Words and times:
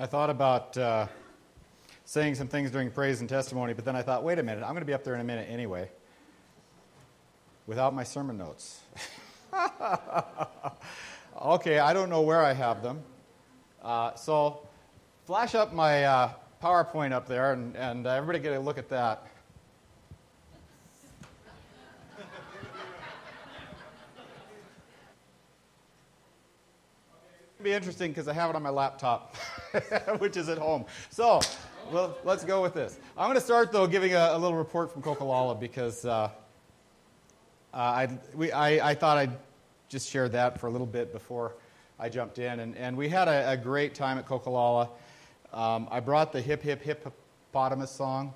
I 0.00 0.06
thought 0.06 0.30
about 0.30 0.78
uh, 0.78 1.08
saying 2.06 2.36
some 2.36 2.48
things 2.48 2.70
during 2.70 2.90
praise 2.90 3.20
and 3.20 3.28
testimony, 3.28 3.74
but 3.74 3.84
then 3.84 3.94
I 3.94 4.00
thought, 4.00 4.24
wait 4.24 4.38
a 4.38 4.42
minute, 4.42 4.62
I'm 4.62 4.70
going 4.70 4.80
to 4.80 4.86
be 4.86 4.94
up 4.94 5.04
there 5.04 5.14
in 5.14 5.20
a 5.20 5.24
minute 5.24 5.46
anyway 5.50 5.90
without 7.66 7.94
my 7.94 8.02
sermon 8.02 8.38
notes. 8.38 8.80
okay, 11.42 11.80
I 11.80 11.92
don't 11.92 12.08
know 12.08 12.22
where 12.22 12.42
I 12.42 12.54
have 12.54 12.82
them. 12.82 13.02
Uh, 13.82 14.14
so, 14.14 14.66
flash 15.26 15.54
up 15.54 15.74
my 15.74 16.04
uh, 16.04 16.32
PowerPoint 16.62 17.12
up 17.12 17.28
there, 17.28 17.52
and, 17.52 17.76
and 17.76 18.06
uh, 18.06 18.12
everybody 18.12 18.38
get 18.38 18.54
a 18.54 18.58
look 18.58 18.78
at 18.78 18.88
that. 18.88 19.26
Be 27.62 27.72
interesting 27.72 28.10
because 28.10 28.28
I 28.28 28.32
have 28.32 28.50
it 28.50 28.56
on 28.56 28.62
my 28.62 28.70
laptop, 28.70 29.36
which 30.18 30.36
is 30.36 30.48
at 30.48 30.58
home. 30.58 30.84
So, 31.10 31.40
well, 31.92 32.16
let's 32.24 32.44
go 32.44 32.62
with 32.62 32.74
this. 32.74 32.98
I'm 33.16 33.26
going 33.26 33.34
to 33.36 33.44
start 33.44 33.72
though 33.72 33.86
giving 33.86 34.14
a, 34.14 34.30
a 34.32 34.38
little 34.38 34.56
report 34.56 34.92
from 34.92 35.02
Coquilala 35.02 35.58
because 35.58 36.04
uh, 36.04 36.30
uh, 37.72 37.76
I, 37.76 38.08
we, 38.34 38.52
I, 38.52 38.90
I, 38.90 38.94
thought 38.94 39.18
I'd 39.18 39.36
just 39.88 40.08
share 40.08 40.28
that 40.30 40.58
for 40.58 40.66
a 40.66 40.70
little 40.70 40.86
bit 40.86 41.12
before 41.12 41.54
I 41.98 42.08
jumped 42.08 42.38
in, 42.38 42.60
and, 42.60 42.76
and 42.76 42.96
we 42.96 43.08
had 43.08 43.28
a, 43.28 43.52
a 43.52 43.56
great 43.56 43.94
time 43.94 44.18
at 44.18 44.26
Coquilala. 44.26 44.88
Um, 45.52 45.88
I 45.90 46.00
brought 46.00 46.32
the 46.32 46.40
hip 46.40 46.62
hip 46.62 46.82
hippopotamus 46.82 47.90
song, 47.90 48.32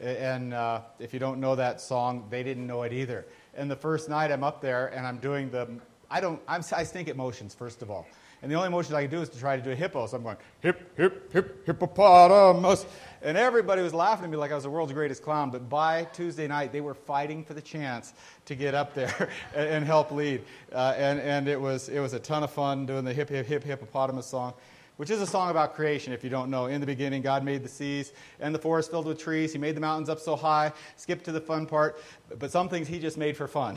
and 0.00 0.52
uh, 0.52 0.80
if 0.98 1.12
you 1.12 1.20
don't 1.20 1.40
know 1.40 1.54
that 1.54 1.80
song, 1.80 2.26
they 2.30 2.42
didn't 2.42 2.66
know 2.66 2.82
it 2.82 2.92
either. 2.92 3.26
And 3.56 3.70
the 3.70 3.76
first 3.76 4.08
night 4.08 4.32
I'm 4.32 4.42
up 4.42 4.60
there 4.60 4.88
and 4.88 5.06
I'm 5.06 5.18
doing 5.18 5.50
the 5.50 5.68
I 6.10 6.20
don't 6.20 6.40
I'm, 6.48 6.62
I 6.72 6.84
stink 6.84 7.08
at 7.08 7.16
motions 7.16 7.54
first 7.54 7.82
of 7.82 7.90
all. 7.90 8.06
And 8.44 8.52
the 8.52 8.56
only 8.56 8.68
motion 8.68 8.94
I 8.94 9.00
could 9.00 9.10
do 9.10 9.22
is 9.22 9.30
to 9.30 9.38
try 9.38 9.56
to 9.56 9.62
do 9.62 9.70
a 9.70 9.74
hippo. 9.74 10.06
So 10.06 10.18
I'm 10.18 10.22
going, 10.22 10.36
hip, 10.60 10.94
hip, 10.98 11.32
hip, 11.32 11.64
hippopotamus. 11.64 12.84
And 13.22 13.38
everybody 13.38 13.80
was 13.80 13.94
laughing 13.94 14.26
at 14.26 14.30
me 14.30 14.36
like 14.36 14.52
I 14.52 14.54
was 14.54 14.64
the 14.64 14.70
world's 14.70 14.92
greatest 14.92 15.22
clown. 15.22 15.50
But 15.50 15.70
by 15.70 16.04
Tuesday 16.12 16.46
night, 16.46 16.70
they 16.70 16.82
were 16.82 16.92
fighting 16.92 17.42
for 17.42 17.54
the 17.54 17.62
chance 17.62 18.12
to 18.44 18.54
get 18.54 18.74
up 18.74 18.92
there 18.92 19.30
and, 19.54 19.66
and 19.66 19.86
help 19.86 20.10
lead. 20.10 20.42
Uh, 20.70 20.92
and 20.98 21.20
and 21.20 21.48
it, 21.48 21.58
was, 21.58 21.88
it 21.88 22.00
was 22.00 22.12
a 22.12 22.18
ton 22.18 22.42
of 22.42 22.50
fun 22.50 22.84
doing 22.84 23.02
the 23.02 23.14
hip, 23.14 23.30
hip, 23.30 23.46
hip, 23.46 23.64
hippopotamus 23.64 24.26
song 24.26 24.52
which 24.96 25.10
is 25.10 25.20
a 25.20 25.26
song 25.26 25.50
about 25.50 25.74
creation, 25.74 26.12
if 26.12 26.22
you 26.22 26.30
don't 26.30 26.50
know. 26.50 26.66
In 26.66 26.80
the 26.80 26.86
beginning, 26.86 27.20
God 27.20 27.42
made 27.42 27.64
the 27.64 27.68
seas 27.68 28.12
and 28.38 28.54
the 28.54 28.60
forest 28.60 28.92
filled 28.92 29.06
with 29.06 29.18
trees. 29.18 29.52
He 29.52 29.58
made 29.58 29.74
the 29.74 29.80
mountains 29.80 30.08
up 30.08 30.20
so 30.20 30.36
high. 30.36 30.72
Skip 30.94 31.24
to 31.24 31.32
the 31.32 31.40
fun 31.40 31.66
part. 31.66 32.00
But 32.38 32.52
some 32.52 32.68
things 32.68 32.86
He 32.86 33.00
just 33.00 33.18
made 33.18 33.36
for 33.36 33.48
fun. 33.48 33.76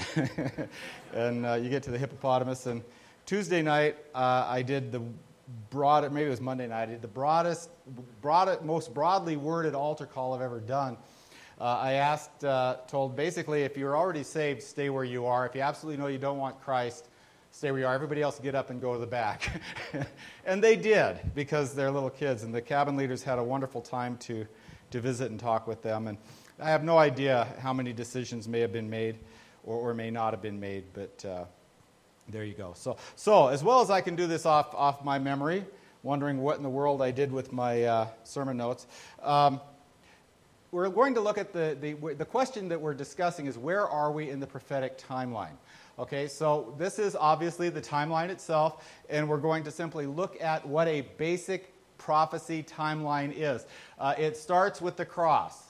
and 1.15 1.43
uh, 1.45 1.53
you 1.55 1.71
get 1.71 1.81
to 1.83 1.91
the 1.91 1.97
hippopotamus, 1.97 2.67
and 2.67 2.83
Tuesday 3.27 3.61
night, 3.61 3.97
uh, 4.15 4.45
I 4.47 4.61
did 4.61 4.89
the 4.89 5.01
broad, 5.69 6.09
maybe 6.13 6.27
it 6.27 6.29
was 6.29 6.39
Monday 6.39 6.65
night, 6.65 6.83
I 6.83 6.85
did 6.85 7.01
the 7.01 7.09
broadest, 7.09 7.69
broad, 8.21 8.63
most 8.63 8.93
broadly 8.93 9.35
worded 9.35 9.75
altar 9.75 10.05
call 10.05 10.33
I've 10.33 10.39
ever 10.39 10.61
done. 10.61 10.95
Uh, 11.59 11.77
I 11.77 11.93
asked, 11.93 12.45
uh, 12.45 12.77
told 12.87 13.17
basically, 13.17 13.63
if 13.63 13.75
you're 13.75 13.97
already 13.97 14.23
saved, 14.23 14.63
stay 14.63 14.89
where 14.89 15.03
you 15.03 15.25
are. 15.25 15.45
If 15.45 15.55
you 15.55 15.61
absolutely 15.61 16.01
know 16.01 16.07
you 16.07 16.17
don't 16.17 16.37
want 16.37 16.61
Christ, 16.61 17.09
stay 17.51 17.69
where 17.69 17.81
you 17.81 17.85
are. 17.85 17.93
Everybody 17.93 18.21
else 18.21 18.39
get 18.39 18.55
up 18.55 18.69
and 18.69 18.79
go 18.79 18.93
to 18.93 18.99
the 18.99 19.05
back. 19.05 19.61
and 20.45 20.63
they 20.63 20.77
did 20.77 21.19
because 21.35 21.75
they're 21.75 21.91
little 21.91 22.09
kids, 22.09 22.43
and 22.43 22.55
the 22.55 22.61
cabin 22.61 22.95
leaders 22.95 23.23
had 23.23 23.39
a 23.39 23.43
wonderful 23.43 23.81
time 23.81 24.15
to, 24.19 24.47
to 24.91 25.01
visit 25.01 25.31
and 25.31 25.39
talk 25.39 25.67
with 25.67 25.81
them. 25.81 26.07
And 26.07 26.17
I 26.61 26.69
have 26.69 26.85
no 26.85 26.97
idea 26.97 27.45
how 27.59 27.73
many 27.73 27.91
decisions 27.91 28.47
may 28.47 28.61
have 28.61 28.71
been 28.71 28.89
made 28.89 29.17
or, 29.65 29.89
or 29.89 29.93
may 29.93 30.11
not 30.11 30.31
have 30.31 30.41
been 30.41 30.61
made, 30.61 30.85
but 30.93 31.25
uh, 31.25 31.43
there 32.29 32.43
you 32.43 32.53
go. 32.53 32.73
So, 32.75 32.97
so 33.15 33.47
as 33.47 33.63
well 33.63 33.81
as 33.81 33.89
I 33.89 34.01
can 34.01 34.15
do 34.15 34.27
this 34.27 34.45
off, 34.45 34.73
off 34.73 35.03
my 35.03 35.19
memory, 35.19 35.65
wondering 36.03 36.41
what 36.41 36.57
in 36.57 36.63
the 36.63 36.69
world 36.69 37.01
I 37.01 37.11
did 37.11 37.31
with 37.31 37.53
my 37.53 37.83
uh, 37.83 38.07
sermon 38.23 38.57
notes, 38.57 38.87
um, 39.21 39.61
we're 40.71 40.89
going 40.89 41.13
to 41.13 41.21
look 41.21 41.37
at 41.37 41.53
the, 41.53 41.77
the, 41.79 42.13
the 42.13 42.25
question 42.25 42.67
that 42.69 42.79
we're 42.79 42.93
discussing 42.93 43.45
is 43.45 43.57
where 43.57 43.87
are 43.87 44.11
we 44.11 44.29
in 44.29 44.39
the 44.39 44.47
prophetic 44.47 44.97
timeline? 44.97 45.55
Okay, 45.97 46.27
so 46.27 46.75
this 46.77 46.99
is 46.99 47.15
obviously 47.15 47.69
the 47.69 47.81
timeline 47.81 48.29
itself, 48.29 48.85
and 49.09 49.27
we're 49.27 49.37
going 49.37 49.63
to 49.63 49.71
simply 49.71 50.05
look 50.05 50.39
at 50.41 50.67
what 50.67 50.87
a 50.87 51.01
basic 51.17 51.73
prophecy 51.97 52.61
timeline 52.61 53.33
is. 53.35 53.65
Uh, 53.97 54.13
it 54.17 54.37
starts 54.37 54.81
with 54.81 54.95
the 54.95 55.05
cross 55.05 55.66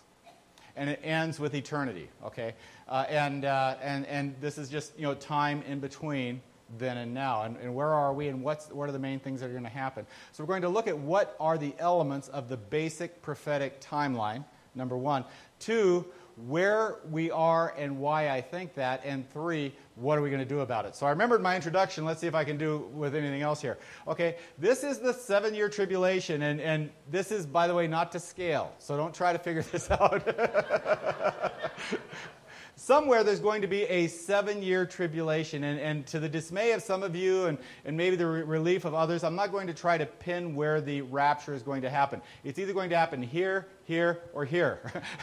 and 0.77 0.89
it 0.89 1.01
ends 1.03 1.39
with 1.39 1.55
eternity. 1.55 2.09
Okay, 2.23 2.53
uh, 2.88 3.05
and 3.09 3.43
uh, 3.43 3.75
and 3.81 4.05
and 4.05 4.35
this 4.39 4.57
is 4.57 4.69
just 4.69 4.97
you 4.97 5.03
know 5.03 5.15
time 5.15 5.63
in 5.67 5.79
between 5.79 6.41
then 6.77 6.97
and 6.97 7.13
now, 7.13 7.43
and, 7.43 7.57
and 7.57 7.73
where 7.73 7.93
are 7.93 8.13
we, 8.13 8.27
and 8.27 8.43
what's 8.43 8.69
what 8.69 8.88
are 8.88 8.91
the 8.91 8.99
main 8.99 9.19
things 9.19 9.41
that 9.41 9.47
are 9.47 9.53
going 9.53 9.63
to 9.63 9.69
happen. 9.69 10.05
So 10.31 10.43
we're 10.43 10.47
going 10.47 10.61
to 10.61 10.69
look 10.69 10.88
at 10.88 10.97
what 10.97 11.35
are 11.39 11.57
the 11.57 11.73
elements 11.79 12.27
of 12.29 12.49
the 12.49 12.57
basic 12.57 13.21
prophetic 13.21 13.81
timeline. 13.81 14.45
Number 14.75 14.95
one, 14.95 15.25
two, 15.59 16.05
where 16.45 16.99
we 17.09 17.31
are 17.31 17.73
and 17.77 17.97
why 17.97 18.29
I 18.29 18.41
think 18.41 18.75
that, 18.75 19.01
and 19.03 19.27
three, 19.31 19.73
what 19.95 20.17
are 20.17 20.21
we 20.21 20.29
going 20.29 20.41
to 20.41 20.45
do 20.45 20.59
about 20.59 20.85
it? 20.85 20.95
So 20.95 21.07
I 21.07 21.09
remembered 21.09 21.41
my 21.41 21.55
introduction. 21.55 22.05
Let's 22.05 22.21
see 22.21 22.27
if 22.27 22.35
I 22.35 22.43
can 22.43 22.57
do 22.57 22.89
with 22.93 23.15
anything 23.15 23.41
else 23.41 23.59
here. 23.59 23.79
Okay, 24.07 24.37
this 24.59 24.83
is 24.83 24.99
the 24.99 25.13
seven 25.13 25.55
year 25.55 25.67
tribulation, 25.67 26.43
and, 26.43 26.61
and 26.61 26.91
this 27.09 27.31
is, 27.31 27.45
by 27.47 27.67
the 27.67 27.73
way, 27.73 27.87
not 27.87 28.11
to 28.11 28.19
scale. 28.19 28.71
So 28.77 28.95
don't 28.95 29.13
try 29.13 29.33
to 29.33 29.39
figure 29.39 29.61
this 29.71 29.89
out. 29.89 30.23
Somewhere 32.77 33.23
there's 33.23 33.39
going 33.39 33.61
to 33.63 33.67
be 33.67 33.83
a 33.83 34.07
seven 34.07 34.61
year 34.61 34.85
tribulation. 34.85 35.63
And, 35.65 35.79
and 35.79 36.07
to 36.07 36.19
the 36.19 36.29
dismay 36.29 36.71
of 36.71 36.81
some 36.81 37.03
of 37.03 37.15
you 37.15 37.45
and, 37.45 37.57
and 37.83 37.97
maybe 37.97 38.15
the 38.15 38.27
re- 38.27 38.43
relief 38.43 38.85
of 38.85 38.93
others, 38.93 39.23
I'm 39.23 39.35
not 39.35 39.51
going 39.51 39.67
to 39.67 39.73
try 39.73 39.97
to 39.97 40.05
pin 40.05 40.55
where 40.55 40.79
the 40.79 41.01
rapture 41.01 41.53
is 41.53 41.63
going 41.63 41.81
to 41.81 41.89
happen. 41.89 42.21
It's 42.43 42.59
either 42.59 42.73
going 42.73 42.91
to 42.91 42.97
happen 42.97 43.21
here, 43.21 43.67
here, 43.83 44.21
or 44.31 44.45
here. 44.45 44.79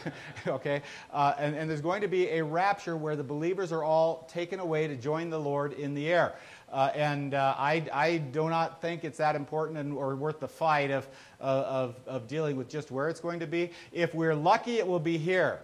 okay? 0.47 0.83
Uh, 1.13 1.35
and, 1.39 1.55
and 1.55 1.71
there's 1.71 1.81
going 1.81 2.03
to 2.03 2.09
be 2.09 2.29
a 2.29 2.45
rapture 2.45 2.97
where 2.97 3.17
the 3.17 3.25
believers 3.25 3.73
are 3.73 3.85
all 3.85 4.29
taken 4.31 4.59
away 4.59 4.89
to 4.89 4.97
join 4.97 5.31
the 5.31 5.41
Lord 5.41 5.73
in 5.75 5.95
the 5.95 6.13
air. 6.13 6.35
Uh, 6.73 6.91
and 6.97 7.35
uh, 7.35 7.55
I, 7.57 7.87
I, 7.93 8.17
do 8.17 8.49
not 8.49 8.81
think 8.81 9.05
it's 9.05 9.19
that 9.19 9.37
important 9.37 9.79
and, 9.79 9.93
or 9.93 10.17
worth 10.17 10.41
the 10.41 10.49
fight 10.49 10.91
of, 10.91 11.07
of, 11.39 11.95
of 12.05 12.27
dealing 12.27 12.57
with 12.57 12.69
just 12.69 12.91
where 12.91 13.09
it's 13.09 13.21
going 13.21 13.39
to 13.39 13.47
be. 13.47 13.71
If 13.93 14.13
we're 14.13 14.35
lucky, 14.35 14.79
it 14.79 14.87
will 14.87 14.99
be 14.99 15.17
here. 15.17 15.61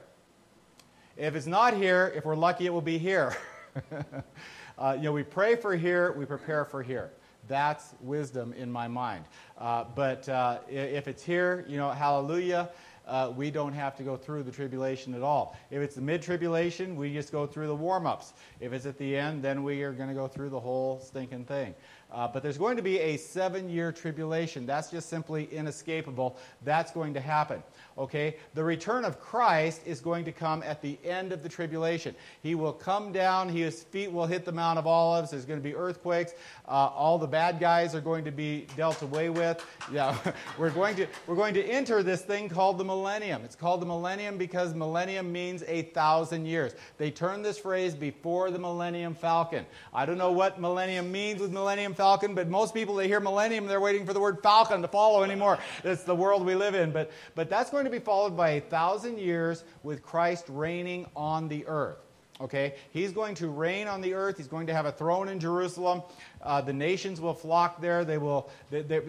If 1.21 1.37
it's 1.37 1.47
not 1.47 1.75
here, 1.75 2.15
if 2.17 2.25
we're 2.25 2.35
lucky, 2.35 2.65
it 2.65 2.73
will 2.73 2.81
be 2.81 2.97
here. 2.97 3.37
uh, 4.79 4.95
you 4.97 5.03
know, 5.03 5.13
we 5.13 5.23
pray 5.23 5.55
for 5.55 5.77
here, 5.77 6.13
we 6.13 6.25
prepare 6.25 6.65
for 6.65 6.83
here. 6.83 7.11
That's 7.47 7.93
wisdom 8.01 8.55
in 8.55 8.73
my 8.73 8.89
mind. 8.89 9.27
Uh, 9.59 9.85
but 9.95 10.27
uh, 10.31 10.61
if 10.67 11.09
it's 11.09 11.23
here, 11.23 11.67
you 11.69 11.77
know, 11.77 11.91
hallelujah. 11.91 12.71
Uh, 13.07 13.31
we 13.37 13.51
don't 13.51 13.75
have 13.75 13.95
to 13.97 14.03
go 14.03 14.17
through 14.17 14.45
the 14.45 14.51
tribulation 14.51 15.13
at 15.13 15.21
all. 15.21 15.59
If 15.71 15.83
it's 15.83 15.95
the 15.95 16.01
mid 16.01 16.23
tribulation, 16.23 16.97
we 16.97 17.13
just 17.13 17.33
go 17.33 17.47
through 17.47 17.67
the 17.67 17.75
warm 17.75 18.07
ups. 18.07 18.33
If 18.59 18.73
it's 18.73 18.87
at 18.87 18.97
the 18.97 19.15
end, 19.15 19.43
then 19.43 19.63
we 19.63 19.83
are 19.83 19.93
going 19.93 20.09
to 20.09 20.15
go 20.15 20.27
through 20.27 20.49
the 20.49 20.61
whole 20.61 21.01
stinking 21.01 21.45
thing. 21.45 21.75
Uh, 22.13 22.27
but 22.27 22.43
there's 22.43 22.59
going 22.59 22.77
to 22.77 22.83
be 22.83 22.99
a 22.99 23.17
seven 23.17 23.69
year 23.69 23.93
tribulation. 23.93 24.67
That's 24.67 24.91
just 24.91 25.09
simply 25.09 25.49
inescapable. 25.53 26.37
That's 26.65 26.91
going 26.91 27.15
to 27.15 27.21
happen. 27.21 27.63
Okay? 27.99 28.37
The 28.55 28.65
return 28.65 29.05
of 29.05 29.21
Christ 29.21 29.83
is 29.87 30.01
going 30.01 30.25
to 30.25 30.33
come 30.33 30.63
at 30.63 30.83
the 30.83 30.99
end 31.05 31.33
of 31.33 31.43
the 31.43 31.49
tribulation. 31.49 32.15
He 32.43 32.55
will 32.55 32.73
come 32.73 33.13
down, 33.13 33.49
his 33.49 33.85
feet 33.85 34.11
will 34.11 34.27
hit 34.27 34.45
the 34.45 34.53
Mount 34.53 34.79
of 34.79 34.87
Olives, 34.87 35.31
there's 35.31 35.45
going 35.45 35.61
to 35.61 35.65
be 35.65 35.75
earthquakes, 35.75 36.33
uh, 36.67 36.71
all 36.71 37.19
the 37.19 37.27
bad 37.27 37.61
guys 37.61 37.95
are 37.95 38.01
going 38.01 38.25
to 38.25 38.31
be 38.31 38.67
dealt 38.77 39.03
away 39.03 39.29
with. 39.29 39.65
Yeah, 39.93 40.17
we're 40.59 40.71
going 40.71 40.97
to 40.97 41.07
we're 41.27 41.37
going 41.37 41.55
to 41.55 41.65
enter 41.65 42.03
this 42.03 42.23
thing 42.23 42.49
called 42.49 42.79
the 42.79 42.85
millennium. 42.85 43.43
It's 43.45 43.57
called 43.57 43.83
the 43.83 43.87
millennium 43.87 44.39
because 44.39 44.75
millennium 44.75 45.31
means 45.31 45.63
a 45.67 45.83
thousand 45.83 46.47
years. 46.47 46.75
They 46.99 47.11
turned 47.11 47.45
this 47.45 47.59
phrase 47.59 47.95
before 47.95 48.51
the 48.51 48.59
millennium 48.59 49.15
falcon. 49.15 49.67
I 49.93 50.07
don't 50.07 50.19
know 50.19 50.33
what 50.33 50.61
millennium 50.61 51.13
means 51.13 51.41
with 51.41 51.53
millennium 51.53 51.95
falcon, 51.95 52.00
but 52.01 52.49
most 52.49 52.75
people 52.75 52.95
they 52.95 53.09
hear 53.09 53.21
millennium, 53.21 53.67
they're 53.67 53.81
waiting 53.81 54.07
for 54.07 54.13
the 54.13 54.21
word 54.21 54.43
falcon 54.43 54.83
to 54.83 54.89
follow 54.89 55.23
anymore. 55.23 55.59
It's 55.85 56.03
the 56.05 56.15
world 56.15 56.45
we 56.45 56.55
live 56.55 56.75
in. 56.75 56.91
But 56.91 57.11
but 57.35 57.51
that's 57.51 57.71
going 57.71 57.85
to 57.85 57.91
be 57.91 57.99
followed 57.99 58.37
by 58.37 58.51
a 58.51 58.61
thousand 58.61 59.19
years 59.19 59.65
with 59.83 60.03
Christ 60.03 60.47
reigning 60.49 61.07
on 61.15 61.49
the 61.49 61.67
earth. 61.67 61.99
Okay? 62.41 62.75
He's 62.91 63.13
going 63.13 63.35
to 63.37 63.49
reign 63.49 63.87
on 63.87 64.01
the 64.01 64.15
earth. 64.15 64.39
He's 64.39 64.47
going 64.47 64.67
to 64.67 64.75
have 64.75 64.87
a 64.87 64.93
throne 64.93 65.29
in 65.29 65.39
Jerusalem. 65.39 66.03
Uh, 66.43 66.61
the 66.61 66.73
nations 66.73 67.21
will 67.21 67.35
flock 67.35 67.81
there. 67.81 68.05
They 68.05 68.19
will, 68.19 68.51
they, 68.71 68.83
they, 68.83 69.01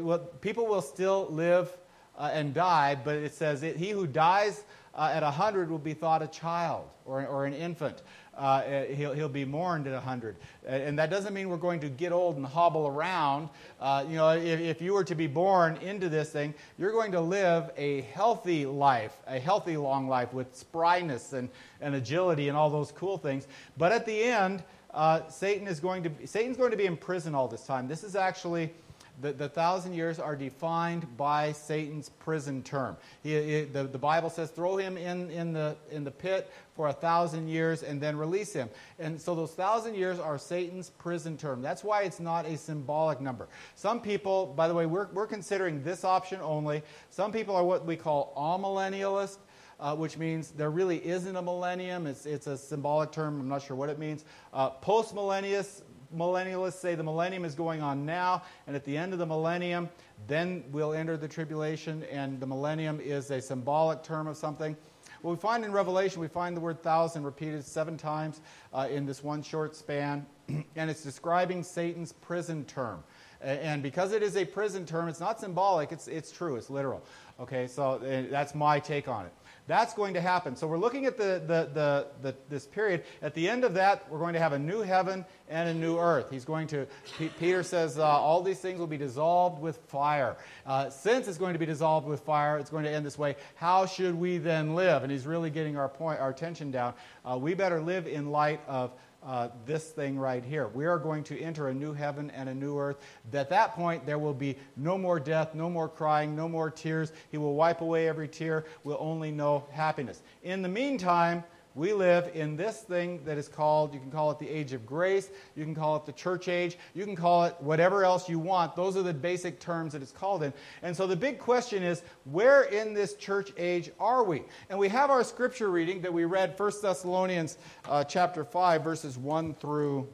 people 0.42 0.68
will 0.68 0.82
still 0.82 1.28
live 1.30 1.70
uh, 2.18 2.30
and 2.34 2.54
die, 2.54 3.00
but 3.02 3.16
it 3.16 3.34
says 3.34 3.62
he 3.62 3.92
who 3.92 4.06
dies 4.06 4.64
uh, 4.94 5.12
at 5.14 5.24
100 5.24 5.70
will 5.70 5.80
be 5.80 5.94
thought 5.94 6.22
a 6.22 6.28
child 6.28 6.90
or, 7.06 7.26
or 7.26 7.46
an 7.46 7.54
infant 7.54 8.04
uh, 8.42 8.86
he'll, 8.86 9.14
he'll 9.14 9.30
be 9.30 9.46
mourned 9.46 9.86
at 9.86 9.94
100. 9.94 10.36
And 10.66 10.98
that 10.98 11.12
doesn't 11.12 11.32
mean 11.32 11.48
we're 11.48 11.58
going 11.58 11.80
to 11.82 11.90
get 11.90 12.12
old 12.12 12.38
and 12.38 12.46
hobble 12.46 12.88
around. 12.88 13.50
Uh, 13.80 14.04
you 14.10 14.16
know, 14.16 14.30
if, 14.30 14.60
if 14.60 14.82
you 14.82 14.94
were 14.94 15.04
to 15.04 15.14
be 15.14 15.28
born 15.28 15.78
into 15.78 16.10
this 16.10 16.32
thing, 16.32 16.56
you're 16.80 16.92
going 16.92 17.12
to 17.12 17.22
live 17.22 17.70
a 17.78 18.02
healthy 18.02 18.66
life, 18.66 19.16
a 19.28 19.38
healthy 19.38 19.78
long 19.78 20.08
life 20.08 20.34
with 20.34 20.52
spryness 20.60 21.34
and, 21.34 21.50
and 21.82 21.94
agility 21.94 22.48
and 22.48 22.58
all 22.58 22.72
those 22.72 22.92
cool 22.92 23.16
things. 23.16 23.48
But 23.78 23.92
at 23.92 24.08
the 24.08 24.24
end, 24.24 24.64
uh, 24.92 25.28
Satan 25.28 25.68
is 25.68 25.80
going 25.80 26.02
to 26.04 26.28
Satan's 26.28 26.58
going 26.58 26.72
to 26.72 26.78
be 26.78 26.88
in 26.88 26.98
prison 26.98 27.36
all 27.36 27.48
this 27.48 27.66
time. 27.66 27.88
This 27.88 28.04
is 28.04 28.16
actually 28.16 28.74
the, 29.22 29.34
the 29.34 29.50
thousand 29.50 29.94
years 29.94 30.20
are 30.20 30.36
defined 30.36 31.06
by 31.18 31.52
Satan's 31.52 32.10
prison 32.10 32.64
term. 32.64 32.98
He, 33.24 33.34
he, 33.34 33.62
the, 33.64 33.84
the 33.84 33.98
Bible 33.98 34.30
says, 34.30 34.50
throw 34.50 34.78
him 34.78 34.98
in, 34.98 35.30
in, 35.32 35.54
the, 35.54 35.76
in 35.92 36.04
the 36.04 36.12
pit 36.12 36.52
for 36.76 36.88
a 36.88 36.94
thousand 36.94 37.48
years 37.48 37.84
and 37.84 38.02
then 38.02 38.18
release 38.18 38.54
him. 38.54 38.70
And 39.00 39.20
so 39.20 39.36
those 39.36 39.52
thousand 39.52 39.96
years 39.96 40.20
are 40.20 40.38
Satan's 40.38 40.90
prison 40.90 41.38
term. 41.38 41.62
That's 41.62 41.84
why 41.84 42.04
it's 42.04 42.20
not 42.20 42.46
a 42.46 42.58
symbolic 42.58 43.22
number. 43.22 43.48
Some 43.76 44.02
people, 44.02 44.48
by 44.48 44.68
the 44.68 44.74
way, 44.74 44.86
we're, 44.86 45.08
we're 45.14 45.28
considering 45.28 45.84
this 45.84 46.04
option 46.04 46.40
only. 46.42 46.82
Some 47.10 47.32
people 47.32 47.56
are 47.56 47.64
what 47.64 47.86
we 47.86 47.96
call 47.96 48.34
amillennialists. 48.36 49.38
Uh, 49.80 49.96
which 49.96 50.16
means 50.16 50.52
there 50.52 50.70
really 50.70 51.04
isn't 51.04 51.36
a 51.36 51.42
millennium. 51.42 52.06
It's, 52.06 52.28
it's 52.28 52.46
a 52.46 52.56
symbolic 52.56 53.12
term. 53.12 53.40
I'm 53.40 53.48
not 53.48 53.64
sure 53.64 53.76
what 53.76 53.90
it 53.90 53.98
means. 53.98 54.26
Uh, 54.54 54.70
Post 54.70 55.16
millennialists 55.16 55.82
millennialists 56.16 56.80
say 56.80 56.96
the 56.96 57.04
millennium 57.04 57.46
is 57.46 57.56
going 57.56 57.82
on 57.82 58.06
now, 58.06 58.44
and 58.68 58.76
at 58.76 58.84
the 58.86 58.98
end 58.98 59.14
of 59.14 59.20
the 59.20 59.26
millennium, 59.26 59.90
then 60.28 60.64
we'll 60.72 60.94
enter 60.94 61.18
the 61.18 61.28
tribulation, 61.28 62.04
and 62.12 62.40
the 62.40 62.48
millennium 62.48 63.00
is 63.00 63.32
a 63.32 63.42
symbolic 63.42 64.04
term 64.04 64.28
of 64.28 64.38
something. 64.38 64.76
What 65.22 65.32
we 65.32 65.38
find 65.38 65.64
in 65.64 65.72
Revelation, 65.72 66.20
we 66.20 66.28
find 66.28 66.58
the 66.58 66.62
word 66.62 66.82
thousand 66.82 67.24
repeated 67.24 67.64
seven 67.64 67.96
times 67.96 68.42
uh, 68.74 68.88
in 68.90 69.06
this 69.06 69.24
one 69.24 69.44
short 69.44 69.76
span, 69.76 70.26
and 70.76 70.90
it's 70.90 71.04
describing 71.04 71.64
Satan's 71.64 72.12
prison 72.12 72.66
term. 72.66 73.04
And 73.40 73.82
because 73.82 74.14
it 74.14 74.22
is 74.22 74.38
a 74.38 74.46
prison 74.46 74.86
term, 74.86 75.08
it's 75.08 75.20
not 75.20 75.40
symbolic, 75.40 75.92
it's, 75.92 76.08
it's 76.08 76.32
true, 76.32 76.58
it's 76.58 76.70
literal. 76.70 77.04
Okay, 77.40 77.66
so 77.66 77.94
uh, 77.94 78.24
that's 78.30 78.54
my 78.54 78.80
take 78.80 79.08
on 79.08 79.26
it. 79.26 79.34
That's 79.68 79.94
going 79.94 80.14
to 80.16 80.22
happen. 80.22 80.56
So 80.56 80.68
we're 80.68 80.78
looking 80.78 81.06
at 81.06 81.18
the, 81.18 81.42
the, 81.46 81.70
the, 81.74 82.08
the, 82.22 82.36
this 82.50 82.66
period. 82.66 83.04
At 83.22 83.34
the 83.34 83.48
end 83.48 83.64
of 83.64 83.74
that, 83.76 84.10
we're 84.12 84.20
going 84.20 84.34
to 84.34 84.40
have 84.40 84.54
a 84.54 84.60
new 84.60 84.82
heaven 84.82 85.26
and 85.50 85.70
a 85.70 85.74
new 85.74 85.98
earth. 85.98 86.30
He's 86.30 86.46
going 86.46 86.68
to, 86.68 86.88
P- 87.18 87.32
Peter 87.40 87.64
says, 87.64 87.98
uh, 87.98 88.04
all 88.04 88.42
these 88.42 88.60
things 88.60 88.80
will 88.80 88.88
be 88.88 88.98
dissolved 88.98 89.62
with 89.62 89.78
fire. 89.88 90.36
Uh, 90.66 90.90
since 90.90 91.28
it's 91.28 91.38
going 91.38 91.54
to 91.54 91.60
be 91.60 91.66
dissolved 91.66 92.08
with 92.08 92.22
fire, 92.22 92.58
it's 92.58 92.70
going 92.70 92.84
to 92.84 92.92
end 92.92 93.06
this 93.06 93.18
way. 93.18 93.36
How 93.56 93.86
should 93.86 94.16
we 94.16 94.38
then 94.38 94.76
live? 94.76 95.04
And 95.04 95.12
he's 95.12 95.28
really 95.28 95.50
getting 95.50 95.78
our 95.78 95.90
point, 95.90 96.20
our 96.20 96.30
attention 96.30 96.72
down. 96.72 96.94
Uh, 97.24 97.38
we 97.38 97.54
better 97.54 97.82
live 97.82 98.08
in 98.08 98.32
light 98.32 98.62
of 98.68 98.92
uh, 99.24 99.50
this 99.66 99.90
thing 99.90 100.18
right 100.18 100.44
here. 100.44 100.68
We 100.68 100.86
are 100.86 100.98
going 100.98 101.24
to 101.26 101.40
enter 101.40 101.70
a 101.70 101.74
new 101.74 101.94
heaven 101.94 102.32
and 102.32 102.50
a 102.50 102.54
new 102.54 102.78
earth. 102.78 102.98
At 103.34 103.50
that 103.50 103.74
point, 103.74 104.06
there 104.06 104.18
will 104.18 104.34
be 104.34 104.58
no 104.76 104.98
more 104.98 105.20
death, 105.20 105.54
no 105.54 105.70
more 105.70 105.88
crying, 105.88 106.36
no 106.36 106.50
more 106.50 106.72
tears. 106.72 107.14
He 107.30 107.38
will 107.38 107.56
wipe 107.56 107.82
away 107.82 108.08
every 108.08 108.28
tear. 108.28 108.66
We'll 108.84 108.98
only 109.00 109.32
know 109.32 109.66
happiness. 109.72 110.24
In 110.44 110.62
the 110.62 110.70
meantime, 110.70 111.44
we 111.74 111.94
live 111.94 112.32
in 112.34 112.58
this 112.58 112.82
thing 112.82 113.24
that 113.24 113.38
is 113.38 113.48
called, 113.48 113.94
you 113.94 114.00
can 114.00 114.12
call 114.12 114.30
it 114.32 114.40
the 114.40 114.50
age 114.50 114.74
of 114.74 114.86
grace, 114.86 115.30
you 115.56 115.64
can 115.64 115.74
call 115.74 115.96
it 115.96 116.06
the 116.06 116.12
church 116.12 116.50
age, 116.50 116.78
you 116.94 117.06
can 117.06 117.16
call 117.16 117.46
it 117.46 117.56
whatever 117.60 118.04
else 118.04 118.28
you 118.28 118.40
want. 118.40 118.76
Those 118.76 118.98
are 118.98 119.04
the 119.04 119.14
basic 119.14 119.60
terms 119.60 119.94
that 119.94 120.02
it's 120.02 120.12
called 120.12 120.44
in. 120.44 120.54
And 120.82 120.96
so 120.96 121.08
the 121.08 121.16
big 121.16 121.40
question 121.40 121.82
is, 121.82 122.04
where 122.26 122.64
in 122.64 122.94
this 122.94 123.14
church 123.16 123.54
age 123.58 123.90
are 124.00 124.24
we? 124.24 124.44
And 124.70 124.78
we 124.78 124.90
have 124.90 125.10
our 125.10 125.24
scripture 125.24 125.70
reading 125.70 126.02
that 126.02 126.14
we 126.14 126.26
read 126.26 126.60
1 126.60 126.72
Thessalonians 126.82 127.58
uh, 127.88 128.04
chapter 128.04 128.44
5, 128.44 128.84
verses 128.84 129.18
1 129.18 129.54
through 129.56 130.10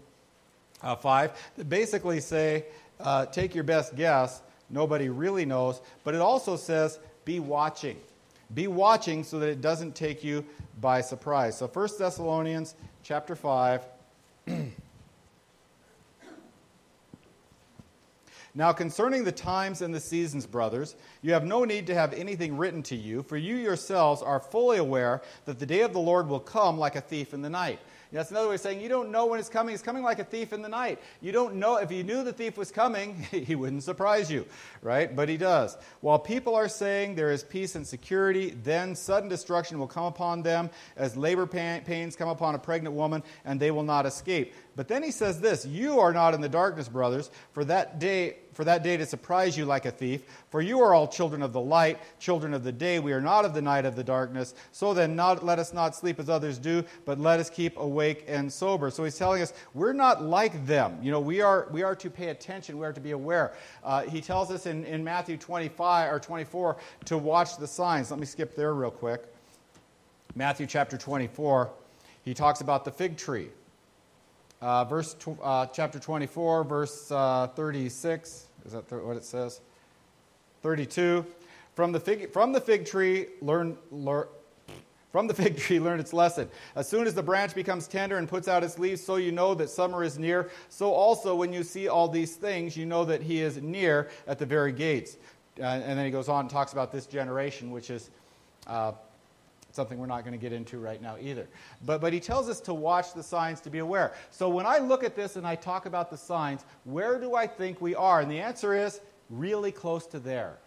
uh, 0.83 0.95
5, 0.95 1.53
that 1.57 1.69
basically 1.69 2.19
say, 2.19 2.65
uh, 2.99 3.25
take 3.25 3.55
your 3.55 3.63
best 3.63 3.95
guess. 3.95 4.41
Nobody 4.69 5.09
really 5.09 5.45
knows. 5.45 5.81
But 6.03 6.13
it 6.13 6.21
also 6.21 6.55
says, 6.55 6.99
be 7.25 7.39
watching. 7.39 7.97
Be 8.53 8.67
watching 8.67 9.23
so 9.23 9.39
that 9.39 9.49
it 9.49 9.61
doesn't 9.61 9.95
take 9.95 10.23
you 10.23 10.45
by 10.79 11.01
surprise. 11.01 11.57
So 11.57 11.67
1 11.67 11.89
Thessalonians 11.99 12.75
chapter 13.03 13.35
5. 13.35 13.81
Now, 18.57 18.73
concerning 18.73 19.23
the 19.23 19.31
times 19.31 19.83
and 19.83 19.93
the 19.93 19.99
seasons, 19.99 20.47
brothers, 20.47 20.95
you 21.21 21.31
have 21.33 21.45
no 21.45 21.63
need 21.63 21.85
to 21.87 21.93
have 21.93 22.11
anything 22.13 22.57
written 22.57 22.81
to 22.83 22.95
you, 22.95 23.21
for 23.21 23.37
you 23.37 23.55
yourselves 23.55 24.23
are 24.23 24.39
fully 24.39 24.79
aware 24.79 25.21
that 25.45 25.59
the 25.59 25.65
day 25.67 25.81
of 25.81 25.93
the 25.93 25.99
Lord 25.99 26.27
will 26.27 26.39
come 26.39 26.79
like 26.79 26.95
a 26.95 27.01
thief 27.01 27.35
in 27.35 27.43
the 27.43 27.51
night. 27.51 27.77
That's 28.11 28.31
another 28.31 28.47
way 28.47 28.55
of 28.55 28.61
saying 28.61 28.81
you 28.81 28.89
don't 28.89 29.11
know 29.11 29.25
when 29.25 29.39
it's 29.39 29.49
coming. 29.49 29.73
It's 29.73 29.83
coming 29.83 30.03
like 30.03 30.19
a 30.19 30.23
thief 30.23 30.53
in 30.53 30.61
the 30.61 30.69
night. 30.69 30.99
You 31.21 31.31
don't 31.31 31.55
know. 31.55 31.77
If 31.77 31.91
you 31.91 32.03
knew 32.03 32.23
the 32.23 32.31
thief 32.31 32.57
was 32.57 32.71
coming, 32.71 33.15
he 33.31 33.55
wouldn't 33.55 33.83
surprise 33.83 34.31
you, 34.31 34.45
right? 34.81 35.13
But 35.13 35.29
he 35.29 35.37
does. 35.37 35.77
While 36.01 36.19
people 36.19 36.55
are 36.55 36.69
saying 36.69 37.15
there 37.15 37.31
is 37.31 37.43
peace 37.43 37.75
and 37.75 37.85
security, 37.85 38.51
then 38.63 38.95
sudden 38.95 39.29
destruction 39.29 39.77
will 39.79 39.87
come 39.87 40.05
upon 40.05 40.41
them 40.41 40.69
as 40.95 41.17
labor 41.17 41.45
pains 41.45 42.15
come 42.15 42.29
upon 42.29 42.55
a 42.55 42.59
pregnant 42.59 42.95
woman, 42.95 43.23
and 43.43 43.59
they 43.59 43.71
will 43.71 43.83
not 43.83 44.05
escape. 44.05 44.53
But 44.77 44.87
then 44.87 45.03
he 45.03 45.11
says 45.11 45.41
this 45.41 45.65
You 45.65 45.99
are 45.99 46.13
not 46.13 46.33
in 46.33 46.41
the 46.41 46.49
darkness, 46.49 46.87
brothers, 46.87 47.29
for 47.51 47.65
that 47.65 47.99
day 47.99 48.37
for 48.57 48.63
that 48.63 48.81
day 48.81 48.97
to 48.97 49.05
surprise 49.05 49.55
you 49.55 49.65
like 49.65 49.85
a 49.85 49.91
thief. 49.91 50.23
For 50.49 50.61
you 50.61 50.81
are 50.81 50.95
all 50.95 51.07
children 51.07 51.43
of 51.43 51.53
the 51.53 51.61
light, 51.61 51.99
children 52.19 52.55
of 52.55 52.63
the 52.63 52.71
day. 52.71 52.97
We 52.97 53.13
are 53.13 53.21
not 53.21 53.45
of 53.45 53.53
the 53.53 53.61
night 53.61 53.85
of 53.85 53.95
the 53.95 54.03
darkness. 54.03 54.55
So 54.71 54.95
then, 54.95 55.15
not, 55.15 55.45
let 55.45 55.59
us 55.59 55.73
not 55.73 55.95
sleep 55.95 56.19
as 56.19 56.27
others 56.27 56.57
do, 56.57 56.83
but 57.05 57.19
let 57.19 57.39
us 57.39 57.51
keep 57.51 57.77
awake 57.77 58.25
and 58.27 58.51
sober. 58.51 58.89
So 58.89 59.03
he's 59.03 59.15
telling 59.15 59.43
us 59.43 59.53
we're 59.75 59.93
not 59.93 60.23
like 60.23 60.65
them. 60.65 60.97
You 61.03 61.11
know, 61.11 61.19
we 61.19 61.39
are, 61.39 61.67
we 61.69 61.83
are 61.83 61.95
to 61.97 62.09
pay 62.09 62.29
attention, 62.29 62.79
we 62.79 62.85
are 62.87 62.93
to 62.93 62.99
be 62.99 63.11
aware. 63.11 63.53
Uh, 63.83 64.01
he 64.01 64.21
tells 64.21 64.49
us 64.49 64.65
in, 64.65 64.85
in 64.85 65.03
Matthew 65.03 65.37
25 65.37 66.11
or 66.11 66.19
24 66.19 66.77
to 67.05 67.17
watch 67.19 67.57
the 67.57 67.67
signs. 67.67 68.09
Let 68.09 68.19
me 68.19 68.25
skip 68.25 68.55
there 68.55 68.73
real 68.73 68.89
quick. 68.89 69.23
Matthew 70.33 70.65
chapter 70.65 70.97
24, 70.97 71.69
he 72.25 72.33
talks 72.33 72.61
about 72.61 72.85
the 72.85 72.91
fig 72.91 73.17
tree. 73.17 73.49
Uh, 74.59 74.83
verse 74.83 75.13
tw- 75.13 75.37
uh, 75.43 75.67
chapter 75.67 75.99
24, 75.99 76.63
verse 76.63 77.11
uh, 77.11 77.49
36. 77.55 78.46
Is 78.67 78.73
that 78.73 78.87
th- 78.89 79.01
what 79.01 79.15
it 79.15 79.23
says? 79.23 79.61
32. 80.61 81.25
From 81.73 81.91
the 81.91 81.99
fig, 81.99 82.31
from 82.31 82.51
the 82.51 82.59
fig 82.59 82.85
tree, 82.85 83.27
learn, 83.41 83.77
learn, 83.91 84.25
from 85.11 85.27
the 85.27 85.33
fig 85.41 85.57
tree, 85.57 85.79
learn 85.79 85.99
its 85.99 86.11
lesson. 86.11 86.49
As 86.75 86.87
soon 86.89 87.07
as 87.07 87.13
the 87.13 87.23
branch 87.23 87.55
becomes 87.55 87.87
tender 87.87 88.17
and 88.17 88.27
puts 88.27 88.47
out 88.47 88.63
its 88.63 88.77
leaves, 88.77 89.01
so 89.01 89.15
you 89.15 89.31
know 89.31 89.53
that 89.55 89.69
summer 89.69 90.03
is 90.03 90.19
near. 90.19 90.51
So 90.69 90.91
also, 90.91 91.33
when 91.33 91.53
you 91.53 91.63
see 91.63 91.87
all 91.87 92.09
these 92.09 92.35
things, 92.35 92.75
you 92.75 92.85
know 92.85 93.05
that 93.05 93.21
he 93.21 93.41
is 93.41 93.61
near 93.61 94.09
at 94.27 94.37
the 94.37 94.45
very 94.45 94.73
gates. 94.73 95.17
Uh, 95.59 95.63
and 95.63 95.97
then 95.97 96.05
he 96.05 96.11
goes 96.11 96.29
on 96.29 96.41
and 96.41 96.49
talks 96.49 96.73
about 96.73 96.91
this 96.91 97.05
generation, 97.05 97.71
which 97.71 97.89
is 97.89 98.09
uh, 98.67 98.91
something 99.77 99.97
we're 99.97 100.07
not 100.07 100.25
going 100.25 100.33
to 100.33 100.39
get 100.39 100.51
into 100.51 100.79
right 100.79 101.01
now 101.01 101.15
either. 101.21 101.47
But, 101.85 102.01
but 102.01 102.11
he 102.11 102.19
tells 102.19 102.49
us 102.49 102.59
to 102.61 102.73
watch 102.73 103.13
the 103.13 103.23
signs 103.23 103.61
to 103.61 103.69
be 103.69 103.79
aware. 103.79 104.13
So 104.29 104.49
when 104.49 104.65
I 104.65 104.79
look 104.79 105.05
at 105.05 105.15
this 105.15 105.37
and 105.37 105.47
I 105.47 105.55
talk 105.55 105.85
about 105.85 106.09
the 106.09 106.17
signs, 106.17 106.65
where 106.83 107.17
do 107.17 107.35
I 107.35 107.47
think 107.47 107.79
we 107.79 107.95
are? 107.95 108.19
And 108.19 108.29
the 108.29 108.39
answer 108.39 108.73
is 108.73 108.99
really 109.29 109.71
close 109.71 110.05
to 110.07 110.19
there. 110.19 110.57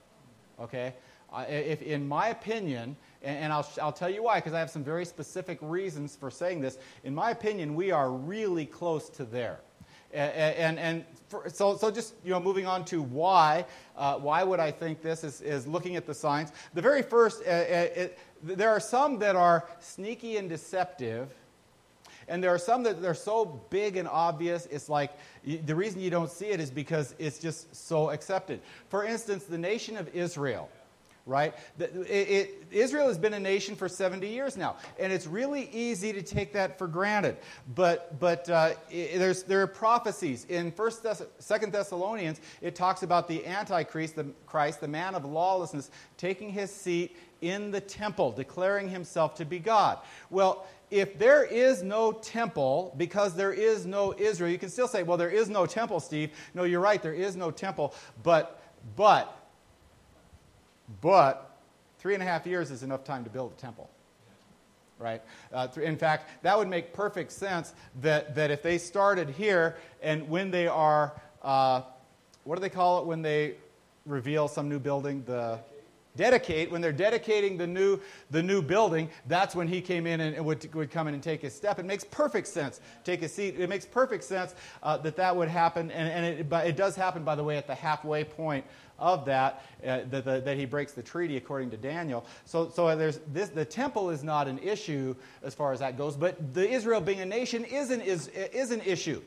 Okay? 0.59 0.95
Uh, 1.33 1.45
if, 1.49 1.83
in 1.83 2.09
my 2.09 2.29
opinion, 2.29 2.97
and, 3.23 3.39
and 3.45 3.53
I'll, 3.53 3.69
I'll 3.83 3.93
tell 3.93 4.11
you 4.11 4.23
why, 4.23 4.39
because 4.39 4.55
I 4.55 4.59
have 4.59 4.71
some 4.71 4.85
very 4.85 5.05
specific 5.05 5.59
reasons 5.61 6.17
for 6.17 6.31
saying 6.31 6.61
this. 6.61 6.79
In 7.05 7.15
my 7.15 7.31
opinion, 7.31 7.75
we 7.75 7.91
are 7.91 8.11
really 8.11 8.67
close 8.67 9.11
to 9.11 9.25
there. 9.25 9.61
And, 10.13 10.57
and, 10.57 10.79
and 10.79 11.05
for, 11.29 11.49
so, 11.49 11.77
so 11.77 11.89
just 11.89 12.15
you 12.25 12.31
know, 12.31 12.41
moving 12.41 12.67
on 12.67 12.85
to 12.87 13.01
why, 13.01 13.65
uh, 13.97 14.17
why 14.17 14.43
would 14.43 14.59
I 14.59 14.73
think 14.73 15.03
this 15.03 15.23
is, 15.23 15.41
is 15.41 15.69
looking 15.69 15.95
at 15.95 16.05
the 16.05 16.15
signs. 16.15 16.51
The 16.75 16.83
very 16.83 17.03
first, 17.03 17.43
uh, 17.43 17.51
it, 17.51 18.19
there 18.43 18.71
are 18.71 18.81
some 18.81 19.19
that 19.21 19.37
are 19.37 19.67
sneaky 19.81 20.37
and 20.37 20.49
deceptive, 20.49 21.29
and 22.29 22.43
there 22.43 22.55
are 22.55 22.59
some 22.59 22.83
that 22.85 23.05
are 23.05 23.15
so 23.15 23.61
big 23.71 23.97
and 23.97 24.09
obvious, 24.09 24.67
it's 24.71 24.89
like 24.89 25.13
the 25.45 25.75
reason 25.75 26.01
you 26.01 26.11
don't 26.11 26.31
see 26.31 26.47
it 26.47 26.61
is 26.61 26.71
because 26.71 27.15
it's 27.19 27.39
just 27.39 27.75
so 27.75 28.11
accepted. 28.11 28.61
For 28.89 29.05
instance, 29.05 29.45
the 29.45 29.59
nation 29.59 29.97
of 29.97 30.15
Israel 30.15 30.71
right? 31.31 31.55
It, 31.79 31.95
it, 32.11 32.67
Israel 32.71 33.09
has 33.09 33.17
been 33.17 33.33
a 33.35 33.41
nation 33.41 33.75
for 33.75 33.89
70 33.89 34.27
years 34.29 34.57
now, 34.57 34.77
and 34.99 35.13
it's 35.13 35.27
really 35.27 35.71
easy 35.73 36.13
to 36.13 36.23
take 36.23 36.53
that 36.53 36.77
for 36.77 36.87
granted. 36.87 37.37
But, 37.75 38.19
but 38.21 38.51
uh, 38.51 38.73
it, 38.91 39.47
there 39.47 39.63
are 39.63 39.67
prophecies. 39.67 40.45
In 40.51 40.73
First 40.73 41.03
Thess- 41.03 41.23
Second 41.39 41.73
Thessalonians, 41.73 42.41
it 42.61 42.75
talks 42.75 43.03
about 43.03 43.29
the 43.29 43.47
Antichrist, 43.47 44.17
the 44.17 44.27
Christ, 44.47 44.81
the 44.81 44.89
man 44.89 45.15
of 45.15 45.25
lawlessness, 45.25 45.91
taking 46.19 46.51
his 46.51 46.71
seat 46.71 47.17
in 47.41 47.71
the 47.71 47.81
temple, 47.81 48.33
declaring 48.33 48.89
himself 48.89 49.35
to 49.37 49.45
be 49.45 49.59
God. 49.59 49.99
Well, 50.29 50.67
if 50.91 51.19
there 51.19 51.45
is 51.45 51.83
no 51.83 52.13
temple 52.13 52.95
because 52.97 53.35
there 53.35 53.53
is 53.53 53.87
no 53.87 54.15
Israel, 54.19 54.51
you 54.51 54.59
can 54.59 54.69
still 54.69 54.89
say, 54.89 55.03
well, 55.03 55.17
there 55.17 55.31
is 55.31 55.49
no 55.49 55.65
temple, 55.65 56.01
Steve. 56.01 56.31
No, 56.53 56.65
you're 56.65 56.81
right, 56.81 57.03
there 57.03 57.15
is 57.15 57.37
no 57.37 57.51
temple. 57.51 57.95
But, 58.23 58.61
but, 58.97 59.40
but, 61.01 61.59
three 61.99 62.15
and 62.15 62.23
a 62.23 62.27
half 62.27 62.47
years 62.47 62.71
is 62.71 62.83
enough 62.83 63.05
time 63.05 63.25
to 63.25 63.31
build 63.31 63.53
a 63.53 63.61
temple. 63.61 63.91
Right? 64.99 65.23
Uh, 65.53 65.69
in 65.81 65.97
fact, 65.97 66.29
that 66.43 66.59
would 66.59 66.69
make 66.69 66.93
perfect 66.93 67.33
sense 67.33 67.73
that, 68.03 68.35
that 68.35 68.51
if 68.51 68.63
they 68.63 68.77
started 68.77 69.31
here 69.31 69.77
and 70.03 70.29
when 70.29 70.51
they 70.51 70.67
are, 70.67 71.19
uh, 71.43 71.83
what 72.45 72.57
do 72.57 72.61
they 72.61 72.69
call 72.69 73.01
it 73.01 73.07
when 73.07 73.23
they 73.23 73.55
reveal 74.05 74.47
some 74.47 74.69
new 74.69 74.79
building? 74.79 75.23
The 75.27 75.59
dedicate, 76.17 76.71
when 76.71 76.81
they're 76.81 76.93
dedicating 76.93 77.57
the 77.57 77.67
new, 77.67 77.99
the 78.31 78.43
new 78.43 78.61
building, 78.61 79.09
that's 79.27 79.55
when 79.55 79.69
he 79.69 79.81
came 79.81 80.07
in 80.07 80.21
and 80.21 80.45
would, 80.45 80.75
would 80.75 80.91
come 80.91 81.09
in 81.09 81.15
and 81.15 81.23
take 81.23 81.41
his 81.41 81.55
step. 81.55 81.79
It 81.79 81.87
makes 81.87 82.05
perfect 82.05 82.47
sense. 82.47 82.81
Take 83.05 83.23
a 83.23 83.29
seat. 83.29 83.59
It 83.59 83.69
makes 83.69 83.87
perfect 83.87 84.25
sense 84.25 84.55
uh, 84.83 84.99
that 84.99 85.17
that 85.17 85.35
would 85.35 85.49
happen. 85.49 85.91
And, 85.91 86.09
and 86.09 86.27
it, 86.27 86.49
but 86.49 86.67
it 86.67 86.77
does 86.77 86.97
happen, 86.97 87.25
by 87.25 87.37
the 87.37 87.45
way, 87.45 87.57
at 87.57 87.67
the 87.67 87.75
halfway 87.75 88.25
point 88.25 88.65
of 89.01 89.25
that, 89.25 89.65
uh, 89.85 90.01
that, 90.11 90.45
that 90.45 90.57
he 90.57 90.65
breaks 90.67 90.93
the 90.93 91.03
treaty 91.03 91.37
according 91.37 91.71
to 91.71 91.77
Daniel. 91.77 92.25
So, 92.45 92.69
so 92.69 92.95
there's 92.97 93.19
this, 93.33 93.49
the 93.49 93.65
temple 93.65 94.11
is 94.11 94.23
not 94.23 94.47
an 94.47 94.59
issue 94.59 95.17
as 95.43 95.55
far 95.55 95.73
as 95.73 95.81
that 95.81 95.99
goes, 95.99 96.17
but 96.17 96.55
the 96.55 96.69
Israel 96.69 97.01
being 97.01 97.21
a 97.21 97.27
nation 97.27 97.65
is 97.65 97.91
an, 97.91 98.01
is, 98.01 98.29
is 98.29 98.71
an 98.71 98.83
issue. 98.83 99.21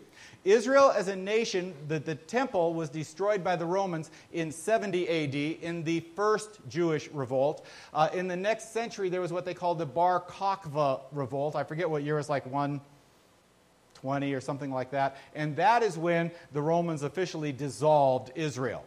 Israel 0.43 0.91
as 0.91 1.07
a 1.07 1.15
nation, 1.15 1.73
the, 1.87 1.99
the 1.99 2.15
temple 2.15 2.73
was 2.73 2.89
destroyed 2.89 3.43
by 3.43 3.55
the 3.55 3.65
Romans 3.65 4.11
in 4.33 4.51
70 4.51 5.07
AD 5.07 5.35
in 5.63 5.83
the 5.83 6.01
first 6.15 6.59
Jewish 6.67 7.09
revolt. 7.09 7.65
Uh, 7.93 8.09
in 8.13 8.27
the 8.27 8.35
next 8.35 8.73
century, 8.73 9.09
there 9.09 9.21
was 9.21 9.31
what 9.31 9.45
they 9.45 9.53
called 9.53 9.79
the 9.79 9.85
Bar 9.85 10.21
Kokhba 10.21 11.01
revolt. 11.11 11.55
I 11.55 11.63
forget 11.63 11.89
what 11.89 12.03
year, 12.03 12.15
it 12.15 12.19
was 12.19 12.29
like 12.29 12.45
120 12.45 14.33
or 14.33 14.41
something 14.41 14.71
like 14.71 14.91
that. 14.91 15.17
And 15.33 15.55
that 15.55 15.81
is 15.81 15.97
when 15.97 16.31
the 16.51 16.61
Romans 16.61 17.03
officially 17.03 17.53
dissolved 17.53 18.31
Israel. 18.35 18.85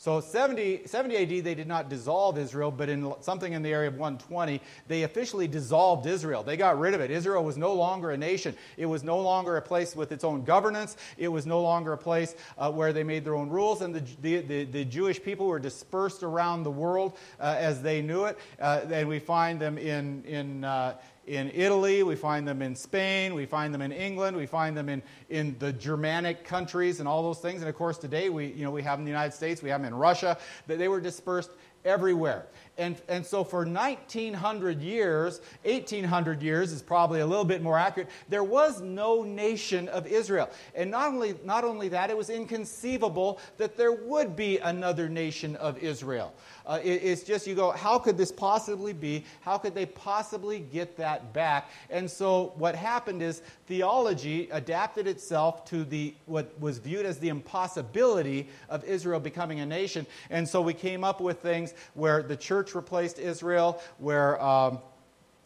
So 0.00 0.20
70, 0.20 0.82
70 0.86 1.16
AD, 1.16 1.44
they 1.44 1.56
did 1.56 1.66
not 1.66 1.90
dissolve 1.90 2.38
Israel, 2.38 2.70
but 2.70 2.88
in 2.88 3.12
something 3.20 3.52
in 3.52 3.62
the 3.62 3.72
area 3.72 3.88
of 3.88 3.94
120, 3.94 4.60
they 4.86 5.02
officially 5.02 5.48
dissolved 5.48 6.06
Israel. 6.06 6.44
They 6.44 6.56
got 6.56 6.78
rid 6.78 6.94
of 6.94 7.00
it. 7.00 7.10
Israel 7.10 7.44
was 7.44 7.56
no 7.56 7.74
longer 7.74 8.12
a 8.12 8.16
nation. 8.16 8.54
It 8.76 8.86
was 8.86 9.02
no 9.02 9.18
longer 9.18 9.56
a 9.56 9.62
place 9.62 9.96
with 9.96 10.12
its 10.12 10.22
own 10.22 10.44
governance. 10.44 10.96
It 11.16 11.26
was 11.26 11.46
no 11.46 11.60
longer 11.60 11.94
a 11.94 11.98
place 11.98 12.36
uh, 12.58 12.70
where 12.70 12.92
they 12.92 13.02
made 13.02 13.24
their 13.24 13.34
own 13.34 13.48
rules, 13.48 13.82
and 13.82 13.92
the, 13.92 14.04
the, 14.22 14.40
the, 14.42 14.64
the, 14.64 14.84
Jewish 14.84 15.20
people 15.20 15.48
were 15.48 15.58
dispersed 15.58 16.22
around 16.22 16.62
the 16.62 16.70
world 16.70 17.18
uh, 17.40 17.56
as 17.58 17.82
they 17.82 18.00
knew 18.00 18.26
it. 18.26 18.38
Uh, 18.60 18.82
and 18.88 19.08
we 19.08 19.18
find 19.18 19.60
them 19.60 19.78
in, 19.78 20.22
in 20.24 20.62
uh, 20.62 20.94
in 21.28 21.50
Italy, 21.54 22.02
we 22.02 22.16
find 22.16 22.48
them 22.48 22.62
in 22.62 22.74
Spain, 22.74 23.34
we 23.34 23.44
find 23.44 23.72
them 23.72 23.82
in 23.82 23.92
England, 23.92 24.36
we 24.36 24.46
find 24.46 24.76
them 24.76 24.88
in, 24.88 25.02
in 25.28 25.56
the 25.58 25.72
Germanic 25.72 26.44
countries 26.44 27.00
and 27.00 27.08
all 27.08 27.22
those 27.22 27.38
things. 27.38 27.60
And 27.60 27.68
of 27.68 27.76
course, 27.76 27.98
today 27.98 28.30
we, 28.30 28.46
you 28.46 28.64
know, 28.64 28.70
we 28.70 28.82
have 28.82 28.98
them 28.98 29.02
in 29.02 29.04
the 29.04 29.10
United 29.10 29.34
States, 29.34 29.62
we 29.62 29.68
have 29.68 29.82
them 29.82 29.92
in 29.92 29.98
Russia. 29.98 30.38
that 30.66 30.78
They 30.78 30.88
were 30.88 31.00
dispersed 31.00 31.50
everywhere. 31.84 32.46
And, 32.78 32.96
and 33.08 33.26
so 33.26 33.42
for 33.42 33.64
1900 33.64 34.80
years, 34.80 35.40
1800 35.64 36.42
years 36.42 36.72
is 36.72 36.80
probably 36.80 37.20
a 37.20 37.26
little 37.26 37.44
bit 37.44 37.60
more 37.60 37.76
accurate, 37.76 38.08
there 38.28 38.44
was 38.44 38.80
no 38.80 39.24
nation 39.24 39.88
of 39.88 40.06
Israel. 40.06 40.48
And 40.76 40.90
not 40.90 41.08
only, 41.08 41.34
not 41.44 41.64
only 41.64 41.88
that, 41.88 42.08
it 42.08 42.16
was 42.16 42.30
inconceivable 42.30 43.40
that 43.56 43.76
there 43.76 43.92
would 43.92 44.36
be 44.36 44.58
another 44.58 45.08
nation 45.08 45.56
of 45.56 45.76
Israel. 45.78 46.32
Uh, 46.66 46.78
it, 46.84 47.02
it's 47.02 47.22
just, 47.22 47.46
you 47.46 47.56
go, 47.56 47.72
how 47.72 47.98
could 47.98 48.16
this 48.16 48.30
possibly 48.30 48.92
be? 48.92 49.24
How 49.40 49.58
could 49.58 49.74
they 49.74 49.86
possibly 49.86 50.60
get 50.60 50.96
that 50.98 51.32
back? 51.32 51.70
And 51.90 52.08
so 52.08 52.52
what 52.56 52.76
happened 52.76 53.22
is 53.22 53.42
theology 53.66 54.48
adapted 54.52 55.08
itself 55.08 55.64
to 55.66 55.82
the, 55.82 56.14
what 56.26 56.58
was 56.60 56.78
viewed 56.78 57.06
as 57.06 57.18
the 57.18 57.28
impossibility 57.28 58.48
of 58.68 58.84
Israel 58.84 59.18
becoming 59.18 59.60
a 59.60 59.66
nation. 59.66 60.06
And 60.30 60.48
so 60.48 60.60
we 60.60 60.74
came 60.74 61.02
up 61.02 61.20
with 61.20 61.40
things 61.40 61.74
where 61.94 62.22
the 62.22 62.36
church 62.36 62.67
replaced 62.74 63.18
Israel, 63.18 63.80
where 63.98 64.42
um, 64.42 64.80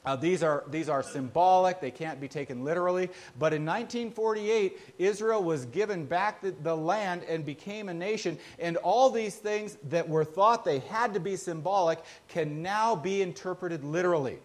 uh, 0.04 0.16
these, 0.16 0.42
are, 0.42 0.64
these 0.68 0.88
are 0.88 1.02
symbolic, 1.02 1.80
they 1.80 1.90
can't 1.90 2.20
be 2.20 2.26
taken 2.26 2.64
literally. 2.64 3.08
But 3.38 3.52
in 3.52 3.64
1948, 3.64 4.94
Israel 4.98 5.44
was 5.44 5.64
given 5.66 6.06
back 6.06 6.40
the, 6.40 6.50
the, 6.50 6.76
land 6.76 7.22
and 7.28 7.44
became 7.44 7.88
a 7.88 7.94
nation. 7.94 8.36
And 8.58 8.76
all 8.78 9.10
these 9.10 9.36
things 9.36 9.78
that 9.90 10.08
were 10.08 10.24
thought 10.24 10.64
they 10.64 10.80
had 10.80 11.14
to 11.14 11.20
be 11.20 11.36
symbolic 11.36 12.00
can 12.28 12.62
now 12.62 12.96
be 12.96 13.22
interpreted 13.22 13.84
literally. 13.84 14.38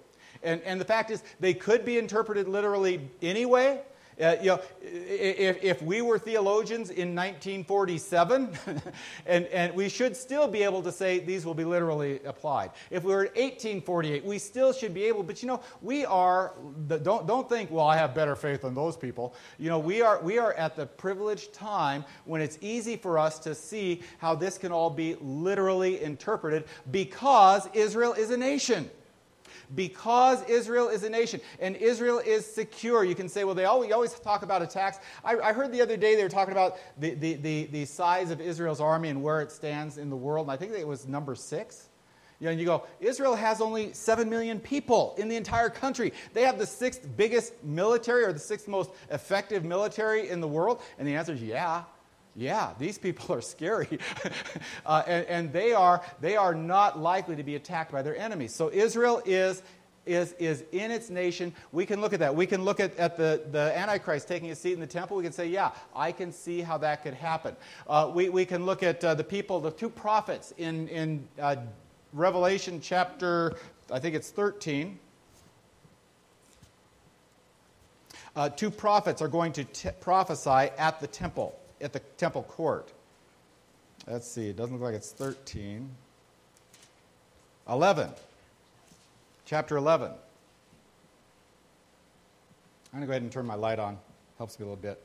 And, 0.44 0.62
and 0.62 0.80
the 0.80 0.86
fact 0.86 1.10
is, 1.10 1.24
they 1.40 1.56
could 1.56 1.84
be 1.84 1.98
interpreted 1.98 2.48
literally 2.48 3.10
anyway. 3.24 3.82
Uh, 4.20 4.36
you 4.42 4.48
know, 4.48 4.60
if, 4.82 5.64
if 5.64 5.82
we 5.84 6.02
were 6.02 6.18
theologians 6.18 6.90
in 6.90 7.14
1947, 7.14 8.50
and, 9.28 9.46
and 9.46 9.76
we 9.76 9.88
should 9.88 10.18
still 10.18 10.48
be 10.48 10.64
able 10.64 10.82
to 10.82 10.92
say 10.92 11.20
these 11.20 11.46
will 11.46 11.54
be 11.54 11.64
literally 11.64 12.20
applied. 12.26 12.72
If 12.90 13.04
we 13.04 13.14
were 13.14 13.26
in 13.26 13.44
1848, 13.44 14.26
we 14.26 14.40
still 14.40 14.74
should 14.74 14.94
be 14.94 15.04
able, 15.04 15.22
but 15.22 15.44
you 15.44 15.48
know, 15.48 15.62
we 15.84 16.04
are, 16.06 16.54
don't, 16.88 17.28
don't 17.28 17.48
think, 17.48 17.70
well, 17.70 17.86
I 17.86 17.96
have 17.96 18.16
better 18.16 18.36
faith 18.36 18.62
than 18.62 18.74
those 18.74 18.98
people. 18.98 19.36
You 19.60 19.70
know, 19.70 19.78
we 19.78 20.02
are, 20.02 20.20
we 20.22 20.40
are 20.40 20.54
at 20.54 20.76
the 20.76 20.88
privileged 20.88 21.54
time 21.54 22.04
when 22.26 22.42
it's 22.42 22.58
easy 22.62 22.96
for 22.96 23.20
us 23.20 23.38
to 23.40 23.54
see 23.54 24.02
how 24.18 24.34
this 24.34 24.58
can 24.58 24.72
all 24.72 24.90
be 24.90 25.16
literally 25.22 26.02
interpreted 26.02 26.66
because 26.90 27.70
Israel 27.74 28.14
is 28.14 28.32
a 28.32 28.38
nation 28.38 28.90
because 29.76 30.44
Israel 30.44 30.88
is 30.88 31.04
a 31.04 31.10
nation 31.10 31.42
and 31.60 31.76
Israel 31.76 32.20
is 32.20 32.46
secure. 32.46 33.04
You 33.04 33.16
can 33.16 33.30
say, 33.30 33.44
well, 33.44 33.56
they 33.56 33.66
always, 33.66 33.92
always 33.92 34.14
talk 34.14 34.44
about 34.44 34.62
attacks. 34.62 35.00
I, 35.24 35.38
I, 35.38 35.54
heard 35.54 35.72
the 35.72 35.82
other 35.82 35.98
day 35.98 36.16
they 36.16 36.24
were 36.24 36.30
talking 36.30 36.54
about 36.54 36.78
the, 36.98 37.14
the, 37.16 37.34
the, 37.36 37.66
the 37.66 37.86
size 37.86 38.32
of 38.32 38.40
Israel's 38.40 38.82
army 38.82 39.10
and 39.10 39.22
where 39.22 39.42
it 39.42 39.52
stands 39.52 39.98
in 39.98 40.10
the 40.10 40.16
world, 40.16 40.48
and 40.48 40.52
I 40.52 40.58
think 40.58 40.74
it 40.74 40.88
was 40.88 41.08
number 41.08 41.36
six. 41.36 41.90
You 42.40 42.46
know, 42.46 42.52
and 42.52 42.60
you 42.60 42.68
go, 42.68 42.86
Israel 43.00 43.36
has 43.36 43.62
only 43.62 43.94
7 43.94 44.30
million 44.30 44.60
people 44.60 45.16
in 45.18 45.28
the 45.28 45.36
entire 45.36 45.70
country. 45.70 46.14
They 46.34 46.44
have 46.44 46.60
the 46.60 46.68
sixth 46.68 47.08
biggest 47.18 47.54
military 47.64 48.24
or 48.24 48.32
the 48.32 48.40
sixth 48.40 48.68
most 48.68 48.92
effective 49.10 49.66
military 49.66 50.30
in 50.30 50.40
the 50.40 50.48
world. 50.48 50.82
And 51.00 51.08
the 51.08 51.16
answer 51.16 51.34
is 51.34 51.42
yeah 51.42 51.84
yeah, 52.38 52.74
these 52.78 53.00
people 53.00 53.34
are 53.36 53.42
scary. 53.42 54.00
uh, 54.86 55.04
and, 55.08 55.26
and 55.26 55.54
they, 55.54 55.74
are, 55.74 56.04
they 56.22 56.36
are 56.38 56.54
not 56.54 57.00
likely 57.00 57.36
to 57.36 57.44
be 57.44 57.56
attacked 57.56 57.92
by 57.92 58.04
their 58.04 58.16
enemies. 58.16 58.54
So 58.54 58.72
Israel 58.72 59.24
is, 59.26 59.64
is, 60.06 60.34
is 60.34 60.64
in 60.72 60.92
its 60.92 61.10
nation. 61.10 61.52
We 61.72 61.88
can 61.88 62.00
look 62.00 62.14
at 62.14 62.20
that. 62.20 62.36
We 62.36 62.46
can 62.46 62.64
look 62.64 62.80
at, 62.80 62.96
at 62.98 63.18
the, 63.18 63.42
the 63.52 63.76
Antichrist 63.76 64.28
taking 64.28 64.52
a 64.52 64.56
seat 64.56 64.74
in 64.74 64.80
the 64.80 64.86
temple. 64.86 65.18
We 65.18 65.24
can 65.24 65.32
say, 65.34 65.48
yeah, 65.48 65.72
I 65.96 66.12
can 66.12 66.32
see 66.32 66.62
how 66.62 66.78
that 66.78 67.02
could 67.02 67.16
happen. 67.16 67.56
Uh, 67.90 68.12
we, 68.14 68.30
we 68.30 68.46
can 68.46 68.68
look 68.68 68.84
at 68.84 69.04
uh, 69.04 69.16
the 69.16 69.24
people, 69.24 69.60
the 69.60 69.72
two 69.72 69.90
prophets 69.90 70.54
in, 70.60 70.88
in 70.90 71.28
uh, 71.42 71.56
Revelation 72.14 72.80
chapter, 72.82 73.56
I 73.92 73.98
think 73.98 74.14
it's 74.14 74.30
13. 74.30 75.00
Uh, 78.36 78.50
two 78.50 78.70
prophets 78.70 79.24
are 79.24 79.28
going 79.28 79.54
to 79.54 79.64
t- 79.64 79.90
prophesy 80.00 80.70
at 80.78 81.00
the 81.00 81.08
temple 81.08 81.60
at 81.82 81.94
the 81.94 82.00
temple 82.18 82.44
court. 82.44 82.92
Let's 84.08 84.28
see, 84.28 84.50
it 84.50 84.58
doesn't 84.58 84.74
look 84.74 84.84
like 84.84 84.96
it's 84.96 85.12
13. 85.12 85.90
11. 87.70 88.10
Chapter 89.46 89.78
11. 89.78 90.12
I'm 90.12 90.18
going 92.94 93.02
to 93.02 93.08
go 93.08 93.12
ahead 93.12 93.22
and 93.22 93.32
turn 93.32 93.46
my 93.46 93.56
light 93.56 93.80
on. 93.80 93.98
Helps 94.38 94.60
me 94.60 94.64
a 94.64 94.70
little 94.70 94.82
bit. 94.82 95.02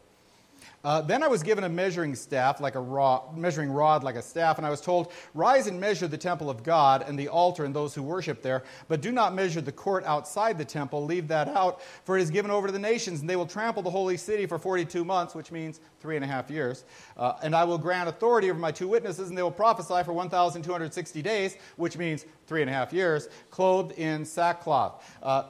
Uh, 0.84 1.00
then 1.00 1.22
I 1.22 1.28
was 1.28 1.42
given 1.42 1.64
a 1.64 1.68
measuring 1.68 2.14
staff, 2.14 2.60
like 2.60 2.74
a 2.74 2.80
rod, 2.80 3.36
measuring 3.36 3.70
rod, 3.70 4.02
like 4.02 4.16
a 4.16 4.22
staff, 4.22 4.58
and 4.58 4.66
I 4.66 4.70
was 4.70 4.80
told, 4.80 5.12
Rise 5.32 5.68
and 5.68 5.80
measure 5.80 6.08
the 6.08 6.18
temple 6.18 6.50
of 6.50 6.64
God 6.64 7.04
and 7.06 7.16
the 7.16 7.28
altar 7.28 7.64
and 7.64 7.74
those 7.74 7.94
who 7.94 8.02
worship 8.02 8.42
there, 8.42 8.64
but 8.88 9.00
do 9.00 9.12
not 9.12 9.34
measure 9.34 9.60
the 9.60 9.72
court 9.72 10.04
outside 10.04 10.58
the 10.58 10.64
temple. 10.64 11.04
Leave 11.04 11.28
that 11.28 11.48
out, 11.48 11.82
for 12.04 12.18
it 12.18 12.22
is 12.22 12.30
given 12.30 12.50
over 12.50 12.66
to 12.66 12.72
the 12.72 12.78
nations, 12.78 13.20
and 13.20 13.30
they 13.30 13.36
will 13.36 13.46
trample 13.46 13.82
the 13.82 13.90
holy 13.90 14.16
city 14.16 14.44
for 14.44 14.58
42 14.58 15.04
months, 15.04 15.34
which 15.34 15.52
means 15.52 15.80
three 16.00 16.16
and 16.16 16.24
a 16.24 16.28
half 16.28 16.50
years. 16.50 16.84
Uh, 17.16 17.34
and 17.42 17.54
I 17.54 17.62
will 17.62 17.78
grant 17.78 18.08
authority 18.08 18.50
over 18.50 18.58
my 18.58 18.72
two 18.72 18.88
witnesses, 18.88 19.28
and 19.28 19.38
they 19.38 19.42
will 19.42 19.52
prophesy 19.52 20.02
for 20.02 20.12
1,260 20.12 21.22
days, 21.22 21.56
which 21.76 21.96
means 21.96 22.26
three 22.46 22.60
and 22.60 22.68
a 22.68 22.72
half 22.72 22.92
years, 22.92 23.28
clothed 23.50 23.92
in 23.92 24.24
sackcloth. 24.24 25.16
Uh, 25.22 25.44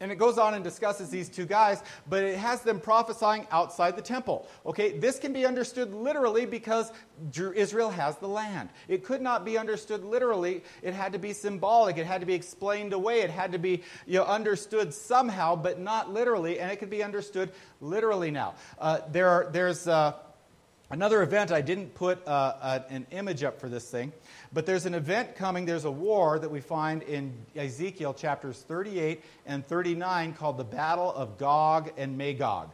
and 0.00 0.12
it 0.12 0.16
goes 0.16 0.38
on 0.38 0.54
and 0.54 0.62
discusses 0.62 1.10
these 1.10 1.28
two 1.28 1.46
guys, 1.46 1.82
but 2.08 2.22
it 2.22 2.36
has 2.38 2.62
them 2.62 2.80
prophesying 2.80 3.46
outside 3.50 3.96
the 3.96 4.02
temple. 4.02 4.46
Okay, 4.64 4.98
this 4.98 5.18
can 5.18 5.32
be 5.32 5.44
understood 5.44 5.92
literally 5.92 6.46
because 6.46 6.92
Israel 7.34 7.90
has 7.90 8.16
the 8.18 8.28
land. 8.28 8.68
It 8.86 9.04
could 9.04 9.20
not 9.20 9.44
be 9.44 9.58
understood 9.58 10.04
literally. 10.04 10.62
It 10.82 10.94
had 10.94 11.12
to 11.12 11.18
be 11.18 11.32
symbolic. 11.32 11.98
It 11.98 12.06
had 12.06 12.20
to 12.20 12.26
be 12.26 12.34
explained 12.34 12.92
away. 12.92 13.20
It 13.20 13.30
had 13.30 13.52
to 13.52 13.58
be 13.58 13.82
you 14.06 14.18
know, 14.18 14.24
understood 14.24 14.94
somehow, 14.94 15.56
but 15.56 15.78
not 15.78 16.12
literally. 16.12 16.60
And 16.60 16.70
it 16.70 16.78
could 16.78 16.90
be 16.90 17.02
understood 17.02 17.50
literally 17.80 18.30
now. 18.30 18.54
Uh, 18.78 19.00
there 19.10 19.28
are, 19.28 19.48
there's 19.52 19.88
uh, 19.88 20.14
another 20.90 21.22
event. 21.22 21.52
I 21.52 21.60
didn't 21.60 21.94
put 21.94 22.26
uh, 22.26 22.54
uh 22.60 22.80
an 22.88 23.06
image 23.10 23.42
up 23.42 23.60
for 23.60 23.68
this 23.68 23.90
thing. 23.90 24.12
But 24.52 24.66
there's 24.66 24.86
an 24.86 24.94
event 24.94 25.36
coming, 25.36 25.66
there's 25.66 25.84
a 25.84 25.90
war 25.90 26.38
that 26.38 26.50
we 26.50 26.60
find 26.60 27.02
in 27.02 27.34
Ezekiel 27.56 28.14
chapters 28.14 28.62
38 28.62 29.22
and 29.46 29.66
39 29.66 30.32
called 30.34 30.56
the 30.56 30.64
Battle 30.64 31.12
of 31.12 31.38
Gog 31.38 31.90
and 31.96 32.16
Magog. 32.16 32.70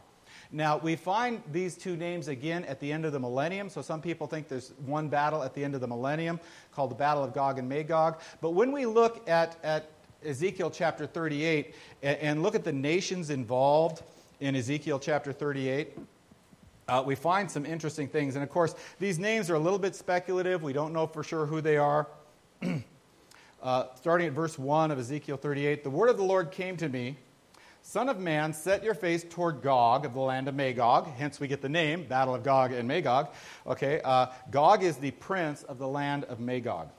Now, 0.51 0.77
we 0.77 0.95
find 0.95 1.41
these 1.51 1.75
two 1.75 1.97
names 1.97 2.27
again 2.27 2.63
at 2.65 2.79
the 2.79 2.91
end 2.91 3.03
of 3.03 3.11
the 3.11 3.19
millennium. 3.19 3.67
So 3.69 3.81
some 3.81 4.01
people 4.01 4.27
think 4.27 4.47
there's 4.47 4.71
one 4.85 5.09
battle 5.09 5.43
at 5.43 5.53
the 5.53 5.63
end 5.63 5.75
of 5.75 5.81
the 5.81 5.87
millennium 5.87 6.39
called 6.71 6.91
the 6.91 6.95
Battle 6.95 7.23
of 7.23 7.33
Gog 7.33 7.59
and 7.59 7.67
Magog. 7.67 8.21
But 8.41 8.51
when 8.51 8.71
we 8.71 8.85
look 8.85 9.27
at, 9.27 9.57
at 9.63 9.89
Ezekiel 10.23 10.71
chapter 10.71 11.05
38 11.05 11.75
and, 12.03 12.17
and 12.19 12.43
look 12.43 12.55
at 12.55 12.63
the 12.63 12.71
nations 12.71 13.31
involved 13.31 14.03
in 14.39 14.55
Ezekiel 14.55 14.99
chapter 14.99 15.33
38, 15.33 15.97
uh, 16.87 17.03
we 17.05 17.15
find 17.15 17.49
some 17.49 17.65
interesting 17.65 18.07
things. 18.07 18.35
And 18.35 18.43
of 18.43 18.49
course, 18.49 18.75
these 18.99 19.19
names 19.19 19.49
are 19.49 19.55
a 19.55 19.59
little 19.59 19.79
bit 19.79 19.95
speculative. 19.95 20.63
We 20.63 20.73
don't 20.73 20.93
know 20.93 21.07
for 21.07 21.23
sure 21.23 21.45
who 21.45 21.61
they 21.61 21.77
are. 21.77 22.07
uh, 23.63 23.85
starting 23.95 24.27
at 24.27 24.33
verse 24.33 24.59
1 24.59 24.91
of 24.91 24.99
Ezekiel 24.99 25.37
38. 25.37 25.83
The 25.83 25.89
word 25.89 26.09
of 26.09 26.17
the 26.17 26.23
Lord 26.23 26.51
came 26.51 26.77
to 26.77 26.89
me 26.89 27.17
Son 27.87 28.09
of 28.09 28.19
man, 28.19 28.51
set 28.51 28.83
your 28.83 28.95
face 28.95 29.23
toward 29.29 29.61
Gog 29.61 30.05
of 30.05 30.15
the 30.15 30.19
land 30.19 30.47
of 30.47 30.55
Magog. 30.55 31.07
Hence, 31.17 31.39
we 31.39 31.47
get 31.47 31.61
the 31.61 31.69
name, 31.69 32.03
Battle 32.03 32.33
of 32.33 32.41
Gog 32.41 32.71
and 32.71 32.87
Magog. 32.87 33.27
Okay, 33.67 34.01
uh, 34.03 34.25
Gog 34.49 34.81
is 34.81 34.97
the 34.97 35.11
prince 35.11 35.61
of 35.61 35.77
the 35.77 35.87
land 35.87 36.23
of 36.23 36.39
Magog, 36.39 36.89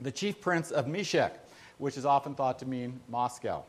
the 0.00 0.10
chief 0.10 0.40
prince 0.40 0.72
of 0.72 0.88
Meshech, 0.88 1.38
which 1.78 1.96
is 1.96 2.04
often 2.04 2.34
thought 2.34 2.58
to 2.58 2.66
mean 2.66 2.98
Moscow. 3.08 3.62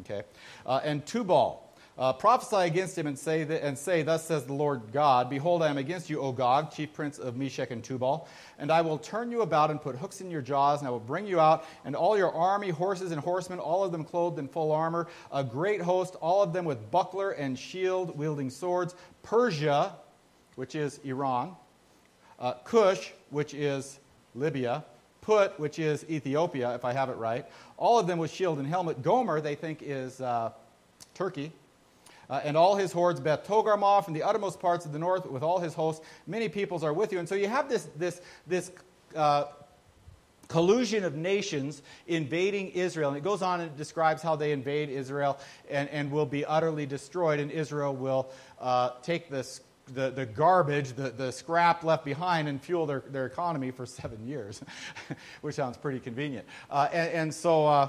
Okay, 0.00 0.22
uh, 0.66 0.80
and 0.82 1.06
Tubal, 1.06 1.63
uh, 1.96 2.12
prophesy 2.12 2.66
against 2.66 2.98
him 2.98 3.06
and 3.06 3.16
say, 3.16 3.42
and 3.62 3.78
say, 3.78 4.02
Thus 4.02 4.26
says 4.26 4.44
the 4.44 4.52
Lord 4.52 4.82
God, 4.92 5.30
Behold, 5.30 5.62
I 5.62 5.68
am 5.68 5.78
against 5.78 6.10
you, 6.10 6.20
O 6.20 6.32
Gog, 6.32 6.72
chief 6.72 6.92
prince 6.92 7.18
of 7.18 7.36
Meshech 7.36 7.70
and 7.70 7.84
Tubal, 7.84 8.26
and 8.58 8.72
I 8.72 8.80
will 8.80 8.98
turn 8.98 9.30
you 9.30 9.42
about 9.42 9.70
and 9.70 9.80
put 9.80 9.94
hooks 9.94 10.20
in 10.20 10.30
your 10.30 10.42
jaws, 10.42 10.80
and 10.80 10.88
I 10.88 10.90
will 10.90 10.98
bring 10.98 11.26
you 11.26 11.38
out, 11.38 11.64
and 11.84 11.94
all 11.94 12.18
your 12.18 12.32
army, 12.32 12.70
horses 12.70 13.12
and 13.12 13.20
horsemen, 13.20 13.60
all 13.60 13.84
of 13.84 13.92
them 13.92 14.04
clothed 14.04 14.40
in 14.40 14.48
full 14.48 14.72
armor, 14.72 15.06
a 15.32 15.44
great 15.44 15.80
host, 15.80 16.16
all 16.20 16.42
of 16.42 16.52
them 16.52 16.64
with 16.64 16.90
buckler 16.90 17.30
and 17.32 17.56
shield, 17.56 18.18
wielding 18.18 18.50
swords. 18.50 18.96
Persia, 19.22 19.94
which 20.56 20.74
is 20.74 20.98
Iran, 21.04 21.54
uh, 22.40 22.54
Cush, 22.64 23.12
which 23.30 23.54
is 23.54 24.00
Libya, 24.34 24.84
Put, 25.20 25.58
which 25.60 25.78
is 25.78 26.04
Ethiopia, 26.10 26.74
if 26.74 26.84
I 26.84 26.92
have 26.92 27.08
it 27.08 27.16
right, 27.16 27.46
all 27.78 27.98
of 27.98 28.06
them 28.06 28.18
with 28.18 28.30
shield 28.30 28.58
and 28.58 28.66
helmet. 28.66 29.00
Gomer, 29.00 29.40
they 29.40 29.54
think, 29.54 29.78
is 29.80 30.20
uh, 30.20 30.50
Turkey 31.14 31.52
uh, 32.30 32.40
and 32.44 32.56
all 32.56 32.76
his 32.76 32.92
hordes, 32.92 33.20
Beth 33.20 33.46
Togarmah, 33.46 34.12
the 34.12 34.22
uttermost 34.22 34.60
parts 34.60 34.86
of 34.86 34.92
the 34.92 34.98
north, 34.98 35.26
with 35.26 35.42
all 35.42 35.58
his 35.58 35.74
hosts. 35.74 36.04
Many 36.26 36.48
peoples 36.48 36.82
are 36.82 36.92
with 36.92 37.12
you. 37.12 37.18
And 37.18 37.28
so 37.28 37.34
you 37.34 37.48
have 37.48 37.68
this, 37.68 37.88
this, 37.96 38.20
this 38.46 38.70
uh, 39.14 39.44
collusion 40.48 41.04
of 41.04 41.16
nations 41.16 41.82
invading 42.06 42.70
Israel. 42.70 43.10
And 43.10 43.18
it 43.18 43.24
goes 43.24 43.42
on 43.42 43.60
and 43.60 43.70
it 43.70 43.76
describes 43.76 44.22
how 44.22 44.36
they 44.36 44.52
invade 44.52 44.88
Israel 44.88 45.38
and, 45.68 45.88
and 45.90 46.10
will 46.10 46.26
be 46.26 46.44
utterly 46.44 46.86
destroyed, 46.86 47.40
and 47.40 47.50
Israel 47.50 47.94
will 47.94 48.30
uh, 48.60 48.90
take 49.02 49.28
this. 49.28 49.60
The, 49.92 50.08
the 50.08 50.24
garbage, 50.24 50.94
the, 50.94 51.10
the 51.10 51.30
scrap 51.30 51.84
left 51.84 52.06
behind, 52.06 52.48
and 52.48 52.58
fuel 52.58 52.86
their, 52.86 53.00
their 53.00 53.26
economy 53.26 53.70
for 53.70 53.84
seven 53.84 54.26
years, 54.26 54.62
which 55.42 55.56
sounds 55.56 55.76
pretty 55.76 56.00
convenient. 56.00 56.46
Uh, 56.70 56.88
and, 56.90 57.10
and, 57.10 57.34
so 57.34 57.66
uh, 57.66 57.88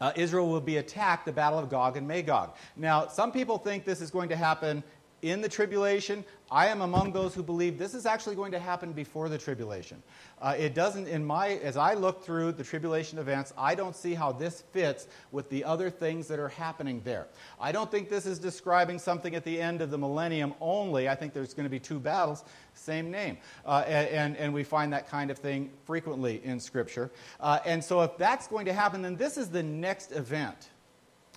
uh, 0.00 0.12
Israel 0.16 0.48
will 0.48 0.60
be 0.60 0.76
attacked, 0.76 1.26
the 1.26 1.32
Battle 1.32 1.58
of 1.58 1.68
Gog 1.68 1.96
and 1.96 2.06
Magog. 2.06 2.54
Now, 2.76 3.08
some 3.08 3.32
people 3.32 3.58
think 3.58 3.84
this 3.84 4.00
is 4.00 4.10
going 4.10 4.28
to 4.28 4.36
happen 4.36 4.82
in 5.22 5.40
the 5.40 5.48
tribulation. 5.48 6.24
I 6.50 6.68
am 6.68 6.80
among 6.80 7.12
those 7.12 7.34
who 7.34 7.42
believe 7.42 7.76
this 7.76 7.94
is 7.94 8.06
actually 8.06 8.36
going 8.36 8.52
to 8.52 8.58
happen 8.58 8.92
before 8.92 9.28
the 9.28 9.38
tribulation. 9.38 10.00
Uh, 10.40 10.54
it 10.56 10.74
doesn't, 10.74 11.08
in 11.08 11.24
my, 11.24 11.54
as 11.54 11.76
I 11.76 11.94
look 11.94 12.22
through 12.22 12.52
the 12.52 12.62
tribulation 12.62 13.18
events, 13.18 13.52
I 13.58 13.74
don't 13.74 13.96
see 13.96 14.14
how 14.14 14.30
this 14.30 14.62
fits 14.72 15.08
with 15.32 15.50
the 15.50 15.64
other 15.64 15.90
things 15.90 16.28
that 16.28 16.38
are 16.38 16.50
happening 16.50 17.00
there. 17.04 17.26
I 17.60 17.72
don't 17.72 17.90
think 17.90 18.08
this 18.08 18.26
is 18.26 18.38
describing 18.38 19.00
something 19.00 19.34
at 19.34 19.42
the 19.42 19.60
end 19.60 19.82
of 19.82 19.90
the 19.90 19.98
millennium 19.98 20.54
only. 20.60 21.08
I 21.08 21.16
think 21.16 21.32
there's 21.32 21.54
going 21.54 21.64
to 21.64 21.70
be 21.70 21.80
two 21.80 21.98
battles, 21.98 22.44
same 22.74 23.10
name. 23.10 23.38
Uh, 23.64 23.84
and, 23.88 24.36
and 24.36 24.54
we 24.54 24.62
find 24.62 24.92
that 24.92 25.08
kind 25.08 25.32
of 25.32 25.38
thing 25.38 25.70
frequently 25.84 26.40
in 26.44 26.60
Scripture. 26.60 27.10
Uh, 27.40 27.58
and 27.64 27.82
so 27.82 28.02
if 28.02 28.16
that's 28.18 28.46
going 28.46 28.66
to 28.66 28.72
happen, 28.72 29.02
then 29.02 29.16
this 29.16 29.36
is 29.36 29.48
the 29.48 29.62
next 29.62 30.12
event 30.12 30.68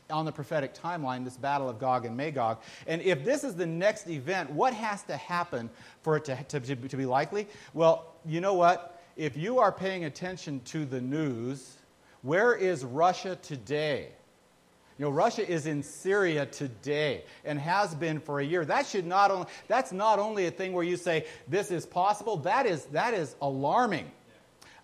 on 0.10 0.26
the 0.26 0.32
prophetic 0.32 0.74
timeline, 0.74 1.24
this 1.24 1.38
battle 1.38 1.70
of 1.70 1.80
Gog 1.80 2.06
and 2.06 2.16
Magog. 2.16 2.60
And 2.88 3.02
if 3.02 3.24
this 3.24 3.44
is 3.44 3.56
the 3.56 3.66
next 3.66 4.08
event, 4.08 4.50
what 4.50 4.74
has 4.74 5.04
to 5.04 5.18
happen 5.18 5.70
for 6.02 6.18
it 6.18 6.26
to, 6.26 6.36
to, 6.36 6.60
to, 6.60 6.98
be 6.98 7.06
likely? 7.06 7.48
Well, 7.74 8.14
you 8.26 8.42
know 8.42 8.54
what? 8.54 9.02
If 9.16 9.38
you 9.38 9.60
are 9.60 9.72
paying 9.72 10.06
attention 10.06 10.62
to 10.66 10.86
the 10.86 11.02
news, 11.02 11.78
where 12.22 12.54
is 12.54 12.84
Russia 12.84 13.38
today? 13.42 14.10
You 14.98 15.06
know, 15.06 15.12
Russia 15.12 15.50
is 15.50 15.66
in 15.66 15.82
Syria 15.82 16.46
today 16.46 17.24
and 17.46 17.58
has 17.58 17.96
been 17.96 18.20
for 18.20 18.42
a 18.42 18.44
year. 18.44 18.66
That 18.66 18.86
should 18.86 19.06
not 19.06 19.32
only, 19.32 19.48
that's 19.70 19.94
not 19.94 20.20
only 20.20 20.48
a 20.48 20.52
thing 20.52 20.74
where 20.74 20.84
you 20.84 20.98
say 20.98 21.26
this 21.48 21.72
is 21.72 21.86
possible, 21.86 22.36
that 22.38 22.66
is, 22.66 22.84
that 22.86 23.14
is 23.14 23.36
alarming. 23.42 24.12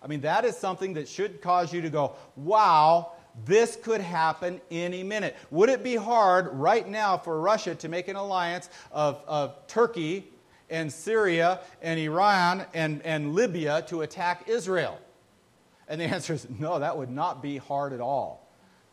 I 0.02 0.06
mean, 0.06 0.22
that 0.22 0.46
is 0.46 0.56
something 0.56 0.94
that 0.94 1.08
should 1.08 1.42
cause 1.42 1.72
you 1.72 1.82
to 1.82 1.90
go, 1.90 2.14
wow, 2.36 3.12
this 3.44 3.76
could 3.76 4.00
happen 4.00 4.60
any 4.70 5.02
minute. 5.02 5.36
Would 5.50 5.68
it 5.68 5.82
be 5.82 5.96
hard 5.96 6.48
right 6.52 6.88
now 6.88 7.18
for 7.18 7.40
Russia 7.40 7.74
to 7.74 7.88
make 7.88 8.08
an 8.08 8.16
alliance 8.16 8.70
of, 8.92 9.20
of 9.26 9.66
Turkey 9.66 10.28
and 10.70 10.92
Syria 10.92 11.60
and 11.82 12.00
Iran 12.00 12.66
and, 12.72 13.02
and 13.02 13.34
Libya 13.34 13.82
to 13.88 14.02
attack 14.02 14.48
Israel? 14.48 14.98
And 15.88 16.00
the 16.00 16.04
answer 16.14 16.34
is 16.34 16.46
no, 16.58 16.78
that 16.78 16.96
would 16.96 17.10
not 17.10 17.42
be 17.42 17.58
hard 17.58 17.92
at 17.92 18.00
all. 18.00 18.42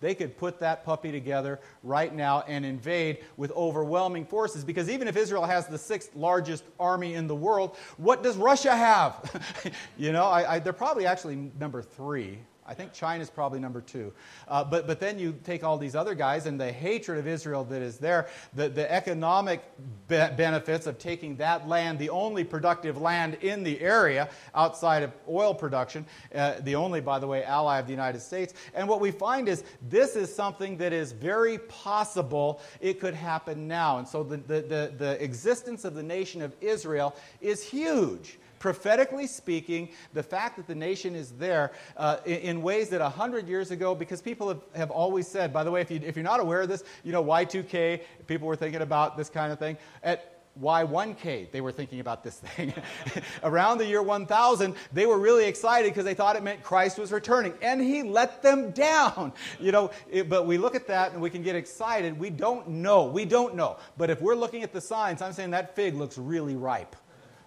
They 0.01 0.15
could 0.15 0.38
put 0.38 0.60
that 0.60 0.84
puppy 0.84 1.13
together 1.13 1.62
right 1.82 2.13
now 2.13 2.43
and 2.45 2.65
invade 2.65 3.19
with 3.38 3.53
overwhelming 3.53 4.25
forces 4.25 4.65
because 4.65 4.89
even 4.89 5.08
if 5.08 5.15
Israel 5.15 5.45
has 5.45 5.65
the 5.67 5.77
sixth 5.77 6.13
largest 6.13 6.65
army 6.77 7.13
in 7.13 7.25
the 7.25 7.36
world, 7.36 7.77
what 7.95 8.21
does 8.21 8.36
Russia 8.36 8.75
have? 8.75 9.71
you 9.97 10.12
know, 10.12 10.25
I, 10.25 10.56
I, 10.56 10.60
they're 10.60 10.73
probably 10.73 11.06
actually 11.06 11.49
number 11.58 11.82
three 11.82 12.39
I 12.65 12.73
think 12.73 12.93
China's 12.93 13.30
probably 13.30 13.60
number 13.60 13.82
two. 13.82 14.13
Uh, 14.47 14.63
but, 14.63 14.88
but 14.88 14.99
then 14.99 15.19
you 15.19 15.38
take 15.43 15.63
all 15.63 15.78
these 15.78 15.95
other 15.95 16.15
guys 16.15 16.45
and 16.45 16.60
the 16.60 16.71
hatred 16.71 17.19
of 17.19 17.28
Israel 17.28 17.63
that 17.65 17.82
is 17.82 17.97
there, 17.97 18.28
the, 18.54 18.69
the 18.69 18.89
economic 18.91 19.62
be- 20.08 20.30
benefits 20.38 20.88
of 20.88 20.97
taking 20.97 21.36
that 21.38 21.67
land, 21.67 21.99
the 21.99 22.10
only 22.10 22.43
productive 22.43 23.02
land 23.02 23.36
in 23.41 23.63
the 23.63 23.80
area 23.82 24.30
outside 24.56 25.04
of 25.04 25.12
oil 25.28 25.54
production, 25.54 26.06
uh, 26.34 26.56
the 26.62 26.76
only, 26.76 27.02
by 27.02 27.19
the 27.19 27.28
way, 27.28 27.43
ally 27.43 27.80
of 27.80 27.86
the 27.86 27.91
United 27.91 28.21
States. 28.21 28.54
And 28.73 28.88
what 28.88 29.02
we 29.02 29.12
find 29.12 29.49
is 29.49 29.63
this 29.89 30.15
is 30.15 30.34
something 30.34 30.78
that 30.78 30.93
is 30.93 31.12
very 31.12 31.58
possible 31.58 32.62
it 32.80 32.99
could 32.99 33.13
happen 33.13 33.67
now. 33.67 33.97
And 33.97 34.08
so 34.08 34.23
the, 34.23 34.38
the, 34.38 34.62
the, 34.62 34.93
the 34.97 35.23
existence 35.23 35.84
of 35.84 35.95
the 35.95 36.04
nation 36.04 36.41
of 36.41 36.56
Israel 36.62 37.15
is 37.41 37.62
huge 37.63 38.39
prophetically 38.63 39.28
speaking, 39.28 39.89
the 40.13 40.23
fact 40.23 40.56
that 40.56 40.67
the 40.67 40.73
nation 40.73 41.15
is 41.15 41.32
there 41.32 41.73
uh, 41.97 42.15
in, 42.26 42.62
ways 42.62 42.88
that 42.88 43.02
100 43.02 43.45
years 43.45 43.71
ago, 43.71 43.93
because 43.93 44.21
people 44.21 44.47
have, 44.47 44.62
have 44.73 44.89
always 44.89 45.28
said, 45.28 45.52
by 45.52 45.65
the 45.65 45.69
way, 45.69 45.82
if, 45.82 45.91
you, 45.91 45.99
if 46.02 46.15
you're 46.15 46.23
not 46.23 46.39
aware 46.39 46.62
of 46.62 46.69
this, 46.69 46.86
you 47.04 47.12
know, 47.12 47.21
Y2K, 47.21 47.99
people 48.26 48.47
were 48.47 48.56
thinking 48.56 48.82
about 48.82 49.17
this 49.17 49.30
kind 49.30 49.52
of 49.52 49.60
thing. 49.60 49.76
At 50.02 50.45
Y1K, 50.62 51.52
they 51.52 51.60
were 51.60 51.73
thinking 51.73 51.99
about 51.99 52.23
this 52.23 52.38
thing. 52.38 52.73
Around 53.43 53.80
the 53.80 53.86
year 53.86 54.02
1000, 54.02 54.76
they 54.93 55.08
were 55.08 55.19
really 55.19 55.43
excited 55.43 55.89
because 55.89 56.06
they 56.06 56.13
thought 56.13 56.38
it 56.38 56.43
meant 56.43 56.63
Christ 56.63 56.97
was 56.97 57.12
returning, 57.12 57.54
and 57.62 57.82
he 57.82 58.02
let 58.02 58.41
them 58.41 58.71
down. 58.71 59.34
You 59.60 59.73
know, 59.73 59.91
it, 60.10 60.30
but 60.30 60.47
we 60.47 60.58
look 60.58 60.73
at 60.73 60.88
that 60.88 61.12
and 61.12 61.21
we 61.21 61.30
can 61.30 61.43
get 61.43 61.58
excited. 61.58 62.17
We 62.17 62.30
don't 62.30 62.69
know. 62.69 63.04
We 63.04 63.26
don't 63.26 63.56
know. 63.56 63.76
But 63.97 64.10
if 64.10 64.21
we're 64.21 64.36
looking 64.36 64.63
at 64.63 64.71
the 64.71 64.80
signs, 64.80 65.21
I'm 65.21 65.34
saying 65.34 65.52
that 65.52 65.76
fig 65.76 65.95
looks 65.95 66.17
really 66.17 66.56
ripe 66.56 66.95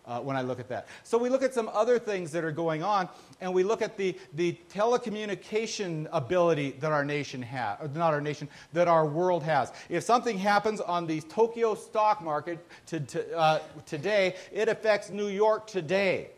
uh, 0.06 0.20
when 0.20 0.36
I 0.36 0.42
look 0.42 0.60
at 0.60 0.68
that. 0.68 0.86
So 1.02 1.18
we 1.18 1.28
look 1.28 1.42
at 1.42 1.52
some 1.52 1.68
other 1.72 1.98
things 1.98 2.30
that 2.32 2.44
are 2.44 2.52
going 2.52 2.82
on, 2.82 3.08
and 3.40 3.52
we 3.52 3.62
look 3.62 3.82
at 3.82 3.96
the, 3.96 4.16
the 4.34 4.56
telecommunication 4.72 6.08
ability 6.12 6.72
that 6.80 6.92
our 6.92 7.04
nation 7.04 7.42
has, 7.42 7.78
not 7.94 8.14
our 8.14 8.20
nation, 8.20 8.48
that 8.72 8.88
our 8.88 9.06
world 9.06 9.42
has. 9.42 9.72
If 9.88 10.04
something 10.04 10.38
happens 10.38 10.80
on 10.80 11.06
the 11.06 11.20
Tokyo 11.22 11.74
stock 11.74 12.22
market 12.22 12.64
to, 12.86 13.00
to, 13.00 13.36
uh, 13.36 13.60
today, 13.84 14.36
it 14.52 14.68
affects 14.68 15.10
New 15.10 15.28
York 15.28 15.66
today, 15.66 16.30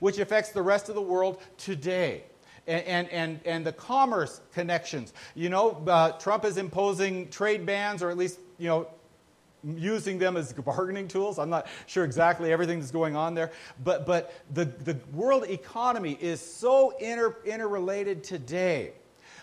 which 0.00 0.18
affects 0.18 0.50
the 0.50 0.62
rest 0.62 0.88
of 0.88 0.94
the 0.94 1.02
world 1.02 1.40
today. 1.56 2.24
And, 2.68 3.08
and, 3.10 3.38
and, 3.44 3.64
the 3.64 3.72
commerce 3.72 4.40
connections. 4.52 5.12
You 5.36 5.50
know, 5.50 5.80
uh, 5.86 6.18
Trump 6.18 6.44
is 6.44 6.56
imposing 6.56 7.28
trade 7.28 7.64
bans, 7.64 8.02
or 8.02 8.10
at 8.10 8.18
least, 8.18 8.40
you 8.58 8.66
know, 8.66 8.88
using 9.74 10.18
them 10.18 10.36
as 10.36 10.52
bargaining 10.52 11.08
tools. 11.08 11.38
I'm 11.38 11.50
not 11.50 11.66
sure 11.86 12.04
exactly 12.04 12.52
everything 12.52 12.78
that's 12.78 12.92
going 12.92 13.16
on 13.16 13.34
there. 13.34 13.50
But, 13.82 14.06
but 14.06 14.32
the, 14.52 14.64
the 14.64 14.98
world 15.12 15.44
economy 15.48 16.16
is 16.20 16.40
so 16.40 16.90
inter, 16.98 17.36
interrelated 17.44 18.22
today. 18.22 18.92